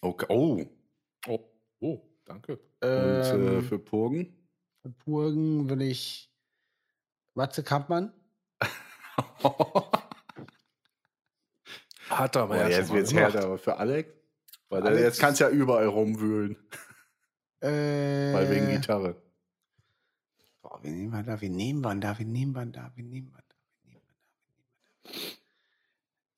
Okay. 0.00 0.26
Oh, 0.28 0.66
Oh, 1.26 1.50
oh 1.80 2.00
danke. 2.24 2.54
und 2.80 2.88
äh, 2.88 3.56
Ähm, 3.58 3.62
für 3.62 3.78
Purgen? 3.78 4.48
für 4.82 4.88
Burgen 4.90 5.68
will 5.68 5.82
ich 5.82 6.32
Matze 7.34 7.62
Kampmann. 7.62 8.12
Hat 12.08 12.36
aber 12.36 12.56
Boah, 12.56 12.68
jetzt 12.68 12.90
wird's 12.92 13.12
härter, 13.12 13.44
aber 13.44 13.58
für 13.58 13.76
Alex? 13.76 14.10
Weil 14.70 14.82
Alex- 14.86 15.02
jetzt 15.02 15.20
kannst 15.20 15.40
du 15.40 15.44
ja 15.44 15.50
überall 15.50 15.86
rumwühlen, 15.86 16.56
Äh, 17.60 18.32
weil 18.32 18.50
wegen 18.50 18.68
Gitarre. 18.70 19.16
Boah, 20.62 20.78
wen 20.82 20.96
nehmen 20.96 21.12
wir 21.12 21.22
da? 21.22 21.38
Wen 21.40 21.52
nehmen 21.52 21.80
wir 21.84 21.94
da? 21.96 22.18
Wen 22.18 22.32
nehmen 22.32 22.54
wir 22.54 22.64
da? 22.72 22.90
Wen 22.94 23.10
nehmen 23.10 23.32
wir 23.34 23.42
da? 23.42 23.52
Wen 23.84 23.90
nehmen 23.90 24.04
wir 24.06 24.12
da? 24.12 24.32
Wen 25.02 25.10
nehmen 25.10 25.34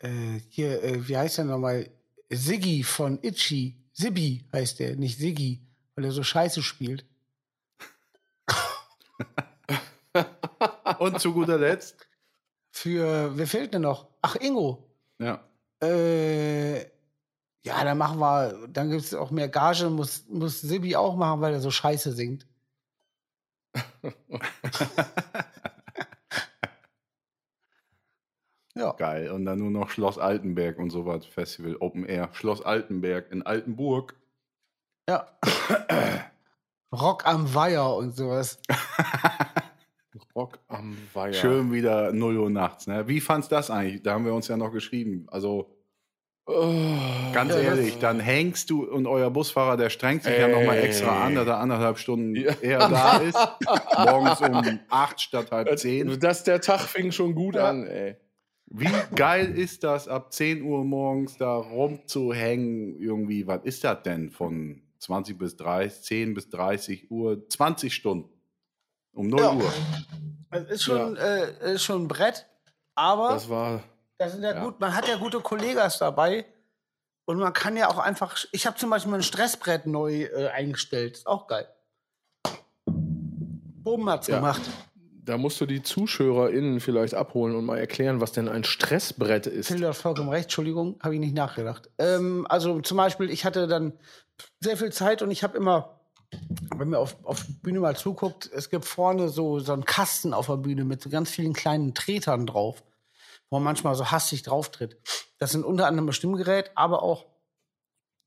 wir 0.01 0.11
da? 0.11 0.37
Äh, 0.37 0.41
hier, 0.49 0.83
äh, 0.83 1.07
wie 1.09 1.17
heißt 1.17 1.39
der 1.39 1.45
nochmal? 1.45 1.89
Siggi 2.31 2.83
von 2.83 3.19
Itchy. 3.23 3.77
Sibby 3.93 4.45
heißt 4.53 4.81
der, 4.81 4.97
nicht 4.97 5.19
Siggi, 5.19 5.61
weil 5.95 6.07
er 6.07 6.13
so 6.13 6.23
scheiße 6.23 6.63
spielt. 6.63 7.05
Und 10.99 11.21
zu 11.21 11.33
guter 11.35 11.59
Letzt? 11.59 11.97
Für, 12.71 13.37
wer 13.37 13.47
fehlt 13.47 13.75
denn 13.75 13.83
noch? 13.83 14.09
Ach, 14.23 14.35
Ingo. 14.37 14.91
Ja. 15.19 15.45
Äh, 15.83 16.87
ja, 17.65 17.85
dann 17.85 17.97
machen 17.99 18.19
wir, 18.19 18.67
dann 18.69 18.91
gibt 18.91 19.03
es 19.03 19.15
auch 19.15 19.31
mehr 19.31 19.49
Gage, 19.49 19.89
muss, 19.89 20.27
muss 20.29 20.61
Sibby 20.61 20.97
auch 20.97 21.15
machen, 21.17 21.41
weil 21.41 21.55
er 21.55 21.61
so 21.61 21.71
scheiße 21.71 22.13
singt. 22.13 22.47
ja. 28.75 28.93
Geil. 28.93 29.31
Und 29.31 29.45
dann 29.45 29.61
nur 29.61 29.71
noch 29.71 29.91
Schloss 29.91 30.19
Altenberg 30.19 30.79
und 30.79 30.91
sowas, 30.91 31.25
Festival, 31.25 31.77
Open 31.77 32.05
Air. 32.05 32.31
Schloss 32.33 32.63
Altenberg 32.63 33.31
in 33.31 33.43
Altenburg. 33.43 34.17
Ja. 35.09 35.29
Rock 36.93 37.27
am 37.27 37.55
Weiher 37.55 37.95
und 37.95 38.17
sowas. 38.17 38.61
Rock 40.35 40.59
am 40.69 40.97
Weiher. 41.13 41.33
Schön 41.33 41.73
wieder 41.73 42.13
0 42.13 42.39
Uhr 42.39 42.51
nachts. 42.51 42.89
Ne? 42.89 43.07
Wie 43.09 43.21
fandst 43.21 43.53
du 43.53 43.57
das 43.57 43.71
eigentlich? 43.71 44.03
Da 44.03 44.15
haben 44.15 44.25
wir 44.25 44.35
uns 44.35 44.49
ja 44.49 44.57
noch 44.57 44.73
geschrieben. 44.73 45.27
Also 45.31 45.71
Oh, 46.45 46.53
ganz 47.33 47.51
Ja, 47.51 47.57
das- 47.57 47.65
ehrlich, 47.65 47.99
dann 47.99 48.19
hängst 48.19 48.69
du 48.71 48.85
und 48.85 49.07
euer 49.07 49.31
Busfahrer, 49.31 49.77
der 49.77 49.91
strengt 49.91 50.25
sich 50.25 50.37
ja 50.37 50.49
nochmal 50.49 50.77
Ey. 50.79 50.87
extra 50.87 51.25
an, 51.25 51.37
dass 51.37 51.47
er 51.47 51.59
anderthalb 51.59 51.99
Stunden 51.99 52.35
Ja. 52.35 52.53
eher 52.61 52.79
da 52.89 53.19
ist. 53.19 53.39
Morgens 53.97 54.41
um 54.41 54.81
8 54.89 55.21
statt 55.21 55.53
halb 55.53 55.79
10. 55.79 56.19
Das, 56.19 56.43
der 56.43 56.61
Tag 56.61 56.81
fing 56.81 57.13
schon 57.13 57.35
gut 57.37 57.55
Ja. 57.55 57.69
an, 57.69 57.87
ey. 57.87 58.17
Wie 58.67 58.89
geil 59.15 59.57
ist 59.57 59.85
das, 59.85 60.09
ab 60.09 60.33
10 60.33 60.63
Uhr 60.63 60.83
morgens 60.85 61.37
da 61.37 61.55
rumzuhängen? 61.57 62.97
Irgendwie, 62.99 63.47
was 63.47 63.61
ist 63.65 63.85
das 63.85 64.03
denn 64.03 64.31
von 64.31 64.83
20 64.99 65.39
bis 65.39 65.57
30, 65.57 66.03
10 66.03 66.35
bis 66.35 66.49
30 66.49 67.11
Uhr? 67.11 67.47
20 67.49 67.95
Stunden. 67.95 68.31
Um 69.13 69.29
0 69.29 69.41
Ja. 69.41 69.53
Uhr. 69.55 69.73
Es 70.51 70.71
ist 70.71 70.83
schon, 70.85 71.17
äh, 71.17 71.75
ist 71.75 71.85
schon 71.85 72.05
ein 72.05 72.09
Brett. 72.09 72.47
Aber 72.95 73.29
Das 73.29 73.49
war. 73.49 73.83
Das 74.19 74.33
sind 74.33 74.43
ja, 74.43 74.55
ja. 74.55 74.65
gut, 74.65 74.81
man 74.81 74.95
hat 74.95 75.09
ja 75.09 75.17
gute 75.17 75.41
Kollegas 75.41 75.99
dabei. 75.99 76.47
Und 77.25 77.39
man 77.39 77.53
kann 77.53 77.77
ja 77.77 77.89
auch 77.89 77.99
einfach. 77.99 78.37
Ich 78.51 78.67
habe 78.67 78.77
zum 78.77 78.91
Beispiel 78.91 79.13
mein 79.13 79.23
Stressbrett 79.23 79.87
neu 79.87 80.25
äh, 80.25 80.49
eingestellt. 80.49 81.19
Ist 81.19 81.27
auch 81.27 81.47
geil. 81.47 81.69
Boom 82.87 84.09
hat's 84.09 84.27
Ja. 84.27 84.37
gemacht. 84.37 84.63
Da 85.25 85.39
musst 85.39 85.61
du 85.61 85.67
die 85.67 85.85
ZuschauerInnen 85.85 86.81
vielleicht 86.81 87.15
abholen 87.15 87.55
und 87.55 87.65
mal 87.65 87.79
erklären, 87.79 88.21
was 88.21 88.33
denn 88.33 88.49
ein 88.49 88.65
Stressbrett 88.65 89.47
ist. 89.47 89.69
Phil 89.69 89.87
hat 89.87 89.95
vollkommen 89.95 90.31
recht, 90.31 90.47
Entschuldigung, 90.47 90.99
habe 91.01 91.15
ich 91.15 91.21
nicht 91.21 91.35
nachgedacht. 91.35 91.89
Ähm, 91.99 92.45
also 92.49 92.81
zum 92.81 92.97
Beispiel, 92.97 93.31
ich 93.31 93.45
hatte 93.45 93.69
dann 93.69 93.93
sehr 94.59 94.77
viel 94.77 94.91
Zeit 94.91 95.23
und 95.23 95.31
ich 95.31 95.45
habe 95.45 95.57
immer, 95.57 96.01
wenn 96.77 96.89
mir 96.89 96.99
auf, 96.99 97.17
auf 97.23 97.45
der 97.45 97.53
Bühne 97.63 97.79
mal 97.79 97.95
zuguckt, 97.95 98.51
es 98.53 98.69
gibt 98.69 98.85
vorne 98.85 99.29
so, 99.29 99.61
so 99.61 99.73
einen 99.73 99.85
Kasten 99.85 100.35
auf 100.35 100.47
der 100.49 100.57
Bühne 100.57 100.85
mit 100.85 101.01
so 101.01 101.09
ganz 101.09 101.31
vielen 101.31 101.53
kleinen 101.53 101.95
Tretern 101.95 102.45
drauf, 102.45 102.83
wo 103.53 103.57
man 103.57 103.65
manchmal 103.65 103.95
so 103.95 104.11
hastig 104.11 104.43
drauf 104.43 104.71
tritt. 104.71 104.97
Das 105.39 105.53
sind 105.53 105.63
unter 105.65 105.87
anderem 105.87 106.09
ein 106.09 106.13
Stimmgerät, 106.15 106.71
aber 106.75 107.03
auch 107.03 107.27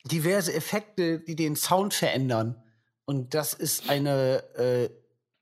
diverse 0.05 0.53
Effekte, 0.53 1.19
die 1.19 1.35
den 1.35 1.55
Sound 1.55 1.95
verändern. 1.95 2.61
Und 3.05 3.33
das 3.33 3.55
ist 3.55 3.89
eine, 3.89 4.43
äh, 4.55 4.89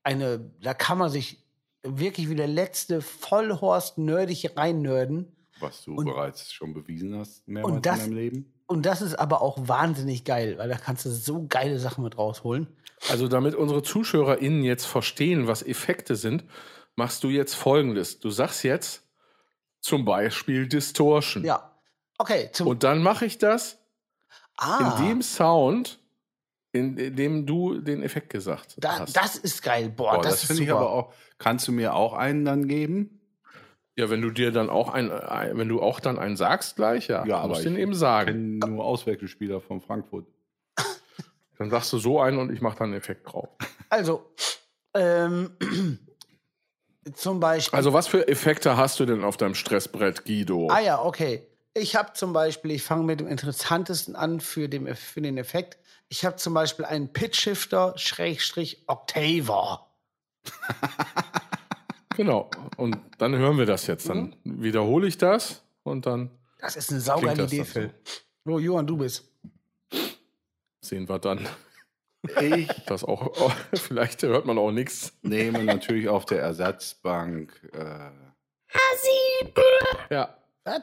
eine, 0.02 0.50
da 0.62 0.72
kann 0.72 0.96
man 0.96 1.10
sich 1.10 1.38
wirklich 1.82 2.30
wie 2.30 2.34
der 2.34 2.46
letzte 2.48 3.02
Vollhorst 3.02 3.98
nerdig 3.98 4.56
reinnörden. 4.56 5.36
Was 5.60 5.84
du 5.84 5.94
Und- 5.96 6.06
bereits 6.06 6.50
schon 6.50 6.72
bewiesen 6.72 7.14
hast, 7.18 7.46
mehrmals 7.46 7.74
Und 7.76 7.86
das- 7.86 7.98
in 7.98 8.04
deinem 8.06 8.16
Leben. 8.16 8.50
Und 8.66 8.86
das 8.86 9.02
ist 9.02 9.14
aber 9.16 9.42
auch 9.42 9.58
wahnsinnig 9.68 10.24
geil, 10.24 10.56
weil 10.56 10.70
da 10.70 10.78
kannst 10.78 11.04
du 11.04 11.10
so 11.10 11.44
geile 11.46 11.78
Sachen 11.78 12.02
mit 12.02 12.16
rausholen. 12.16 12.68
Also, 13.10 13.28
damit 13.28 13.54
unsere 13.54 13.82
ZuschauerInnen 13.82 14.64
jetzt 14.64 14.86
verstehen, 14.86 15.46
was 15.46 15.62
Effekte 15.62 16.16
sind, 16.16 16.44
machst 16.96 17.22
du 17.22 17.28
jetzt 17.28 17.52
folgendes. 17.54 18.20
Du 18.20 18.30
sagst 18.30 18.64
jetzt 18.64 19.02
zum 19.84 20.04
Beispiel 20.04 20.66
Distortion. 20.66 21.44
Ja. 21.44 21.70
Okay, 22.16 22.48
zum 22.52 22.68
Und 22.68 22.82
dann 22.82 23.02
mache 23.02 23.26
ich 23.26 23.38
das 23.38 23.78
ah, 24.56 24.96
in 24.98 25.08
dem 25.08 25.22
Sound, 25.22 25.98
in, 26.72 26.96
in 26.96 27.14
dem 27.14 27.46
du 27.46 27.80
den 27.80 28.02
Effekt 28.02 28.30
gesagt 28.30 28.76
da, 28.78 29.00
hast. 29.00 29.14
das 29.14 29.36
ist 29.36 29.62
geil. 29.62 29.90
Boah, 29.90 30.14
Boah, 30.14 30.22
das, 30.22 30.32
das, 30.32 30.42
ist 30.42 30.46
finde 30.46 30.62
ich 30.62 30.68
super. 30.68 30.80
aber 30.80 30.90
auch. 30.90 31.14
Kannst 31.38 31.68
du 31.68 31.72
mir 31.72 31.94
auch 31.94 32.14
einen 32.14 32.44
dann 32.44 32.66
geben? 32.66 33.20
ja, 33.96 34.10
wenn 34.10 34.22
du 34.22 34.30
dir 34.30 34.50
dann 34.50 34.70
auch 34.70 34.88
ein, 34.88 35.10
ein, 35.12 35.56
wenn 35.56 35.68
du 35.68 35.80
auch 35.80 36.00
dann 36.00 36.18
einen 36.18 36.36
sagst 36.36 36.76
gleich, 36.76 37.08
ja, 37.08 37.24
Ja, 37.26 37.38
aber 37.38 37.60
den 37.60 37.74
ich 37.74 37.82
eben 37.82 37.94
sagen. 37.94 38.58
Kenn 38.60 38.74
nur 38.74 38.84
Auswechselspieler 38.84 39.60
von 39.60 39.80
Frankfurt. 39.80 40.26
Dann 41.58 41.70
sagst 41.70 41.92
du 41.92 41.98
so 41.98 42.20
einen 42.20 42.38
und 42.38 42.52
ich 42.52 42.60
mache 42.60 42.78
dann 42.78 42.88
einen 42.88 42.98
Effekt 42.98 43.32
drauf. 43.32 43.48
Also, 43.88 44.34
ähm, 44.94 45.50
zum 47.14 47.40
Beispiel. 47.40 47.76
Also, 47.76 47.92
was 47.92 48.06
für 48.06 48.26
Effekte 48.28 48.76
hast 48.76 48.98
du 49.00 49.04
denn 49.06 49.24
auf 49.24 49.36
deinem 49.36 49.54
Stressbrett, 49.54 50.24
Guido? 50.24 50.68
ah 50.70 50.80
ja, 50.80 51.02
okay. 51.02 51.46
Ich 51.74 51.96
habe 51.96 52.12
zum 52.14 52.32
Beispiel, 52.32 52.70
ich 52.70 52.82
fange 52.84 53.02
mit 53.02 53.18
dem 53.20 53.26
interessantesten 53.26 54.14
an 54.14 54.40
für 54.40 54.68
den, 54.68 54.94
für 54.94 55.20
den 55.20 55.36
Effekt. 55.38 55.76
Ich 56.08 56.24
habe 56.24 56.36
zum 56.36 56.54
Beispiel 56.54 56.84
einen 56.84 57.12
Pitch-Shifter 57.12 57.94
Schrägstrich 57.96 58.84
Octaver. 58.86 59.86
Genau. 62.16 62.48
Und 62.76 62.96
dann 63.18 63.34
hören 63.36 63.58
wir 63.58 63.66
das 63.66 63.86
jetzt. 63.86 64.08
Dann 64.08 64.36
wiederhole 64.44 65.06
ich 65.06 65.18
das 65.18 65.62
und 65.82 66.06
dann 66.06 66.30
Das 66.60 66.76
ist 66.76 66.90
eine 66.90 67.00
saugeile 67.00 67.44
Idee? 67.44 67.64
Phil. 67.64 67.92
So, 68.44 68.58
Johann, 68.58 68.86
du 68.86 68.96
bist. 68.96 69.24
sehen 70.80 71.08
wir 71.08 71.18
dann. 71.18 71.46
Ich 72.40 72.68
Das 72.86 73.04
auch, 73.04 73.26
oh, 73.40 73.52
vielleicht 73.74 74.22
hört 74.22 74.46
man 74.46 74.58
auch 74.58 74.70
nichts. 74.70 75.12
nehme 75.22 75.64
natürlich 75.64 76.08
auf 76.08 76.24
der 76.24 76.40
Ersatzbank. 76.40 77.52
Äh, 77.72 78.10
Ja. 80.10 80.36
Was? 80.64 80.82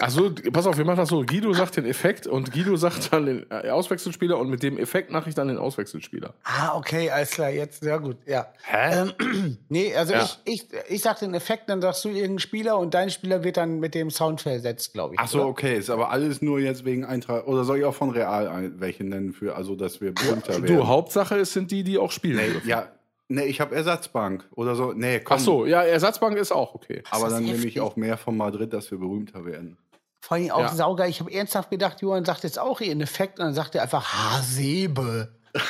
Achso, 0.00 0.30
pass 0.52 0.66
auf, 0.66 0.78
wir 0.78 0.84
machen 0.86 0.96
das 0.96 1.10
so. 1.10 1.22
Guido 1.24 1.52
sagt 1.52 1.76
den 1.76 1.84
Effekt 1.84 2.26
und 2.26 2.52
Guido 2.52 2.74
sagt 2.76 3.12
dann 3.12 3.26
den 3.26 3.46
äh, 3.50 3.68
Auswechselspieler 3.68 4.38
und 4.38 4.48
mit 4.48 4.62
dem 4.62 4.78
Effekt 4.78 5.10
mache 5.10 5.28
ich 5.28 5.34
dann 5.34 5.48
den 5.48 5.58
Auswechselspieler. 5.58 6.32
Ah, 6.42 6.74
okay, 6.76 7.10
alles 7.10 7.32
klar, 7.32 7.50
jetzt, 7.50 7.82
sehr 7.82 8.00
gut, 8.00 8.16
ja. 8.26 8.46
Hä? 8.64 9.02
Ähm, 9.20 9.58
nee, 9.68 9.94
also 9.94 10.14
Ja. 10.14 10.22
ich, 10.22 10.38
ich, 10.44 10.66
ich 10.88 11.02
sag 11.02 11.18
den 11.18 11.34
Effekt, 11.34 11.68
dann 11.68 11.82
sagst 11.82 12.02
du 12.04 12.08
irgendeinen 12.08 12.38
Spieler 12.38 12.78
und 12.78 12.94
dein 12.94 13.10
Spieler 13.10 13.44
wird 13.44 13.58
dann 13.58 13.78
mit 13.78 13.94
dem 13.94 14.10
Sound 14.10 14.40
versetzt, 14.40 14.94
glaube 14.94 15.14
ich. 15.14 15.20
ach 15.20 15.28
so, 15.28 15.40
oder? 15.40 15.48
okay, 15.48 15.76
ist 15.76 15.90
aber 15.90 16.10
alles 16.10 16.40
nur 16.40 16.58
jetzt 16.60 16.84
wegen 16.86 17.04
Eintrag. 17.04 17.46
Oder 17.46 17.64
soll 17.64 17.78
ich 17.78 17.84
auch 17.84 17.94
von 17.94 18.10
Real 18.10 18.72
welche 18.78 19.04
nennen 19.04 19.32
für, 19.34 19.54
also 19.54 19.76
dass 19.76 20.00
wir 20.00 20.14
berühmter 20.14 20.54
werden? 20.62 20.66
Du, 20.66 20.86
Hauptsache 20.86 21.36
es 21.36 21.52
sind 21.52 21.70
die, 21.70 21.84
die 21.84 21.98
auch 21.98 22.10
spielen 22.10 22.38
dürfen. 22.38 22.66
Ja, 22.68 22.88
nee, 23.28 23.44
ich 23.44 23.60
habe 23.60 23.74
Ersatzbank 23.74 24.48
oder 24.54 24.74
so. 24.74 24.92
Nee, 24.92 25.20
komm. 25.20 25.36
Ach 25.36 25.40
so, 25.40 25.66
ja, 25.66 25.82
Ersatzbank 25.82 26.38
ist 26.38 26.52
auch 26.52 26.74
okay. 26.74 27.02
Aber 27.10 27.28
dann 27.28 27.44
nehme 27.44 27.66
ich 27.66 27.80
auch 27.80 27.96
mehr 27.96 28.16
von 28.16 28.36
Madrid, 28.36 28.72
dass 28.72 28.90
wir 28.90 28.98
berühmter 28.98 29.44
werden. 29.44 29.76
Vor 30.20 30.36
allem 30.36 30.50
auch 30.50 30.60
Ja. 30.60 30.68
saugeil. 30.74 31.10
Ich 31.10 31.20
habe 31.20 31.32
ernsthaft 31.32 31.70
gedacht, 31.70 32.00
Johann 32.02 32.24
sagt 32.24 32.44
jetzt 32.44 32.58
auch 32.58 32.80
ihren 32.80 33.00
Effekt 33.00 33.38
und 33.38 33.46
dann 33.46 33.54
sagt 33.54 33.74
er 33.74 33.82
einfach 33.82 34.04
Hasebe. 34.12 35.34
ich 35.54 35.62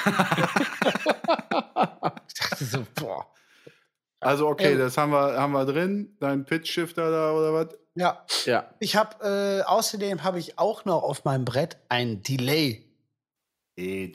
dachte 2.34 2.64
so, 2.64 2.84
boah. 2.94 3.26
Also 4.18 4.48
okay, 4.48 4.72
Ähm. 4.72 4.78
das 4.78 4.96
haben 4.98 5.12
wir, 5.12 5.40
haben 5.40 5.52
wir 5.52 5.64
drin. 5.64 6.16
Dein 6.20 6.44
Pitch-Shifter 6.44 7.10
da 7.10 7.32
oder 7.32 7.54
was? 7.54 7.68
Ja, 7.94 8.24
Ja. 8.44 8.70
ich 8.78 8.96
habe, 8.96 9.24
äh, 9.24 9.62
außerdem 9.66 10.22
habe 10.24 10.38
ich 10.38 10.58
auch 10.58 10.84
noch 10.84 11.02
auf 11.02 11.24
meinem 11.24 11.44
Brett 11.44 11.78
ein 11.88 12.22
Delay. 12.22 12.86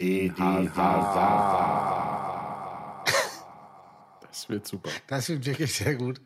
Das 4.29 4.49
wird 4.49 4.67
super. 4.67 4.89
Das 5.07 5.29
wird 5.29 5.45
wirklich 5.45 5.73
sehr 5.73 5.95
gut. 5.95 6.19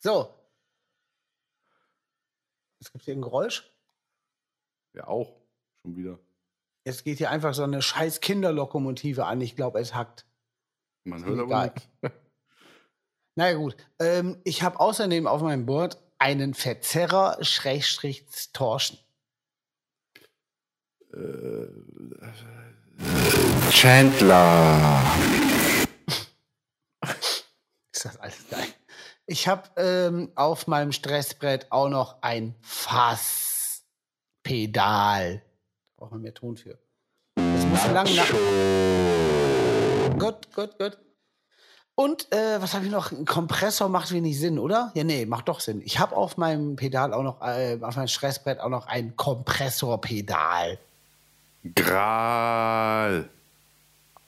So. 0.00 0.28
Es 2.84 2.92
gibt 2.92 3.04
hier 3.06 3.14
ein 3.14 3.22
Geräusch. 3.22 3.70
Ja, 4.94 5.06
auch. 5.06 5.40
Schon 5.82 5.96
wieder. 5.96 6.18
Jetzt 6.84 7.04
geht 7.04 7.16
hier 7.16 7.30
einfach 7.30 7.54
so 7.54 7.62
eine 7.62 7.80
scheiß 7.80 8.20
Kinderlokomotive 8.20 9.24
an. 9.24 9.40
Ich 9.40 9.56
glaube, 9.56 9.80
es 9.80 9.94
hackt. 9.94 10.26
Man 11.04 11.24
hört 11.24 11.38
aber 11.38 11.46
Egal. 11.46 11.72
nichts. 11.72 11.88
Naja, 13.36 13.56
gut. 13.56 13.74
Ähm, 13.98 14.40
ich 14.44 14.62
habe 14.62 14.78
außerdem 14.78 15.26
auf 15.26 15.42
meinem 15.42 15.66
Board 15.66 15.98
einen 16.18 16.54
Verzerrer 16.54 17.42
Schrägstrich 17.42 18.24
Torschen. 18.52 18.96
Chandler. 23.72 25.02
Ist 27.92 28.04
das 28.04 28.16
alles 28.20 28.48
geil? 28.48 28.73
Ich 29.26 29.48
habe 29.48 29.70
ähm, 29.76 30.30
auf 30.34 30.66
meinem 30.66 30.92
Stressbrett 30.92 31.72
auch 31.72 31.88
noch 31.88 32.16
ein 32.20 32.54
Fasspedal. 32.60 33.82
Da 35.36 35.42
braucht 35.96 36.12
man 36.12 36.20
mehr 36.20 36.34
Ton 36.34 36.58
für. 36.58 36.78
Das 37.36 37.64
muss 37.64 37.82
so 37.82 37.90
lang 37.92 38.06
nach. 38.14 38.30
Gut, 40.18 40.54
gut, 40.54 40.78
gut. 40.78 40.98
Und 41.94 42.30
äh, 42.34 42.60
was 42.60 42.74
habe 42.74 42.84
ich 42.84 42.90
noch? 42.90 43.12
Ein 43.12 43.24
Kompressor 43.24 43.88
macht 43.88 44.12
wenig 44.12 44.38
Sinn, 44.38 44.58
oder? 44.58 44.90
Ja, 44.94 45.04
nee, 45.04 45.24
macht 45.26 45.48
doch 45.48 45.60
Sinn. 45.60 45.80
Ich 45.84 45.98
habe 46.00 46.14
auf 46.16 46.36
meinem 46.36 46.76
Pedal 46.76 47.14
auch 47.14 47.22
noch, 47.22 47.40
äh, 47.40 47.78
auf 47.80 47.96
meinem 47.96 48.08
Stressbrett 48.08 48.60
auch 48.60 48.68
noch 48.68 48.88
ein 48.88 49.16
Kompressorpedal. 49.16 50.78
Gral. 51.74 53.30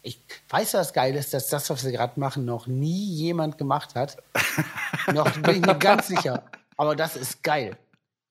Ich 0.06 0.24
weiß, 0.50 0.74
was 0.74 0.92
geil 0.92 1.16
ist, 1.16 1.34
dass 1.34 1.48
das, 1.48 1.68
was 1.68 1.84
wir 1.84 1.90
gerade 1.90 2.20
machen, 2.20 2.44
noch 2.44 2.68
nie 2.68 3.10
jemand 3.12 3.58
gemacht 3.58 3.96
hat. 3.96 4.16
noch 5.12 5.28
bin 5.38 5.56
ich 5.56 5.66
mir 5.66 5.76
ganz 5.76 6.06
sicher. 6.06 6.44
Aber 6.76 6.94
das 6.94 7.16
ist 7.16 7.42
geil. 7.42 7.76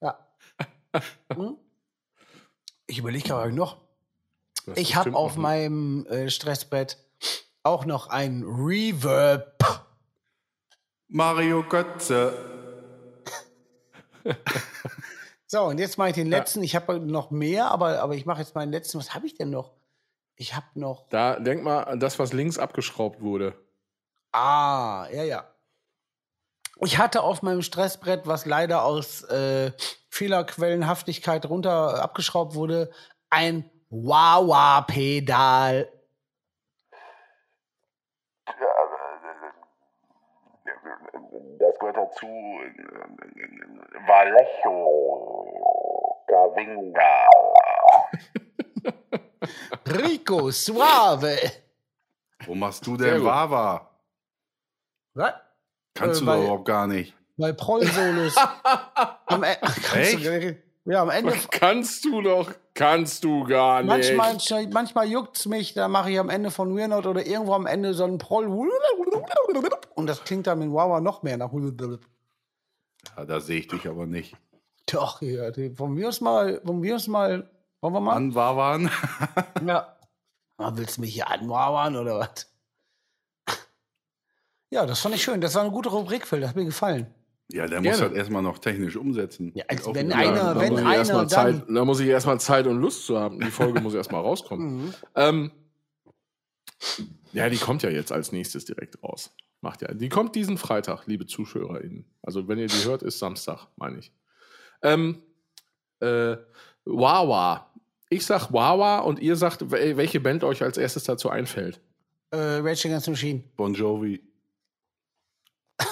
Ja. 0.02 0.18
Hm? 1.34 1.58
Ich 2.88 3.00
überlege 3.00 3.36
aber 3.36 3.52
noch. 3.52 3.76
Du 4.64 4.72
hast 4.72 4.78
Ich 4.78 4.96
habe 4.96 5.14
auf 5.16 5.36
meinem 5.36 6.06
äh, 6.06 6.30
Stressbrett 6.30 6.98
auch 7.64 7.84
noch 7.84 8.08
ein 8.08 8.44
Reverb. 8.44 9.86
Mario 11.10 11.62
Götze. 11.64 12.38
So, 15.48 15.66
und 15.66 15.78
jetzt 15.78 16.00
mache 16.00 16.10
ich 16.10 16.16
den 16.16 16.28
letzten. 16.28 16.64
Ich 16.64 16.76
habe 16.76 17.00
noch 17.00 17.30
mehr, 17.30 17.70
aber, 17.70 18.02
aber 18.02 18.16
ich 18.16 18.26
mache 18.26 18.42
jetzt 18.42 18.56
meinen 18.56 18.72
letzten. 18.72 18.98
Was 18.98 19.14
habe 19.14 19.28
ich 19.28 19.36
denn 19.36 19.52
noch? 19.52 19.72
Ich 20.38 20.56
habe 20.56 20.68
noch. 20.76 21.08
Da 21.10 21.40
denk 21.40 21.64
mal 21.64 21.84
an 21.84 22.00
das, 22.00 22.20
was 22.20 22.34
links 22.34 22.60
abgeschraubt 22.60 23.22
wurde. 23.22 23.56
Ah, 24.32 25.08
ja, 25.12 25.24
ja. 25.24 25.46
Ich 26.82 26.98
hatte 26.98 27.24
auf 27.24 27.42
meinem 27.42 27.62
Stressbrett, 27.62 28.28
was 28.28 28.46
leider 28.46 28.84
aus 28.84 29.24
äh, 29.24 29.72
Fehlerquellenhaftigkeit 30.10 31.46
runter 31.46 32.04
abgeschraubt 32.04 32.54
wurde, 32.54 32.92
ein 33.30 33.70
Wawa-Pedal. 33.90 35.90
Das 41.60 41.80
gehört 41.80 41.98
dazu. 41.98 42.28
Vallejo, 44.06 45.46
Gavinga. 46.28 47.30
Rico 49.88 50.52
Suave. 50.52 51.38
Wo 52.46 52.56
machst 52.56 52.86
du 52.86 52.98
denn. 52.98 53.24
Wawa? 53.24 53.90
Was? 55.14 55.34
Kannst 55.94 56.18
Äh, 56.18 56.20
du 56.20 56.26
doch 56.26 56.34
weil- 56.34 56.44
überhaupt 56.44 56.66
gar 56.66 56.88
nicht. 56.88 57.14
Bei 57.38 57.52
Proll-Solos. 57.52 58.36
am 59.26 59.44
E- 59.44 59.58
Kannst 59.62 60.14
du- 60.26 60.58
Ja, 60.86 61.02
am 61.02 61.10
Ende. 61.10 61.34
Kannst 61.52 62.06
du 62.06 62.22
doch, 62.22 62.52
kannst 62.74 63.24
du 63.24 63.44
gar 63.44 63.82
nicht. 63.82 64.16
Manchmal, 64.16 64.68
manchmal 64.68 65.08
juckt's 65.08 65.46
mich, 65.48 65.74
da 65.74 65.88
mache 65.88 66.12
ich 66.12 66.20
am 66.20 66.30
Ende 66.30 66.52
von 66.52 66.78
Weird 66.78 66.92
Not 66.92 67.08
oder 67.08 67.26
irgendwo 67.26 67.54
am 67.54 67.66
Ende 67.66 67.94
so 67.96 68.04
einen 68.04 68.20
Proll. 68.20 68.46
Und 69.96 70.08
das 70.08 70.24
klingt 70.24 70.46
dann 70.48 70.60
mit 70.60 70.72
Wawa 70.72 71.02
noch 71.02 71.24
mehr 71.24 71.38
nach. 71.38 71.52
Ja, 73.18 73.26
da 73.26 73.40
sehe 73.40 73.60
ich 73.60 73.68
dich 73.68 73.88
aber 73.88 74.06
nicht. 74.06 74.36
Doch, 74.92 75.22
ja, 75.22 75.50
wollen 75.80 75.98
wir 75.98 76.06
uns 76.08 76.22
mal, 76.22 76.62
wollen 76.64 76.84
wir 76.84 76.94
uns 76.94 77.08
mal, 77.08 77.50
wollen 77.86 77.94
wir 77.94 78.02
mal? 78.02 78.16
An 78.16 78.36
Wawan. 78.36 78.90
Ja. 79.66 79.96
Ah, 80.58 80.72
willst 80.76 80.98
du 80.98 81.02
mich 81.02 81.14
hier 81.14 81.30
anwauern 81.30 81.96
oder 81.98 82.20
was? 82.20 82.50
Ja, 84.70 84.86
das 84.86 85.00
fand 85.00 85.16
ich 85.16 85.24
schön. 85.24 85.42
Das 85.42 85.56
war 85.56 85.62
eine 85.64 85.72
gute 85.72 85.90
Rubrik, 85.90 86.26
Phil. 86.28 86.40
Das 86.42 86.50
hat 86.50 86.56
mir 86.56 86.66
gefallen. 86.66 87.08
Ja, 87.52 87.68
der 87.68 87.80
Gerne. 87.82 87.90
muss 87.90 88.02
halt 88.02 88.14
erstmal 88.14 88.42
noch 88.42 88.58
technisch 88.58 88.96
umsetzen. 88.96 89.52
Ja, 89.54 89.66
als 89.68 89.86
Auch 89.86 89.94
wenn 89.94 90.08
wieder- 90.08 90.18
einer- 90.18 90.54
da 90.56 90.60
wenn 90.60 90.72
muss 90.74 90.82
ich 90.82 90.88
einer 90.88 91.04
dann- 91.04 91.30
Zeit, 91.30 91.64
da 91.70 91.86
muss 91.86 92.00
ich 92.00 92.08
erstmal 92.08 92.40
Zeit 92.40 92.66
und 92.68 92.80
Lust 92.82 93.06
zu 93.06 93.20
haben. 93.20 93.40
Die 93.40 93.52
Folge 93.52 93.82
muss 93.82 93.94
erstmal 93.94 94.22
rauskommen. 94.22 94.86
Mhm. 94.88 94.94
Ähm, 95.16 95.52
ja, 97.34 97.50
die 97.50 97.58
kommt 97.58 97.84
ja 97.84 97.90
jetzt 97.90 98.12
als 98.12 98.32
nächstes 98.32 98.66
direkt 98.66 99.02
raus. 99.04 99.34
Macht 99.62 99.82
ja. 99.82 99.94
Die 99.94 100.10
kommt 100.10 100.36
diesen 100.36 100.58
Freitag, 100.58 101.06
liebe 101.06 101.26
ZuschauerInnen. 101.26 102.06
Also, 102.22 102.48
wenn 102.48 102.58
ihr 102.60 102.68
die 102.68 102.84
hört, 102.86 103.04
ist 103.04 103.20
Samstag, 103.20 103.68
meine 103.78 104.00
ich. 104.00 104.12
Ähm, 104.82 105.22
äh, 106.00 106.38
Wawa. 106.86 107.72
Ich 108.16 108.26
sag 108.26 108.54
Wawa 108.54 109.00
und 109.00 109.20
ihr 109.20 109.36
sagt, 109.36 109.62
wel- 109.72 109.98
welche 109.98 110.22
Band 110.22 110.44
euch 110.46 110.64
als 110.64 110.78
erstes 110.78 111.04
dazu 111.04 111.30
einfällt. 111.30 111.82
Äh, 112.32 112.38
Rage 112.38 112.88
Against 112.88 113.06
the 113.06 113.12
Machine. 113.12 113.44
Bon 113.58 113.74
Jovi. 113.74 114.24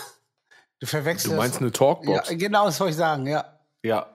Du 0.80 0.88
verwechselst. 0.88 1.34
Du 1.34 1.38
meinst 1.38 1.58
eine 1.58 1.68
ja, 1.68 1.72
Talkbox? 1.72 2.30
genau, 2.38 2.66
das 2.66 2.80
wollte 2.80 2.92
ich 2.92 2.98
sagen, 2.98 3.26
ja. 3.28 3.60
Ja. 3.84 4.08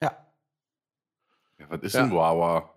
Ja. 0.00 0.16
ja 1.58 1.66
was 1.70 1.82
ist 1.82 1.94
Ja. 1.94 2.02
denn 2.02 2.12
Wawa? 2.12 2.70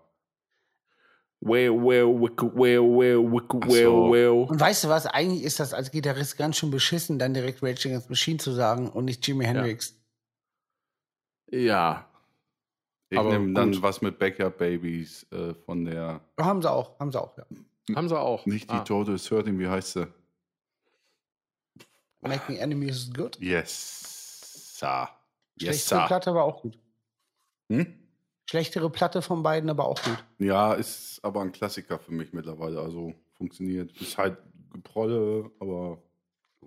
Well, 1.42 1.70
well, 1.72 2.06
wick, 2.20 2.42
well, 2.42 2.82
well, 2.82 3.32
wick, 3.32 3.44
Ach 3.48 3.68
well, 3.68 4.10
well. 4.12 4.46
Und 4.48 4.60
weißt 4.60 4.84
du 4.84 4.88
was? 4.88 5.06
Eigentlich 5.06 5.42
ist 5.44 5.58
das 5.58 5.72
als 5.72 5.90
Gitarrist 5.92 6.36
ganz 6.36 6.56
schön 6.58 6.70
beschissen, 6.72 7.18
dann 7.18 7.32
direkt 7.32 7.62
Rage 7.62 7.88
Against 7.88 8.08
the 8.08 8.10
Machine 8.10 8.38
zu 8.38 8.52
sagen 8.52 8.90
und 8.90 9.04
nicht 9.06 9.26
Jimi 9.26 9.44
Hendrix. 9.46 9.94
Ja. 11.50 12.09
Ich 13.12 13.18
Aber 13.18 13.30
nehme 13.30 13.52
dann 13.54 13.72
gut. 13.72 13.82
was 13.82 14.00
mit 14.02 14.18
Backyard 14.18 14.56
Babies 14.56 15.26
äh, 15.32 15.52
von 15.54 15.84
der. 15.84 16.20
Haben 16.38 16.62
sie 16.62 16.70
auch, 16.70 16.98
haben 17.00 17.10
sie 17.10 17.20
auch, 17.20 17.36
ja. 17.36 17.44
Haben 17.96 18.08
sie 18.08 18.18
auch. 18.18 18.46
Nicht 18.46 18.70
die 18.70 18.74
Ah. 18.74 18.84
Total 18.84 19.16
13, 19.16 19.58
wie 19.58 19.66
heißt 19.68 19.92
sie? 19.94 20.06
Making 22.20 22.56
Enemies 22.56 22.96
is 23.08 23.12
good. 23.12 23.36
Yes, 23.40 24.76
sir. 24.78 25.08
Yes, 25.58 25.76
Schlechtere 25.86 26.00
sir. 26.00 26.06
Platte, 26.06 26.30
aber 26.30 26.44
auch 26.44 26.62
gut. 26.62 26.78
Hm? 27.68 27.86
Schlechtere 28.48 28.90
Platte 28.90 29.22
von 29.22 29.42
beiden, 29.42 29.70
aber 29.70 29.86
auch 29.86 30.00
gut. 30.02 30.24
Ja, 30.38 30.74
ist 30.74 31.20
aber 31.24 31.40
ein 31.40 31.52
Klassiker 31.52 31.98
für 31.98 32.12
mich 32.12 32.32
mittlerweile. 32.32 32.80
Also 32.80 33.14
funktioniert. 33.36 33.90
Ist 34.00 34.18
halt 34.18 34.38
Geprolle, 34.72 35.50
aber. 35.58 35.98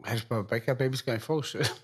Hätte 0.03 0.17
ich 0.17 0.27
bei 0.27 0.41
Backyard 0.41 0.77
Babies 0.79 1.05
gar 1.05 1.13
nicht 1.13 1.23
vorgestellt. 1.23 1.82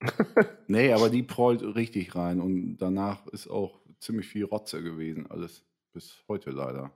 Nee, 0.68 0.92
aber 0.92 1.10
die 1.10 1.22
prollt 1.22 1.62
richtig 1.62 2.14
rein. 2.14 2.40
Und 2.40 2.76
danach 2.78 3.26
ist 3.28 3.48
auch 3.48 3.80
ziemlich 3.98 4.28
viel 4.28 4.44
Rotze 4.44 4.82
gewesen. 4.82 5.30
Alles. 5.30 5.64
Bis 5.92 6.22
heute 6.28 6.50
leider. 6.50 6.92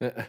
Äh, 0.00 0.24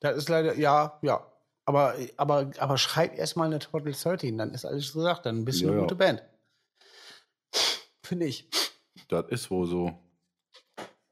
Das 0.00 0.16
ist 0.16 0.28
leider, 0.28 0.56
ja, 0.56 0.98
ja. 1.02 1.26
Aber, 1.68 1.96
aber, 2.16 2.52
aber 2.58 2.78
schreib 2.78 3.18
erstmal 3.18 3.48
eine 3.48 3.58
Total 3.58 3.92
13, 3.92 4.38
dann 4.38 4.54
ist 4.54 4.64
alles 4.64 4.92
gesagt. 4.92 5.26
Dann 5.26 5.44
bist 5.44 5.60
du 5.60 5.64
Ja, 5.64 5.70
eine 5.70 5.78
ja. 5.78 5.82
gute 5.82 5.96
Band. 5.96 6.22
Finde 8.04 8.26
ich. 8.26 8.48
Das 9.08 9.26
ist 9.30 9.50
wohl 9.50 9.66
so. 9.66 9.98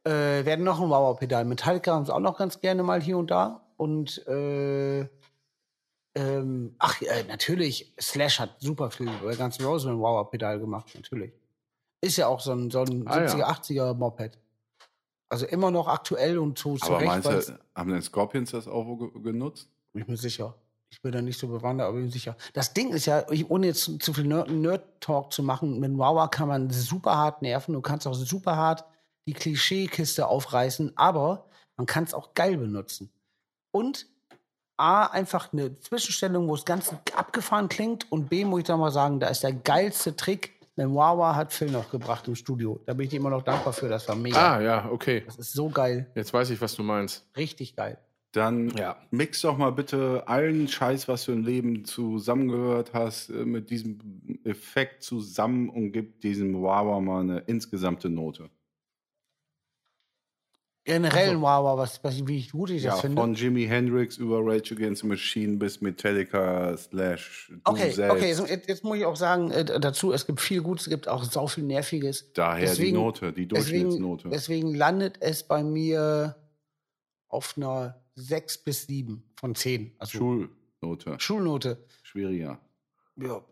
Äh, 0.06 0.44
werden 0.44 0.64
noch 0.64 0.80
ein 0.80 0.88
Mauerpedal. 0.88 1.44
Metallica 1.44 1.92
haben 1.92 2.04
sie 2.04 2.14
auch 2.14 2.20
noch 2.20 2.38
ganz 2.38 2.60
gerne 2.60 2.84
mal 2.84 3.02
hier 3.02 3.18
und 3.18 3.32
da. 3.32 3.66
Und 3.76 4.24
äh, 4.28 5.08
ähm, 6.14 6.74
ach, 6.78 7.00
äh, 7.02 7.24
natürlich, 7.24 7.92
Slash 8.00 8.38
hat 8.40 8.56
super 8.60 8.90
viel 8.90 9.10
bei 9.22 9.34
Guns 9.34 9.58
N' 9.58 9.66
Roses 9.66 9.86
mit 9.86 9.94
dem 9.94 10.00
Mauerpedal 10.00 10.58
gemacht, 10.60 10.90
natürlich. 10.94 11.32
Ist 12.00 12.16
ja 12.16 12.26
auch 12.28 12.40
so 12.40 12.52
ein, 12.52 12.70
so 12.70 12.80
ein 12.82 13.06
Ah, 13.08 13.22
ja. 13.22 13.26
70er, 13.26 13.44
80er 13.44 13.94
Moped. 13.94 14.38
Also 15.30 15.46
immer 15.46 15.70
noch 15.70 15.88
aktuell 15.88 16.38
und 16.38 16.58
zu, 16.58 16.76
zu 16.76 16.86
Aber 16.94 17.04
meinst 17.04 17.28
du, 17.28 17.58
haben 17.74 17.90
denn 17.90 18.02
Scorpions 18.02 18.50
das 18.52 18.68
auch 18.68 18.96
ge 18.98 19.10
genutzt? 19.22 19.68
Bin 19.92 20.02
ich 20.02 20.08
mir 20.08 20.16
sicher. 20.16 20.54
Ich 20.90 21.02
bin 21.02 21.10
da 21.10 21.20
nicht 21.22 21.40
so 21.40 21.48
bewandert, 21.48 21.88
aber 21.88 21.96
bin 21.96 22.04
mir 22.06 22.12
sicher. 22.12 22.36
Das 22.52 22.72
Ding 22.72 22.92
ist 22.92 23.06
ja, 23.06 23.28
ich, 23.30 23.50
ohne 23.50 23.66
jetzt 23.66 24.00
zu, 24.00 24.12
viel 24.12 24.26
Nerd- 24.26 24.50
Nerd-Talk 24.50 25.32
zu 25.32 25.42
machen, 25.42 25.80
mit 25.80 25.96
Wawa 25.98 26.28
kann 26.28 26.46
man 26.46 26.70
super 26.70 27.16
hart 27.16 27.42
nerven. 27.42 27.72
Du 27.72 27.80
kannst 27.80 28.06
auch 28.06 28.14
super 28.14 28.54
hart 28.56 28.84
die 29.26 29.32
Klischeekiste 29.32 30.28
aufreißen, 30.28 30.92
aber 30.96 31.48
man 31.76 31.86
kann 31.86 32.04
es 32.04 32.14
auch 32.14 32.34
geil 32.34 32.56
benutzen. 32.58 33.10
Und 33.72 34.06
A, 34.76 35.06
einfach 35.06 35.52
eine 35.52 35.78
Zwischenstellung, 35.78 36.48
wo 36.48 36.54
es 36.54 36.64
ganz 36.64 36.94
abgefahren 37.16 37.68
klingt 37.68 38.10
und 38.10 38.28
B, 38.28 38.44
muss 38.44 38.60
ich 38.60 38.66
da 38.66 38.76
mal 38.76 38.90
sagen, 38.90 39.20
da 39.20 39.28
ist 39.28 39.42
der 39.42 39.52
geilste 39.52 40.16
Trick. 40.16 40.52
Wawa 40.76 41.36
hat 41.36 41.52
Phil 41.52 41.70
noch 41.70 41.88
gebracht 41.90 42.26
im 42.26 42.34
Studio. 42.34 42.80
Da 42.84 42.94
bin 42.94 43.04
ich 43.04 43.10
dir 43.10 43.18
immer 43.20 43.30
noch 43.30 43.42
dankbar 43.42 43.72
für. 43.72 43.88
Das 43.88 44.08
war 44.08 44.16
mega. 44.16 44.56
Ah, 44.56 44.60
ja, 44.60 44.88
okay. 44.90 45.22
Das 45.24 45.36
ist 45.36 45.52
so 45.52 45.68
geil. 45.68 46.10
Jetzt 46.16 46.34
weiß 46.34 46.50
ich, 46.50 46.60
was 46.60 46.74
du 46.74 46.82
meinst. 46.82 47.24
Richtig 47.36 47.76
geil. 47.76 47.96
Dann 48.32 48.70
Ja. 48.70 48.96
mix 49.12 49.42
doch 49.42 49.56
mal 49.56 49.70
bitte 49.70 50.24
allen 50.26 50.66
Scheiß, 50.66 51.06
was 51.06 51.26
du 51.26 51.30
im 51.32 51.44
Leben 51.44 51.84
zusammengehört 51.84 52.92
hast, 52.92 53.28
äh, 53.30 53.44
mit 53.44 53.70
diesem 53.70 54.40
Effekt 54.42 55.04
zusammen 55.04 55.68
und 55.68 55.92
gib 55.92 56.20
diesem 56.20 56.60
Wawa 56.60 56.98
mal 56.98 57.20
eine 57.20 57.38
insgesamte 57.46 58.08
Note. 58.10 58.50
Generell 60.86 61.30
ein 61.30 61.40
Wawa, 61.40 61.78
was, 61.78 62.04
was, 62.04 62.26
wie 62.26 62.46
gut 62.48 62.68
ich 62.68 62.82
das 62.82 62.96
Ja, 62.96 63.00
finde. 63.00 63.20
von 63.20 63.34
Jimi 63.34 63.64
Hendrix 63.64 64.18
über 64.18 64.40
Rage 64.44 64.74
Against 64.74 65.00
the 65.00 65.08
Machine 65.08 65.56
bis 65.56 65.80
Metallica 65.80 66.76
slash 66.76 67.50
Okay, 67.64 67.90
selbst. 67.90 68.16
okay, 68.18 68.32
so, 68.34 68.44
jetzt, 68.46 68.68
jetzt 68.68 68.84
muss 68.84 68.98
ich 68.98 69.06
auch 69.06 69.16
sagen 69.16 69.50
äh, 69.50 69.64
dazu, 69.64 70.12
es 70.12 70.26
gibt 70.26 70.42
viel 70.42 70.60
Gutes, 70.60 70.86
es 70.86 70.90
gibt 70.90 71.08
auch 71.08 71.24
so 71.24 71.46
viel 71.46 71.64
Nerviges. 71.64 72.30
Daher 72.34 72.66
deswegen- 72.68 72.96
die 72.96 73.02
Note, 73.02 73.32
die 73.32 73.48
Deswegen, 73.48 73.84
Durchschnittsnote. 73.84 74.28
deswegen 74.28 74.74
landet 74.74 75.16
es 75.20 75.42
bei 75.42 75.62
mir 75.64 76.36
auf 77.28 77.54
einer 77.56 78.02
6 78.16 78.58
bis 78.58 78.86
7 78.86 79.24
von 79.36 79.54
10. 79.54 79.94
Also 79.98 80.18
Schulnote. 80.82 81.16
Schulnote. 81.18 81.82
Schwieriger. 82.02 82.60
Ja. 83.16 83.42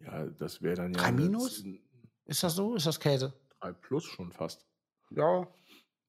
Ja, 0.00 0.26
das 0.38 0.60
wäre 0.60 0.76
dann 0.76 0.92
ja. 0.92 1.00
Drei 1.00 1.12
Minus? 1.12 1.64
Ist 2.26 2.42
das 2.42 2.54
so? 2.56 2.74
Ist 2.74 2.86
das 2.86 3.00
Käse? 3.00 3.32
Drei 3.62 3.72
plus 3.72 4.04
schon 4.04 4.32
fast. 4.32 4.66
Ja. 5.10 5.46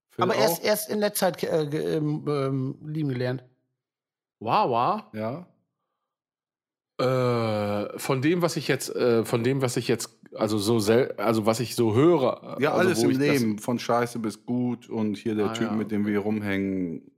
Phil 0.09 0.23
Aber 0.23 0.33
auch? 0.33 0.39
erst, 0.39 0.63
erst 0.63 0.89
in 0.89 0.97
letzter 0.99 1.33
Zeit 1.33 1.43
äh, 1.43 1.67
ge- 1.67 1.95
ähm, 1.97 2.75
lieben 2.83 3.09
gelernt. 3.09 3.43
Wawa. 4.39 5.11
Ja. 5.13 5.45
Äh, 6.99 7.97
von 7.99 8.21
dem, 8.21 8.41
was 8.41 8.55
ich 8.55 8.67
jetzt, 8.67 8.95
äh, 8.95 9.23
von 9.23 9.43
dem, 9.43 9.61
was 9.61 9.77
ich 9.77 9.87
jetzt, 9.87 10.19
also 10.33 10.57
so 10.57 10.79
sel 10.79 11.13
also 11.17 11.45
was 11.45 11.59
ich 11.59 11.75
so 11.75 11.93
höre. 11.95 12.57
Ja, 12.59 12.71
also 12.73 12.89
alles 12.89 13.03
im 13.03 13.09
Leben, 13.11 13.59
von 13.59 13.77
Scheiße 13.77 14.17
bis 14.19 14.45
gut 14.45 14.89
und 14.89 15.15
hier 15.17 15.35
der 15.35 15.47
Ah, 15.47 15.53
Typ, 15.53 15.67
ja, 15.67 15.73
mit 15.73 15.91
dem 15.91 16.05
wir 16.07 16.19
rumhängen. 16.19 17.11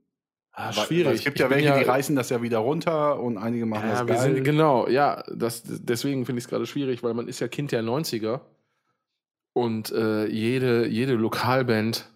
Ah, 0.52 0.66
Weil- 0.68 0.84
schwierig. 0.86 1.06
weil 1.06 1.14
Es 1.14 1.24
gibt 1.24 1.36
Ich 1.36 1.40
ja 1.42 1.50
welche, 1.50 1.78
die 1.78 1.84
reißen 1.84 2.14
das 2.16 2.28
ja 2.30 2.40
wieder 2.42 2.58
runter 2.58 3.20
und 3.20 3.36
einige 3.38 3.64
machen 3.66 3.88
Ja, 3.88 4.04
das 4.04 4.06
geil. 4.22 4.34
sind, 4.34 4.44
genau, 4.44 4.86
ja, 4.88 5.22
das, 5.34 5.62
deswegen 5.66 6.24
finde 6.26 6.40
ich 6.40 6.44
es 6.44 6.48
gerade 6.50 6.66
schwierig, 6.66 7.02
weil 7.02 7.14
man 7.14 7.28
ist 7.28 7.40
ja 7.40 7.48
Kind 7.48 7.72
der 7.72 7.82
90er 7.82 8.40
und 9.56 9.90
äh, 9.90 10.26
jede, 10.26 10.86
jede 10.86 11.14
Lokalband 11.14 12.12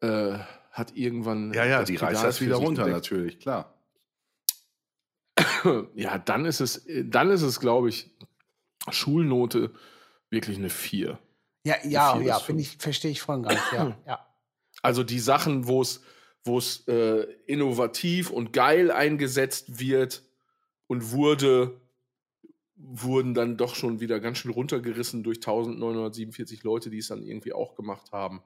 äh, 0.00 0.36
hat 0.70 0.94
irgendwann. 0.94 1.54
ja, 1.54 1.64
ja, 1.64 1.78
das 1.80 1.86
die 1.86 1.94
Pedal 1.94 2.12
reißt 2.12 2.24
das 2.24 2.40
wieder 2.42 2.56
runter, 2.56 2.82
entdeckt. 2.82 3.10
natürlich, 3.10 3.40
klar. 3.40 3.74
Ja, 5.94 6.18
dann 6.18 6.44
ist 6.44 6.60
es, 6.60 6.84
dann 7.04 7.30
ist 7.30 7.42
es, 7.42 7.60
glaube 7.60 7.88
ich, 7.88 8.10
Schulnote 8.90 9.70
wirklich 10.28 10.58
eine 10.58 10.68
4. 10.68 11.18
Ja, 11.64 11.76
ja, 11.84 12.16
vier 12.16 12.26
ja, 12.26 12.38
finde 12.40 12.62
ich, 12.62 12.76
verstehe 12.78 13.12
ich 13.12 13.22
voll 13.22 13.36
und 13.36 13.42
ganz. 13.44 13.60
Ja, 13.72 13.96
ja. 14.06 14.26
Also 14.82 15.04
die 15.04 15.20
Sachen, 15.20 15.66
wo 15.66 15.80
es 15.80 16.02
wo 16.44 16.58
es 16.58 16.86
äh, 16.88 17.26
innovativ 17.46 18.30
und 18.30 18.52
geil 18.52 18.90
eingesetzt 18.90 19.78
wird 19.78 20.24
und 20.88 21.12
wurde, 21.12 21.80
wurden 22.84 23.34
dann 23.34 23.56
doch 23.56 23.74
schon 23.74 24.00
wieder 24.00 24.20
ganz 24.20 24.38
schön 24.38 24.50
runtergerissen 24.50 25.22
durch 25.22 25.38
1947 25.38 26.62
Leute, 26.64 26.90
die 26.90 26.98
es 26.98 27.08
dann 27.08 27.22
irgendwie 27.22 27.52
auch 27.52 27.74
gemacht 27.74 28.12
haben. 28.12 28.42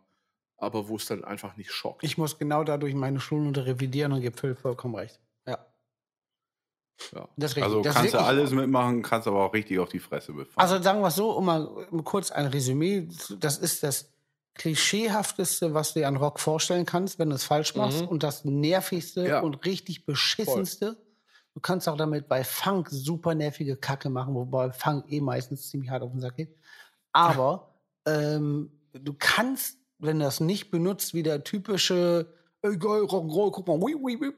Aber 0.58 0.88
wo 0.88 0.96
es 0.96 1.06
dann 1.06 1.24
einfach 1.24 1.56
nicht 1.56 1.70
schockt. 1.70 2.02
Ich 2.02 2.16
muss 2.16 2.38
genau 2.38 2.64
dadurch 2.64 2.94
meine 2.94 3.20
Schulnote 3.20 3.66
revidieren 3.66 4.12
und 4.12 4.20
gebe 4.22 4.38
Phil 4.38 4.54
vollkommen 4.54 4.94
recht. 4.94 5.20
Ja. 5.46 5.66
Ja. 7.12 7.28
Das 7.36 7.50
ist 7.50 7.56
richtig. 7.56 7.64
Also 7.64 7.82
das 7.82 7.94
kannst 7.94 8.14
du 8.14 8.18
alles 8.18 8.50
mitmachen, 8.52 9.02
kannst 9.02 9.28
aber 9.28 9.44
auch 9.44 9.52
richtig 9.52 9.78
auf 9.78 9.90
die 9.90 9.98
Fresse 9.98 10.32
befahren. 10.32 10.56
Also 10.56 10.82
sagen 10.82 11.00
wir 11.00 11.08
es 11.08 11.16
so, 11.16 11.30
um 11.32 11.44
mal 11.44 11.86
kurz 12.04 12.30
ein 12.30 12.46
Resümee, 12.46 13.08
das 13.38 13.58
ist 13.58 13.82
das 13.82 14.10
klischeehafteste, 14.54 15.74
was 15.74 15.92
du 15.92 16.00
dir 16.00 16.08
an 16.08 16.16
Rock 16.16 16.40
vorstellen 16.40 16.86
kannst, 16.86 17.18
wenn 17.18 17.28
du 17.28 17.36
es 17.36 17.44
falsch 17.44 17.74
machst. 17.74 18.02
Mhm. 18.02 18.08
Und 18.08 18.22
das 18.22 18.44
nervigste 18.46 19.28
Ja. 19.28 19.40
und 19.40 19.64
richtig 19.66 20.06
beschissenste. 20.06 20.96
Du 21.56 21.60
kannst 21.60 21.88
auch 21.88 21.96
damit 21.96 22.28
bei 22.28 22.44
Funk 22.44 22.88
super 22.90 23.34
nervige 23.34 23.78
Kacke 23.78 24.10
machen, 24.10 24.34
wobei 24.34 24.70
Funk 24.72 25.06
eh 25.10 25.22
meistens 25.22 25.70
ziemlich 25.70 25.88
hart 25.90 26.02
auf 26.02 26.10
den 26.10 26.20
Sack 26.20 26.36
geht. 26.36 26.54
Aber 27.12 27.74
ähm, 28.06 28.70
du 28.92 29.14
kannst, 29.18 29.78
wenn 29.98 30.18
du 30.18 30.26
das 30.26 30.40
nicht 30.40 30.70
benutzt, 30.70 31.14
wie 31.14 31.22
der 31.22 31.44
typische 31.44 32.26
ey, 32.60 32.76
geil, 32.76 33.04
Rock'n'Roll, 33.04 33.52
guck 33.52 33.66
mal, 33.68 33.78
ui, 33.78 33.94
ui, 33.94 34.16
ui. 34.20 34.32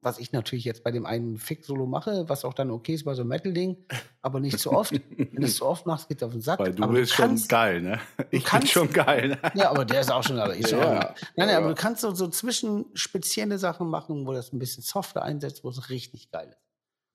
was 0.00 0.18
ich 0.18 0.32
natürlich 0.32 0.64
jetzt 0.64 0.82
bei 0.82 0.90
dem 0.90 1.06
einen 1.06 1.38
Fick-Solo 1.38 1.86
mache, 1.86 2.28
was 2.28 2.44
auch 2.44 2.54
dann 2.54 2.72
okay 2.72 2.94
ist 2.94 3.04
bei 3.04 3.14
so 3.14 3.22
einem 3.22 3.28
Metal-Ding, 3.28 3.76
aber 4.20 4.40
nicht 4.40 4.58
so 4.58 4.72
oft. 4.72 4.90
wenn 4.92 5.30
du 5.30 5.42
es 5.46 5.58
so 5.58 5.66
oft 5.66 5.86
machst, 5.86 6.08
geht 6.08 6.16
es 6.18 6.22
auf 6.24 6.32
den 6.32 6.40
Sack. 6.40 6.58
Weil 6.58 6.74
du 6.74 6.82
aber 6.82 6.94
bist 6.94 7.12
schon 7.12 7.28
kannst- 7.28 7.48
geil, 7.48 7.82
ne? 7.82 8.00
Ich 8.32 8.42
bin 8.42 8.42
kannst- 8.42 8.72
schon 8.72 8.92
geil. 8.92 9.28
Ne? 9.28 9.38
ja, 9.54 9.70
aber 9.70 9.84
der 9.84 10.00
ist 10.00 10.10
auch 10.10 10.24
schon, 10.24 10.40
aber 10.40 10.54
schon. 10.54 10.78
Ja, 10.80 11.10
auch-. 11.10 11.14
Nein, 11.14 11.20
nein, 11.36 11.48
Ja, 11.50 11.58
aber 11.58 11.68
du 11.68 11.74
kannst 11.76 12.00
so, 12.00 12.12
so 12.12 12.26
zwischen 12.26 12.86
spezielle 12.94 13.58
Sachen 13.58 13.88
machen, 13.88 14.26
wo 14.26 14.32
das 14.32 14.52
ein 14.52 14.58
bisschen 14.58 14.82
softer 14.82 15.22
einsetzt, 15.22 15.62
wo 15.62 15.68
es 15.68 15.88
richtig 15.88 16.32
geil 16.32 16.48
ist. 16.50 16.58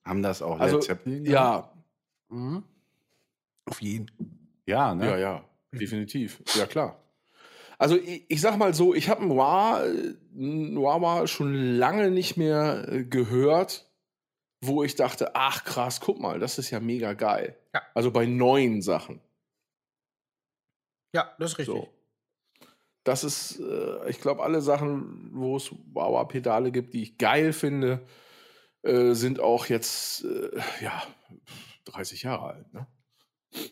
Haben 0.09 0.23
das 0.23 0.41
auch 0.41 0.59
Also, 0.59 0.77
Led 0.77 0.85
Zeppelin? 0.85 1.25
Ja, 1.25 1.71
Mhm. 2.29 2.63
Auf 3.65 3.81
jeden. 3.81 4.09
Ja, 4.65 4.93
ne? 4.95 5.05
ja, 5.05 5.17
ja, 5.17 5.43
definitiv. 5.71 6.41
Ja, 6.55 6.65
klar. 6.65 7.01
Also 7.77 7.97
ich, 7.97 8.25
ich 8.29 8.41
sag 8.41 8.57
mal 8.57 8.73
so, 8.73 8.93
ich 8.93 9.09
habe 9.09 9.25
Noir, 9.25 9.83
Noir 10.33 11.27
schon 11.27 11.53
lange 11.53 12.11
nicht 12.11 12.37
mehr 12.37 12.87
äh, 12.87 13.03
gehört, 13.03 13.89
wo 14.61 14.83
ich 14.83 14.95
dachte, 14.95 15.35
ach 15.35 15.63
krass, 15.63 16.01
guck 16.01 16.19
mal, 16.19 16.39
das 16.39 16.57
ist 16.59 16.71
ja 16.71 16.79
mega 16.79 17.13
geil. 17.13 17.57
Ja. 17.73 17.81
Also 17.93 18.11
bei 18.11 18.25
neuen 18.25 18.81
Sachen. 18.81 19.21
Ja, 21.15 21.33
das 21.39 21.53
ist 21.53 21.57
richtig. 21.59 21.75
So. 21.75 21.89
Das 23.03 23.23
ist, 23.23 23.59
äh, 23.59 24.09
ich 24.09 24.19
glaube, 24.19 24.43
alle 24.43 24.61
Sachen, 24.61 25.31
wo 25.33 25.55
es 25.55 25.71
Wawa-Pedale 25.93 26.71
gibt, 26.71 26.93
die 26.93 27.03
ich 27.03 27.17
geil 27.17 27.53
finde, 27.53 28.01
äh, 28.83 29.13
sind 29.13 29.39
auch 29.39 29.65
jetzt, 29.67 30.23
äh, 30.23 30.59
ja, 30.81 31.03
30 31.85 32.23
Jahre 32.23 32.53
alt. 32.53 32.73
Ne? 32.73 32.87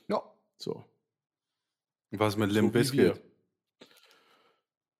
Ja. 0.07 0.21
So. 0.57 0.85
Was 2.11 2.37
mit 2.37 2.49
So 2.51 2.55
Limp. 2.59 2.73
Bizkit? 2.73 3.21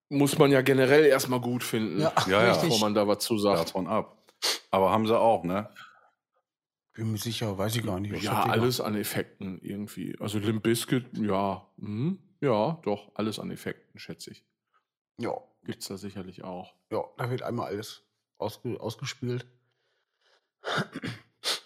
Muss 0.10 0.38
man 0.38 0.51
ja 0.51 0.62
generell 0.62 1.05
erstmal 1.05 1.41
gut 1.41 1.64
finden, 1.64 1.99
Ja, 1.99 2.14
Ja, 2.28 2.55
bevor 2.58 2.80
man 2.80 2.93
da 2.93 3.08
was 3.08 3.20
zu 3.20 3.38
sagt. 3.38 3.60
Davon 3.60 3.88
ab. 3.88 4.32
Aber 4.72 4.91
haben 4.91 5.05
sie 5.08 5.18
auch, 5.20 5.43
ne? 5.43 5.70
Bin 6.93 7.12
mir 7.12 7.18
sicher, 7.18 7.58
weiß 7.58 7.76
ich 7.76 7.84
gar 7.86 7.99
nicht. 7.99 8.14
Ich 8.14 8.24
Ja, 8.24 8.43
alles 8.43 8.80
an 8.82 8.95
Effekten 8.95 9.60
irgendwie. 9.62 10.16
Also 10.20 10.39
Limp 10.39 10.64
Bizkit, 10.64 11.05
ja, 11.18 11.68
mhm, 11.78 12.20
ja, 12.41 12.80
doch, 12.84 13.12
alles 13.16 13.38
an 13.39 13.51
Effekten, 13.51 13.99
schätze 13.99 14.32
ich. 14.32 14.45
Ja, 15.20 15.34
Gibt's 15.64 15.88
da 15.89 15.97
sicherlich 15.97 16.43
auch. 16.43 16.74
ja, 16.91 17.03
da 17.18 17.30
wird 17.30 17.41
einmal 17.41 17.68
alles 17.68 18.03
ausge 18.38 18.80
ausgespült. 18.80 19.45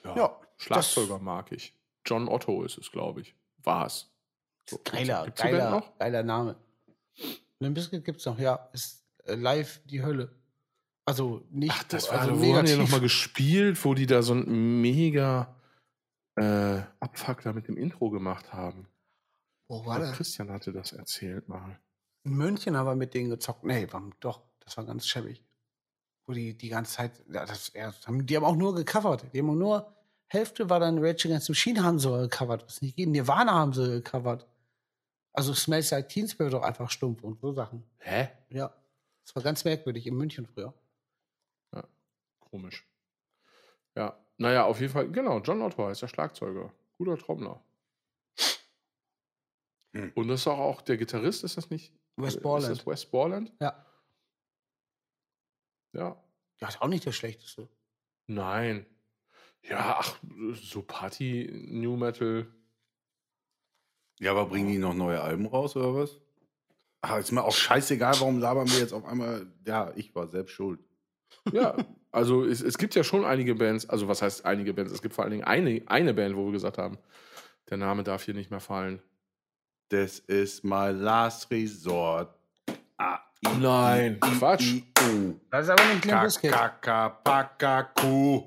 Ja, 0.04 0.16
Ja, 0.16 0.42
Schlagzeuger 0.58 1.20
mag 1.20 1.52
ich. 1.52 1.76
John 2.06 2.28
Otto 2.28 2.64
ist 2.64 2.78
es, 2.78 2.92
glaube 2.92 3.22
ich. 3.22 3.36
War 3.64 3.86
es. 3.86 4.12
So, 4.70 4.80
Geiler, 4.84 5.26
gibt's 5.26 5.42
geiler, 5.42 5.84
geiler 6.00 6.24
Name. 6.24 6.56
Limp 7.60 7.76
Bizkit 7.76 8.04
gibt's 8.06 8.26
noch, 8.26 8.40
ja. 8.40 8.70
Ist 8.74 9.04
äh, 9.26 9.36
live 9.36 9.82
die 9.86 10.04
Hölle. 10.04 10.32
Also 11.06 11.46
nicht 11.50 11.74
Ach, 11.76 11.84
das 11.84 12.10
war, 12.10 12.22
also 12.22 12.42
wo 12.42 12.56
haben 12.56 12.66
die 12.66 12.76
nochmal 12.76 13.00
gespielt, 13.00 13.84
wo 13.84 13.94
die 13.94 14.06
da 14.06 14.22
so 14.22 14.34
ein 14.34 14.82
mega 14.82 15.56
äh, 16.36 16.82
Abfuck 17.00 17.42
da 17.42 17.54
mit 17.54 17.68
dem 17.68 17.78
Intro 17.78 18.10
gemacht 18.10 18.54
haben. 18.54 18.88
Wo 19.68 19.86
war 19.86 20.00
das? 20.00 20.16
Christian 20.16 20.52
hatte 20.52 20.72
das 20.72 20.92
erzählt 20.92 21.50
mal. 21.50 21.80
In 22.24 22.34
München 22.34 22.78
haben 22.78 22.86
wir 22.86 22.96
mit 22.96 23.14
denen 23.14 23.30
gezockt. 23.30 23.64
Nee, 23.64 23.88
war, 23.92 24.04
doch, 24.20 24.42
das 24.60 24.78
war 24.78 24.86
ganz 24.86 25.08
schäbig. 25.08 25.44
Wo 26.32 26.34
die 26.34 26.58
die 26.58 26.70
ganze 26.70 26.94
Zeit, 26.94 27.12
ja, 27.30 27.46
das, 27.46 27.74
ja, 27.74 27.94
haben, 28.06 28.26
die 28.26 28.38
haben 28.38 28.46
auch 28.46 28.56
nur 28.56 28.74
gecovert. 28.74 29.26
Die 29.34 29.40
haben 29.40 29.50
auch 29.50 29.56
nur, 29.56 29.94
Hälfte 30.28 30.70
war 30.70 30.80
dann 30.80 30.98
Rage 30.98 31.28
Against 31.28 31.48
the 31.48 31.52
Machine 31.52 31.84
haben 31.84 32.00
sie 32.00 32.10
gecovert. 32.10 32.64
Was 32.66 32.82
nicht 32.82 32.96
geht. 32.96 33.10
Nirvana 33.10 33.52
haben 33.52 33.74
sie 33.74 33.86
gecovert. 33.86 34.48
Also 35.34 35.54
Smells 35.54 35.92
Like 35.92 36.08
Teen 36.08 36.30
Spirit 36.30 36.54
doch 36.54 36.64
einfach 36.64 36.90
stumpf 36.90 37.22
und 37.22 37.42
so 37.42 37.52
Sachen. 37.52 37.84
Hä? 37.98 38.30
Ja. 38.48 38.74
Das 39.26 39.36
war 39.36 39.44
ganz 39.44 39.66
merkwürdig 39.66 40.08
in 40.08 40.16
München 40.16 40.46
früher. 40.46 40.74
Komisch. 42.40 42.88
Ja, 43.94 44.18
naja, 44.38 44.64
auf 44.64 44.80
jeden 44.80 44.94
Fall, 44.94 45.10
genau, 45.12 45.40
John 45.40 45.62
Otto 45.62 45.86
heißt 45.86 46.02
der 46.02 46.08
Schlagzeuger. 46.08 46.72
Guter 46.98 47.18
Trommler. 47.18 47.62
Hm. 49.94 50.14
Und 50.16 50.30
das 50.30 50.40
ist 50.40 50.48
auch, 50.48 50.60
auch 50.60 50.82
der 50.82 50.96
Gitarrist, 50.96 51.44
ist 51.44 51.58
das 51.58 51.70
nicht? 51.70 51.94
West 52.16 52.38
Ist 52.38 52.44
Borland. 52.44 52.72
das 52.72 52.88
West 52.88 53.12
Borland? 53.12 53.52
Ja. 53.60 53.86
Ja. 55.94 56.22
Ja, 56.60 56.68
ist 56.68 56.82
auch 56.82 56.88
nicht 56.88 57.06
der 57.06 57.12
schlechteste. 57.12 57.68
Nein. 58.28 58.86
Ja, 59.64 59.98
ach, 60.00 60.20
so 60.54 60.82
Party, 60.82 61.50
New 61.70 61.96
Metal. 61.98 62.48
Ja, 64.20 64.32
aber 64.32 64.46
bringen 64.46 64.70
die 64.70 64.78
noch 64.78 64.94
neue 64.94 65.22
Alben 65.22 65.48
raus 65.48 65.76
oder 65.76 65.96
was? 65.96 66.20
Ach, 67.02 67.18
ist 67.18 67.32
mir 67.32 67.44
auch 67.44 67.56
scheißegal, 67.56 68.20
warum 68.20 68.40
labern 68.40 68.70
wir 68.70 68.80
jetzt 68.80 68.94
auf 68.94 69.06
einmal. 69.06 69.48
Ja, 69.66 69.92
ich 69.96 70.14
war 70.14 70.28
selbst 70.28 70.52
schuld. 70.52 70.80
Ja, 71.52 71.76
also 72.12 72.46
es, 72.46 72.62
es 72.62 72.78
gibt 72.78 72.94
ja 72.94 73.04
schon 73.04 73.26
einige 73.26 73.56
Bands, 73.56 73.90
also 73.90 74.08
was 74.08 74.22
heißt 74.22 74.46
einige 74.46 74.74
Bands? 74.74 74.92
Es 74.92 75.02
gibt 75.02 75.16
vor 75.16 75.24
allen 75.24 75.32
Dingen 75.32 75.44
eine, 75.44 75.82
eine 75.88 76.14
Band, 76.14 76.36
wo 76.36 76.46
wir 76.46 76.52
gesagt 76.52 76.78
haben, 76.78 77.00
der 77.70 77.78
Name 77.78 78.04
darf 78.04 78.24
hier 78.24 78.34
nicht 78.34 78.52
mehr 78.52 78.60
fallen. 78.60 79.02
Das 79.90 80.20
ist 80.20 80.64
my 80.64 80.92
last 80.92 81.50
resort. 81.50 82.38
Ah, 82.98 83.20
Nein, 83.60 84.20
Quatsch. 84.20 84.82
Das 85.50 85.64
ist 85.66 85.70
aber 85.72 85.84
nicht 85.94 86.06
Limp 86.06 86.22
Bizkit. 86.22 86.52
Kakakapakaku. 86.52 88.44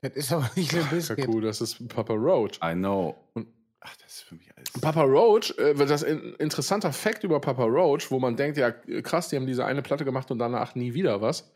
Das 0.00 0.12
ist 0.12 0.32
aber 0.32 0.50
nicht 0.54 0.72
Limp 0.72 0.90
Bizkit. 0.90 1.28
Das 1.44 1.60
ist 1.60 1.88
Papa 1.88 2.12
Roach. 2.14 2.58
I 2.62 2.72
know. 2.74 3.16
Und- 3.34 3.48
Ach, 3.86 3.94
das 3.96 4.14
ist 4.14 4.22
für 4.22 4.34
mich 4.34 4.50
alles. 4.56 4.70
Papa 4.80 5.02
Roach, 5.02 5.52
äh, 5.58 5.74
das 5.74 6.02
ist 6.02 6.04
ein 6.08 6.34
interessanter 6.38 6.90
Fakt 6.90 7.22
über 7.22 7.38
Papa 7.38 7.64
Roach, 7.64 8.10
wo 8.10 8.18
man 8.18 8.34
denkt, 8.34 8.56
ja 8.56 8.70
krass, 8.70 9.28
die 9.28 9.36
haben 9.36 9.46
diese 9.46 9.66
eine 9.66 9.82
Platte 9.82 10.06
gemacht 10.06 10.30
und 10.30 10.38
danach 10.38 10.74
nie 10.74 10.94
wieder 10.94 11.20
was. 11.20 11.52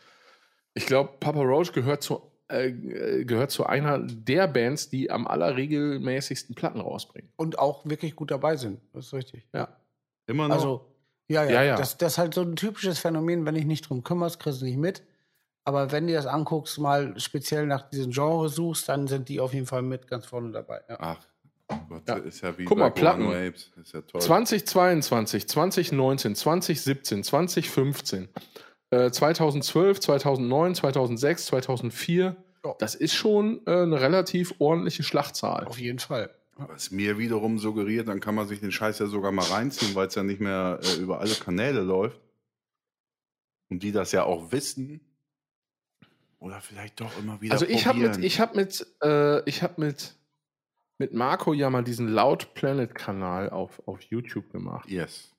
Ich 0.74 0.84
glaube, 0.84 1.12
Papa 1.20 1.40
Roach 1.40 1.72
gehört 1.72 2.02
zu, 2.02 2.20
äh, 2.48 2.70
gehört 3.24 3.50
zu 3.50 3.64
einer 3.64 3.98
der 4.00 4.46
Bands, 4.46 4.90
die 4.90 5.10
am 5.10 5.26
allerregelmäßigsten 5.26 6.54
Platten 6.54 6.80
rausbringen. 6.82 7.32
Und 7.36 7.58
auch 7.58 7.86
wirklich 7.86 8.14
gut 8.14 8.30
dabei 8.30 8.56
sind. 8.56 8.78
Das 8.92 9.06
ist 9.06 9.14
richtig. 9.14 9.48
Ja. 9.54 9.74
Immer 10.26 10.48
noch. 10.48 10.56
Also, 10.56 10.94
ja, 11.28 11.44
ja. 11.44 11.50
Ja, 11.50 11.62
ja. 11.62 11.76
Das, 11.76 11.96
das 11.96 12.12
ist 12.12 12.18
halt 12.18 12.34
so 12.34 12.42
ein 12.42 12.56
typisches 12.56 12.98
Phänomen, 12.98 13.46
wenn 13.46 13.54
dich 13.54 13.64
nicht 13.66 13.88
drum 13.88 14.02
kümmerst, 14.02 14.40
kriegst 14.40 14.60
du 14.60 14.64
nicht 14.64 14.78
mit. 14.78 15.02
Aber 15.64 15.92
wenn 15.92 16.06
du 16.06 16.14
das 16.14 16.26
anguckst, 16.26 16.78
mal 16.78 17.18
speziell 17.20 17.66
nach 17.66 17.90
diesem 17.90 18.10
Genre 18.10 18.48
suchst, 18.48 18.88
dann 18.88 19.06
sind 19.06 19.28
die 19.28 19.38
auf 19.38 19.52
jeden 19.52 19.66
Fall 19.66 19.82
mit 19.82 20.06
ganz 20.08 20.24
vorne 20.24 20.50
dabei. 20.50 20.80
Ja. 20.88 20.96
Ach, 20.98 21.18
Gott, 21.90 22.02
Ja. 22.08 22.14
ist 22.16 22.40
ja 22.40 22.56
wie 22.56 22.64
Guck 22.64 22.78
mal, 22.78 22.90
Platten. 22.90 23.26
Apes. 23.26 23.70
Ist 23.80 23.92
ja 23.92 24.00
toll. 24.00 24.22
2022, 24.22 25.46
2019, 25.46 26.34
2017, 26.34 27.22
2015, 27.22 28.28
äh, 28.90 29.10
2012, 29.10 30.00
2009, 30.00 30.74
2006, 30.74 31.44
2004. 31.46 32.36
Ja. 32.64 32.74
Das 32.78 32.94
ist 32.94 33.14
schon 33.14 33.60
äh, 33.66 33.82
eine 33.82 34.00
relativ 34.00 34.54
ordentliche 34.58 35.02
Schlachtzahl. 35.02 35.66
Auf 35.66 35.78
jeden 35.78 35.98
Fall. 35.98 36.30
Was 36.66 36.90
mir 36.90 37.18
wiederum 37.18 37.58
suggeriert, 37.58 38.08
dann 38.08 38.20
kann 38.20 38.34
man 38.34 38.48
sich 38.48 38.60
den 38.60 38.72
Scheiß 38.72 38.98
ja 38.98 39.06
sogar 39.06 39.30
mal 39.30 39.44
reinziehen, 39.46 39.94
weil 39.94 40.08
es 40.08 40.14
ja 40.16 40.24
nicht 40.24 40.40
mehr 40.40 40.80
äh, 40.82 41.00
über 41.00 41.20
alle 41.20 41.34
Kanäle 41.34 41.82
läuft. 41.82 42.20
Und 43.70 43.82
die 43.82 43.92
das 43.92 44.12
ja 44.12 44.24
auch 44.24 44.50
wissen. 44.50 45.00
Oder 46.40 46.60
vielleicht 46.60 47.00
doch 47.00 47.16
immer 47.18 47.40
wieder 47.40 47.52
Also 47.52 47.66
ich 47.66 47.86
habe 47.86 47.98
mit, 47.98 48.18
ich 48.18 48.40
habe 48.40 48.56
mit, 48.56 48.86
äh, 49.02 49.48
ich 49.48 49.62
habe 49.62 49.80
mit, 49.80 50.16
mit 50.98 51.12
Marco 51.14 51.52
ja 51.52 51.70
mal 51.70 51.84
diesen 51.84 52.08
Loud 52.08 52.54
Planet 52.54 52.94
Kanal 52.94 53.50
auf, 53.50 53.80
auf 53.86 54.02
YouTube 54.02 54.50
gemacht. 54.50 54.88
Yes. 54.88 55.32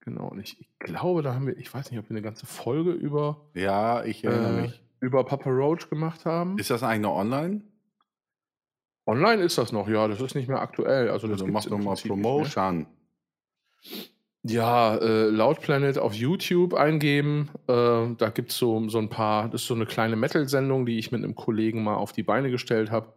Genau. 0.00 0.28
Und 0.28 0.38
ich, 0.40 0.60
ich 0.60 0.68
glaube, 0.78 1.22
da 1.22 1.34
haben 1.34 1.46
wir, 1.46 1.56
ich 1.58 1.72
weiß 1.72 1.90
nicht, 1.90 2.00
ob 2.00 2.06
wir 2.06 2.16
eine 2.16 2.22
ganze 2.22 2.46
Folge 2.46 2.92
über, 2.92 3.50
Ja, 3.54 4.04
ich 4.04 4.24
erinnere 4.24 4.58
äh, 4.58 4.62
mich. 4.62 4.82
über 5.00 5.24
Papa 5.24 5.50
Roach 5.50 5.90
gemacht 5.90 6.24
haben. 6.24 6.58
Ist 6.58 6.70
das 6.70 6.82
eigentlich 6.82 7.02
noch 7.02 7.16
online? 7.16 7.62
Online 9.08 9.42
ist 9.42 9.56
das 9.56 9.72
noch, 9.72 9.88
ja, 9.88 10.06
das 10.06 10.20
ist 10.20 10.34
nicht 10.34 10.48
mehr 10.48 10.60
aktuell. 10.60 11.08
Also 11.08 11.28
das 11.28 11.40
Also 11.40 11.50
mach 11.50 11.64
doch 11.64 11.78
mal. 11.78 11.96
Promotion. 11.96 12.86
Ja, 14.42 14.96
äh, 14.96 15.28
Loud 15.30 15.62
Planet 15.62 15.96
auf 15.96 16.12
YouTube 16.12 16.74
eingeben. 16.74 17.48
Äh, 17.68 18.14
da 18.18 18.28
gibt 18.28 18.50
es 18.50 18.58
so, 18.58 18.86
so 18.90 18.98
ein 18.98 19.08
paar, 19.08 19.48
das 19.48 19.62
ist 19.62 19.66
so 19.66 19.74
eine 19.74 19.86
kleine 19.86 20.14
Metal-Sendung, 20.14 20.84
die 20.84 20.98
ich 20.98 21.10
mit 21.10 21.24
einem 21.24 21.34
Kollegen 21.34 21.82
mal 21.82 21.94
auf 21.94 22.12
die 22.12 22.22
Beine 22.22 22.50
gestellt 22.50 22.90
habe. 22.90 23.14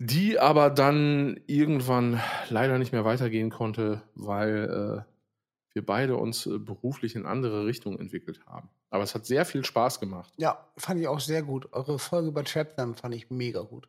Die 0.00 0.40
aber 0.40 0.70
dann 0.70 1.38
irgendwann 1.46 2.20
leider 2.50 2.78
nicht 2.78 2.92
mehr 2.92 3.04
weitergehen 3.04 3.50
konnte, 3.50 4.02
weil 4.16 5.04
äh, 5.06 5.12
wir 5.72 5.86
beide 5.86 6.16
uns 6.16 6.46
äh, 6.46 6.58
beruflich 6.58 7.14
in 7.14 7.26
andere 7.26 7.64
Richtungen 7.64 8.00
entwickelt 8.00 8.40
haben. 8.46 8.70
Aber 8.90 9.04
es 9.04 9.14
hat 9.14 9.24
sehr 9.24 9.44
viel 9.44 9.64
Spaß 9.64 10.00
gemacht. 10.00 10.32
Ja, 10.36 10.66
fand 10.76 11.00
ich 11.00 11.06
auch 11.06 11.20
sehr 11.20 11.44
gut. 11.44 11.72
Eure 11.72 12.00
Folge 12.00 12.28
über 12.28 12.42
Trap 12.42 12.76
Them 12.76 12.96
fand 12.96 13.14
ich 13.14 13.30
mega 13.30 13.60
gut. 13.60 13.88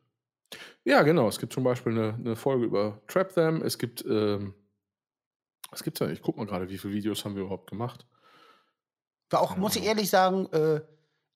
Ja, 0.83 1.03
genau. 1.03 1.27
Es 1.27 1.39
gibt 1.39 1.53
zum 1.53 1.63
Beispiel 1.63 1.93
eine, 1.93 2.13
eine 2.13 2.35
Folge 2.35 2.65
über 2.65 3.01
Trap 3.07 3.33
Them. 3.33 3.61
Es 3.61 3.77
gibt 3.77 4.03
ähm, 4.05 4.53
Was 5.71 5.83
gibt's 5.83 5.99
da? 5.99 6.09
Ich 6.09 6.21
guck 6.21 6.37
mal 6.37 6.45
gerade, 6.45 6.69
wie 6.69 6.77
viele 6.77 6.93
Videos 6.93 7.23
haben 7.25 7.35
wir 7.35 7.43
überhaupt 7.43 7.69
gemacht. 7.69 8.05
War 9.29 9.41
auch, 9.41 9.57
muss 9.57 9.75
ich 9.75 9.85
ehrlich 9.85 10.09
sagen, 10.09 10.47
äh, 10.51 10.81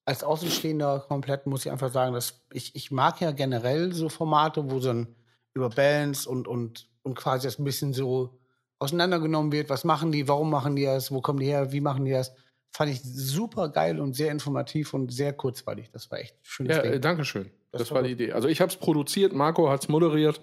als 0.04 0.24
Außenstehender 0.24 1.04
komplett 1.08 1.46
muss 1.46 1.64
ich 1.64 1.72
einfach 1.72 1.92
sagen, 1.92 2.12
dass 2.14 2.44
ich, 2.52 2.74
ich 2.74 2.90
mag 2.90 3.20
ja 3.20 3.30
generell 3.30 3.92
so 3.92 4.08
Formate, 4.08 4.70
wo 4.70 4.80
so 4.80 4.90
ein 4.90 5.16
über 5.54 5.70
Bands 5.70 6.26
und, 6.26 6.48
und, 6.48 6.88
und 7.02 7.14
quasi 7.14 7.46
das 7.46 7.58
ein 7.58 7.64
bisschen 7.64 7.92
so 7.92 8.38
auseinandergenommen 8.80 9.52
wird. 9.52 9.70
Was 9.70 9.84
machen 9.84 10.10
die? 10.10 10.26
Warum 10.26 10.50
machen 10.50 10.74
die 10.74 10.84
das? 10.84 11.12
Wo 11.12 11.20
kommen 11.20 11.38
die 11.38 11.46
her? 11.46 11.72
Wie 11.72 11.80
machen 11.80 12.04
die 12.04 12.10
das? 12.10 12.34
Fand 12.76 12.90
ich 12.90 13.00
super 13.02 13.68
geil 13.68 14.00
und 14.00 14.14
sehr 14.14 14.32
informativ 14.32 14.94
und 14.94 15.12
sehr 15.12 15.32
kurzweilig. 15.32 15.90
Das 15.92 16.10
war 16.10 16.18
echt 16.18 16.36
schön. 16.42 16.66
Ja, 16.66 16.78
äh, 16.82 16.98
danke 16.98 17.24
schön. 17.24 17.50
Das, 17.70 17.82
Das 17.82 17.90
war 17.90 17.96
war 17.96 18.02
die 18.02 18.10
gut. 18.14 18.20
Idee. 18.20 18.32
Also 18.32 18.48
ich 18.48 18.60
habe 18.60 18.70
es 18.70 18.76
produziert, 18.76 19.32
Marco 19.32 19.70
hat 19.70 19.82
es 19.82 19.88
moderiert. 19.88 20.40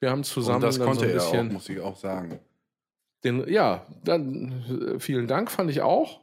Wir 0.00 0.10
haben 0.10 0.22
zusammen 0.24 0.56
Und 0.56 0.62
das 0.64 0.78
dann 0.78 0.86
konnte 0.86 1.00
so 1.00 1.06
ein 1.06 1.10
er 1.16 1.22
auch, 1.22 1.30
bisschen 1.30 1.52
muss 1.52 1.68
ich 1.68 1.80
auch 1.80 1.96
sagen. 1.96 2.40
den, 3.24 3.48
ja, 3.48 3.86
dann 4.04 4.96
äh, 4.96 5.00
vielen 5.00 5.26
Dank, 5.28 5.50
fand 5.50 5.70
ich 5.70 5.80
auch. 5.80 6.20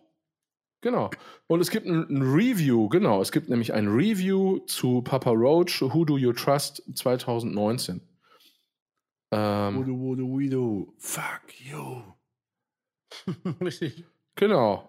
Genau. 0.81 1.09
Und 1.47 1.61
es 1.61 1.71
gibt 1.71 1.87
ein, 1.87 2.07
ein 2.09 2.21
Review, 2.21 2.87
genau. 2.87 3.21
Es 3.21 3.31
gibt 3.31 3.49
nämlich 3.49 3.73
ein 3.73 3.87
Review 3.87 4.59
zu 4.67 5.01
Papa 5.01 5.31
Roach, 5.31 5.81
Who 5.81 6.05
Do 6.05 6.17
You 6.17 6.31
Trust 6.33 6.83
2019. 6.95 8.01
Ähm, 9.31 9.75
Wudu, 9.75 9.99
wudu, 9.99 10.27
wudu. 10.29 10.93
Fuck 10.99 11.59
you. 11.59 12.03
Richtig. 13.61 14.05
genau. 14.35 14.88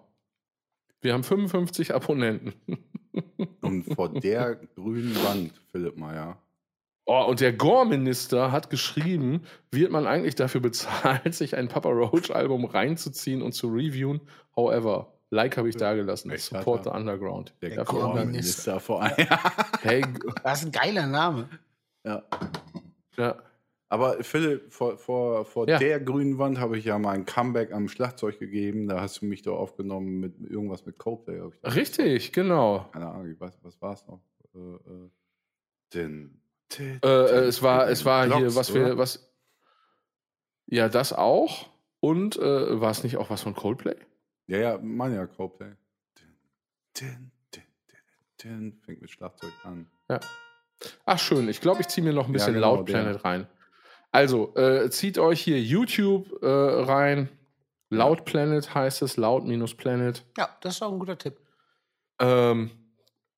Wir 1.01 1.15
haben 1.15 1.25
55 1.25 1.95
Abonnenten. 1.95 2.55
Und 3.61 3.85
vor 3.95 4.09
der 4.09 4.57
grünen 4.77 5.17
Wand, 5.25 5.61
Philipp 5.73 5.97
Meyer. 5.97 6.39
Oh, 7.07 7.25
und 7.29 7.41
der 7.41 7.53
Gore-Minister 7.53 8.53
hat 8.53 8.71
geschrieben, 8.71 9.43
wird 9.73 9.91
man 9.91 10.07
eigentlich 10.07 10.37
dafür 10.37 10.61
bezahlt, 10.61 11.35
sich 11.35 11.57
ein 11.57 11.67
Papa 11.67 11.89
Roach-Album 11.89 12.67
reinzuziehen 12.67 13.43
und 13.43 13.51
zu 13.53 13.67
reviewen? 13.67 14.21
However, 14.55 15.13
like 15.31 15.57
habe 15.57 15.69
ich 15.69 15.77
da 15.77 15.95
gelassen. 15.95 16.31
Support 16.37 16.85
the 16.85 16.91
er? 16.91 16.95
Underground. 16.95 17.53
Der 17.63 17.71
Der 17.71 17.85
Gore-Minister. 17.85 18.27
Minister 18.27 18.81
vor 18.81 19.03
allem. 19.03 19.27
Hey, 19.81 20.05
Das 20.45 20.61
ist 20.61 20.67
ein 20.67 20.73
geiler 20.73 21.07
Name. 21.09 21.49
ja. 22.05 22.23
ja. 23.17 23.43
Aber 23.93 24.23
Philipp, 24.23 24.73
vor, 24.73 24.97
vor, 24.99 25.45
vor 25.45 25.69
Ja. 25.69 25.77
der 25.79 25.99
grünen 25.99 26.39
Wand 26.39 26.61
habe 26.61 26.79
ich 26.79 26.85
ja 26.85 26.97
mal 26.97 27.11
ein 27.11 27.27
Comeback 27.27 27.73
am 27.73 27.89
Schlagzeug 27.89 28.39
gegeben. 28.39 28.87
Da 28.87 29.01
hast 29.01 29.21
du 29.21 29.27
mich 29.27 29.43
doch 29.43 29.59
aufgenommen 29.59 30.21
mit 30.21 30.39
irgendwas 30.49 30.87
mit 30.87 30.97
Coldplay. 30.97 31.41
Richtig, 31.65 32.33
genau. 32.33 32.89
Keine 32.93 33.09
Ahnung, 33.09 33.29
ich 33.33 33.41
weiß, 33.41 33.59
was 33.63 33.83
war 33.83 33.95
es 33.95 34.07
noch? 34.07 34.21
Äh, 34.55 34.59
äh, 34.59 35.11
den, 35.93 36.41
Äh, 36.79 36.99
äh, 37.03 37.47
es 37.47 37.63
war, 37.63 37.89
es 37.91 38.05
war 38.05 38.27
hier, 38.27 38.37
Glocks, 38.37 38.55
was 38.55 38.73
wir, 38.73 38.85
oder? 38.87 38.99
was. 38.99 39.29
Ja, 40.67 40.89
das 40.89 41.13
auch. 41.13 41.69
Und 41.99 42.37
äh, 42.37 42.81
war 42.81 42.93
es 42.93 43.03
nicht 43.03 43.17
auch 43.17 43.29
was 43.29 43.43
von 43.43 43.55
Coldplay? 43.57 43.97
Ja, 44.47 44.59
ja, 44.59 44.79
man 44.79 45.13
ja, 45.13 45.27
Coldplay. 45.27 45.73
Den, 46.21 46.31
den, 47.01 47.33
den, 47.55 47.63
den, 48.45 48.81
fängt 48.85 49.01
mit 49.03 49.11
Schlagzeug 49.11 49.53
an. 49.65 49.89
Ja. 50.09 50.21
Ach, 51.07 51.19
schön. 51.19 51.49
Ich 51.49 51.61
glaube, 51.61 51.81
ich 51.81 51.89
ziehe 51.89 52.05
mir 52.05 52.13
noch 52.13 52.27
ein 52.29 52.33
Ja, 52.33 52.35
bisschen 52.35 52.55
genau, 52.55 52.77
Loud 52.77 52.87
Planet 52.87 53.25
rein. 53.25 53.49
Also, 54.13 54.55
äh, 54.57 54.91
zieht 54.91 55.19
euch 55.19 55.41
hier 55.41 55.61
YouTube 55.61 56.43
äh, 56.43 56.47
rein. 56.47 57.29
Loud 57.91 58.25
Planet 58.25 58.75
heißt 58.75 59.03
es, 59.03 59.17
Loud-Planet. 59.17 60.25
Ja, 60.39 60.49
das 60.61 60.77
ist 60.77 60.83
auch 60.83 60.93
ein 60.93 60.99
guter 60.99 61.19
Tipp. 61.19 61.39
Ähm, 62.21 62.71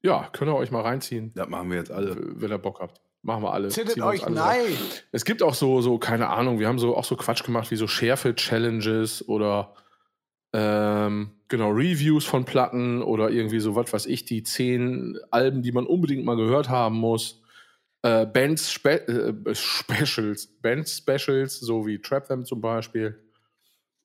ja, 0.02 0.28
könnt 0.32 0.50
ihr 0.50 0.56
euch 0.56 0.70
mal 0.70 0.82
reinziehen, 0.82 1.32
Das 1.34 1.48
machen 1.48 1.70
wir 1.70 1.78
jetzt 1.78 1.90
alle. 1.90 2.16
wenn 2.18 2.50
ihr 2.50 2.58
Bock 2.58 2.80
habt. 2.80 3.00
Machen 3.22 3.44
wir 3.44 3.52
alle. 3.52 3.68
Zittet 3.68 4.00
euch 4.02 4.26
alle 4.26 4.40
rein. 4.40 4.58
nein. 4.64 4.76
Es 5.12 5.24
gibt 5.24 5.42
auch 5.42 5.54
so, 5.54 5.80
so, 5.80 5.98
keine 5.98 6.28
Ahnung, 6.28 6.58
wir 6.58 6.66
haben 6.68 6.78
so 6.80 6.96
auch 6.96 7.04
so 7.04 7.16
Quatsch 7.16 7.44
gemacht 7.44 7.70
wie 7.70 7.76
so 7.76 7.86
Schärfe-Challenges 7.86 9.28
oder 9.28 9.74
ähm, 10.52 11.30
genau, 11.48 11.70
Reviews 11.70 12.24
von 12.24 12.44
Platten 12.44 13.00
oder 13.00 13.30
irgendwie 13.30 13.60
so, 13.60 13.76
was 13.76 13.92
weiß 13.92 14.06
ich, 14.06 14.24
die 14.24 14.42
zehn 14.42 15.18
Alben, 15.30 15.62
die 15.62 15.72
man 15.72 15.86
unbedingt 15.86 16.24
mal 16.24 16.36
gehört 16.36 16.68
haben 16.68 16.96
muss. 16.96 17.41
Äh, 18.02 18.26
Bands 18.26 18.70
Spe 18.72 19.06
äh, 19.06 19.54
Specials, 19.54 20.46
Bands 20.60 20.98
Specials, 20.98 21.60
so 21.60 21.86
wie 21.86 22.00
Trap 22.00 22.26
Them 22.26 22.44
zum 22.44 22.60
Beispiel. 22.60 23.18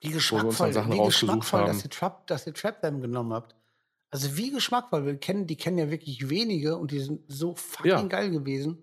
Wie 0.02 0.10
geschmackvoll, 0.10 0.74
wie 0.74 0.78
rausgesucht 0.78 1.06
geschmackvoll 1.42 1.60
haben. 1.62 1.68
dass, 1.68 1.84
ihr 1.84 1.90
Trap, 1.90 2.28
dass 2.28 2.46
ihr 2.46 2.54
Trap 2.54 2.82
Them 2.82 3.02
genommen 3.02 3.34
habt. 3.34 3.56
Also 4.12 4.38
wie 4.38 4.52
geschmackvoll. 4.52 5.06
Wir 5.06 5.18
kennen, 5.18 5.48
die 5.48 5.56
kennen 5.56 5.80
ja 5.80 5.90
wirklich 5.90 6.30
wenige 6.30 6.78
und 6.78 6.92
die 6.92 7.00
sind 7.00 7.22
so 7.28 7.56
fucking 7.56 7.90
Ja. 7.92 8.02
geil 8.04 8.30
gewesen. 8.30 8.78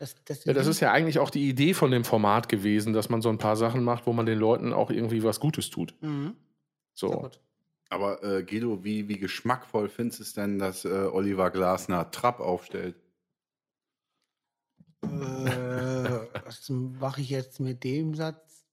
Dass, 0.00 0.16
dass 0.24 0.44
Ja, 0.46 0.54
das 0.54 0.66
ist 0.66 0.80
ja 0.80 0.90
eigentlich 0.90 1.18
auch 1.18 1.30
die 1.30 1.48
Idee 1.48 1.74
von 1.74 1.90
dem 1.90 2.04
Format 2.04 2.48
gewesen, 2.48 2.92
dass 2.94 3.10
man 3.10 3.20
so 3.22 3.28
ein 3.28 3.38
paar 3.38 3.56
Sachen 3.56 3.84
macht, 3.84 4.06
wo 4.06 4.12
man 4.12 4.26
den 4.26 4.38
Leuten 4.38 4.72
auch 4.72 4.90
irgendwie 4.90 5.22
was 5.22 5.38
Gutes 5.38 5.70
tut. 5.70 5.94
Mhm. 6.00 6.34
So. 6.94 7.10
gut. 7.10 7.38
Aber 7.90 8.24
äh, 8.24 8.42
Guido, 8.42 8.82
wie, 8.82 9.08
wie 9.08 9.18
geschmackvoll 9.18 9.88
findest 9.88 10.18
du 10.18 10.22
es 10.24 10.32
denn, 10.32 10.58
dass 10.58 10.84
äh, 10.84 10.88
Oliver 10.88 11.50
Glasner 11.50 12.10
Trapp 12.10 12.40
aufstellt? 12.40 12.96
Äh, 15.04 16.44
was 16.44 16.68
mache 16.68 17.20
ich 17.20 17.30
jetzt 17.30 17.60
mit 17.60 17.84
dem 17.84 18.14
Satz? 18.14 18.64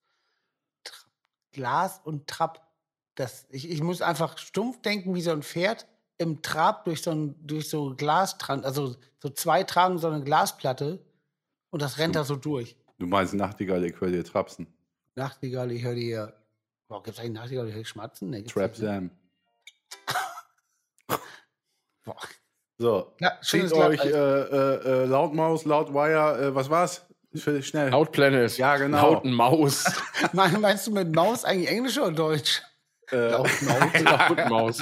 Tra 0.84 1.06
Glas 1.52 2.02
und 2.04 2.28
Trab. 2.28 2.68
Das, 3.16 3.46
ich, 3.50 3.70
ich 3.70 3.82
muss 3.84 4.02
einfach 4.02 4.38
stumpf 4.38 4.82
denken, 4.82 5.14
wie 5.16 5.22
so 5.22 5.32
ein 5.32 5.44
Pferd 5.44 5.88
im 6.18 6.42
Trab 6.42 6.86
durch 6.86 7.02
so 7.02 7.12
ein 7.12 7.36
durch 7.46 7.70
so 7.70 7.96
Glas, 7.96 8.38
also 8.48 8.96
so 9.20 9.30
zwei 9.30 9.64
tragen 9.64 9.98
so 9.98 10.08
eine 10.08 10.24
Glasplatte 10.24 11.04
und 11.72 11.82
das 11.82 11.98
rennt 11.98 12.16
da 12.16 12.24
so 12.24 12.36
durch. 12.36 12.78
Du 13.00 13.08
meinst 13.08 13.34
Nachtigall, 13.34 13.84
ich 13.86 14.00
höre 14.00 14.12
dir 14.12 14.24
Trapsen. 14.24 14.68
Nachtigall, 15.16 15.72
ich 15.72 15.84
höre 15.84 15.96
dir. 15.96 16.34
Boah, 16.88 17.02
gibt 17.02 17.18
es 17.18 17.24
eigentlich 17.24 17.34
Nachtigall, 17.34 17.68
ich 17.68 17.76
höre 17.76 17.86
schmatzen? 17.86 18.30
Nee, 18.30 18.44
Trap 18.44 18.72
ne? 18.72 18.78
Sam. 18.78 19.12
Boah. 22.06 22.18
So, 22.82 23.14
Ja, 23.20 23.34
zieht 23.44 23.72
euch 23.74 24.04
äh, 24.04 24.10
äh, 24.10 25.04
äh, 25.04 25.06
Lautmaus, 25.06 25.66
Lautwire, 25.66 26.48
äh, 26.48 26.56
was 26.56 26.68
war's? 26.70 27.06
Für- 27.36 27.62
Schnell. 27.62 27.92
Loud 27.92 28.12
Planet. 28.12 28.58
Ja, 28.58 28.76
genau. 28.78 29.12
Lauten 29.14 29.32
Maus. 29.34 29.86
Mein- 30.34 30.60
Meinst 30.60 30.88
du 30.88 30.92
mit 30.92 31.16
Maus 31.16 31.46
eigentlich 31.46 31.70
Englisch 31.70 32.00
oder 32.00 32.12
Deutsch? 32.12 32.62
äh, 33.12 33.30
Lautmaus. 34.04 34.80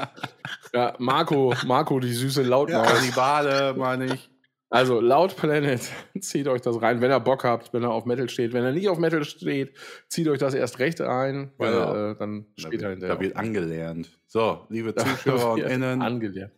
Ja, 0.74 0.93
Marco, 1.00 1.54
Marco, 1.66 2.00
die 2.00 2.14
süße 2.14 2.43
Lautmaus. 2.43 2.88
Kannibale, 2.88 3.74
meine 3.78 4.14
ich. 4.14 4.30
Also, 4.72 5.00
Loud 5.02 5.36
Planet, 5.36 5.82
zieht 6.22 6.47
euch 6.47 6.62
das 6.62 6.80
rein, 6.82 7.02
wenn 7.02 7.12
ihr 7.12 7.20
Bock 7.20 7.43
habt, 7.43 7.74
wenn 7.74 7.84
ihr 7.84 7.89
auf 7.89 8.06
Metal 8.06 8.30
steht. 8.30 8.54
Wenn 8.54 8.64
ihr 8.64 8.72
nicht 8.72 8.88
auf 8.88 9.00
Metal 9.00 9.26
steht, 9.26 9.76
zieht 10.08 10.28
euch 10.28 10.38
das 10.39 10.54
erst 10.54 10.78
recht 10.80 11.02
rein, 11.02 11.52
weil 11.58 11.74
Genau. 11.74 12.12
äh, 12.12 12.16
dann 12.18 12.45
Da 12.56 12.62
später 12.68 12.82
wird, 12.84 12.91
hinterher. 12.91 13.16
da 13.16 13.22
wird 13.22 13.36
angelernt. 13.36 14.10
So, 14.28 14.66
liebe 14.70 14.93
Da 14.93 15.04
Zuschauer 15.06 15.54
und 15.54 15.62
Innen, 15.64 16.02
Angelernt. 16.04 16.54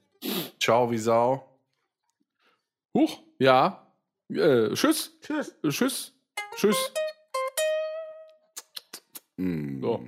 Ciao 0.62 0.92
wie 0.92 0.98
Sau. 0.98 1.48
Huch, 2.94 3.20
ja. 3.40 3.88
Äh, 4.30 4.74
tschüss. 4.74 5.18
Tschüss. 5.22 5.56
Tschüss. 5.68 6.14
Tschüss. 6.56 6.94
Mm. 9.38 9.82
So. 9.82 10.00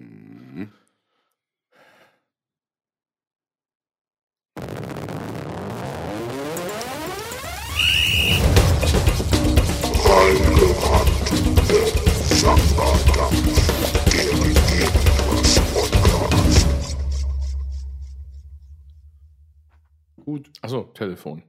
Gut. 20.26 20.50
Achso, 20.62 20.84
Telefon. 20.94 21.44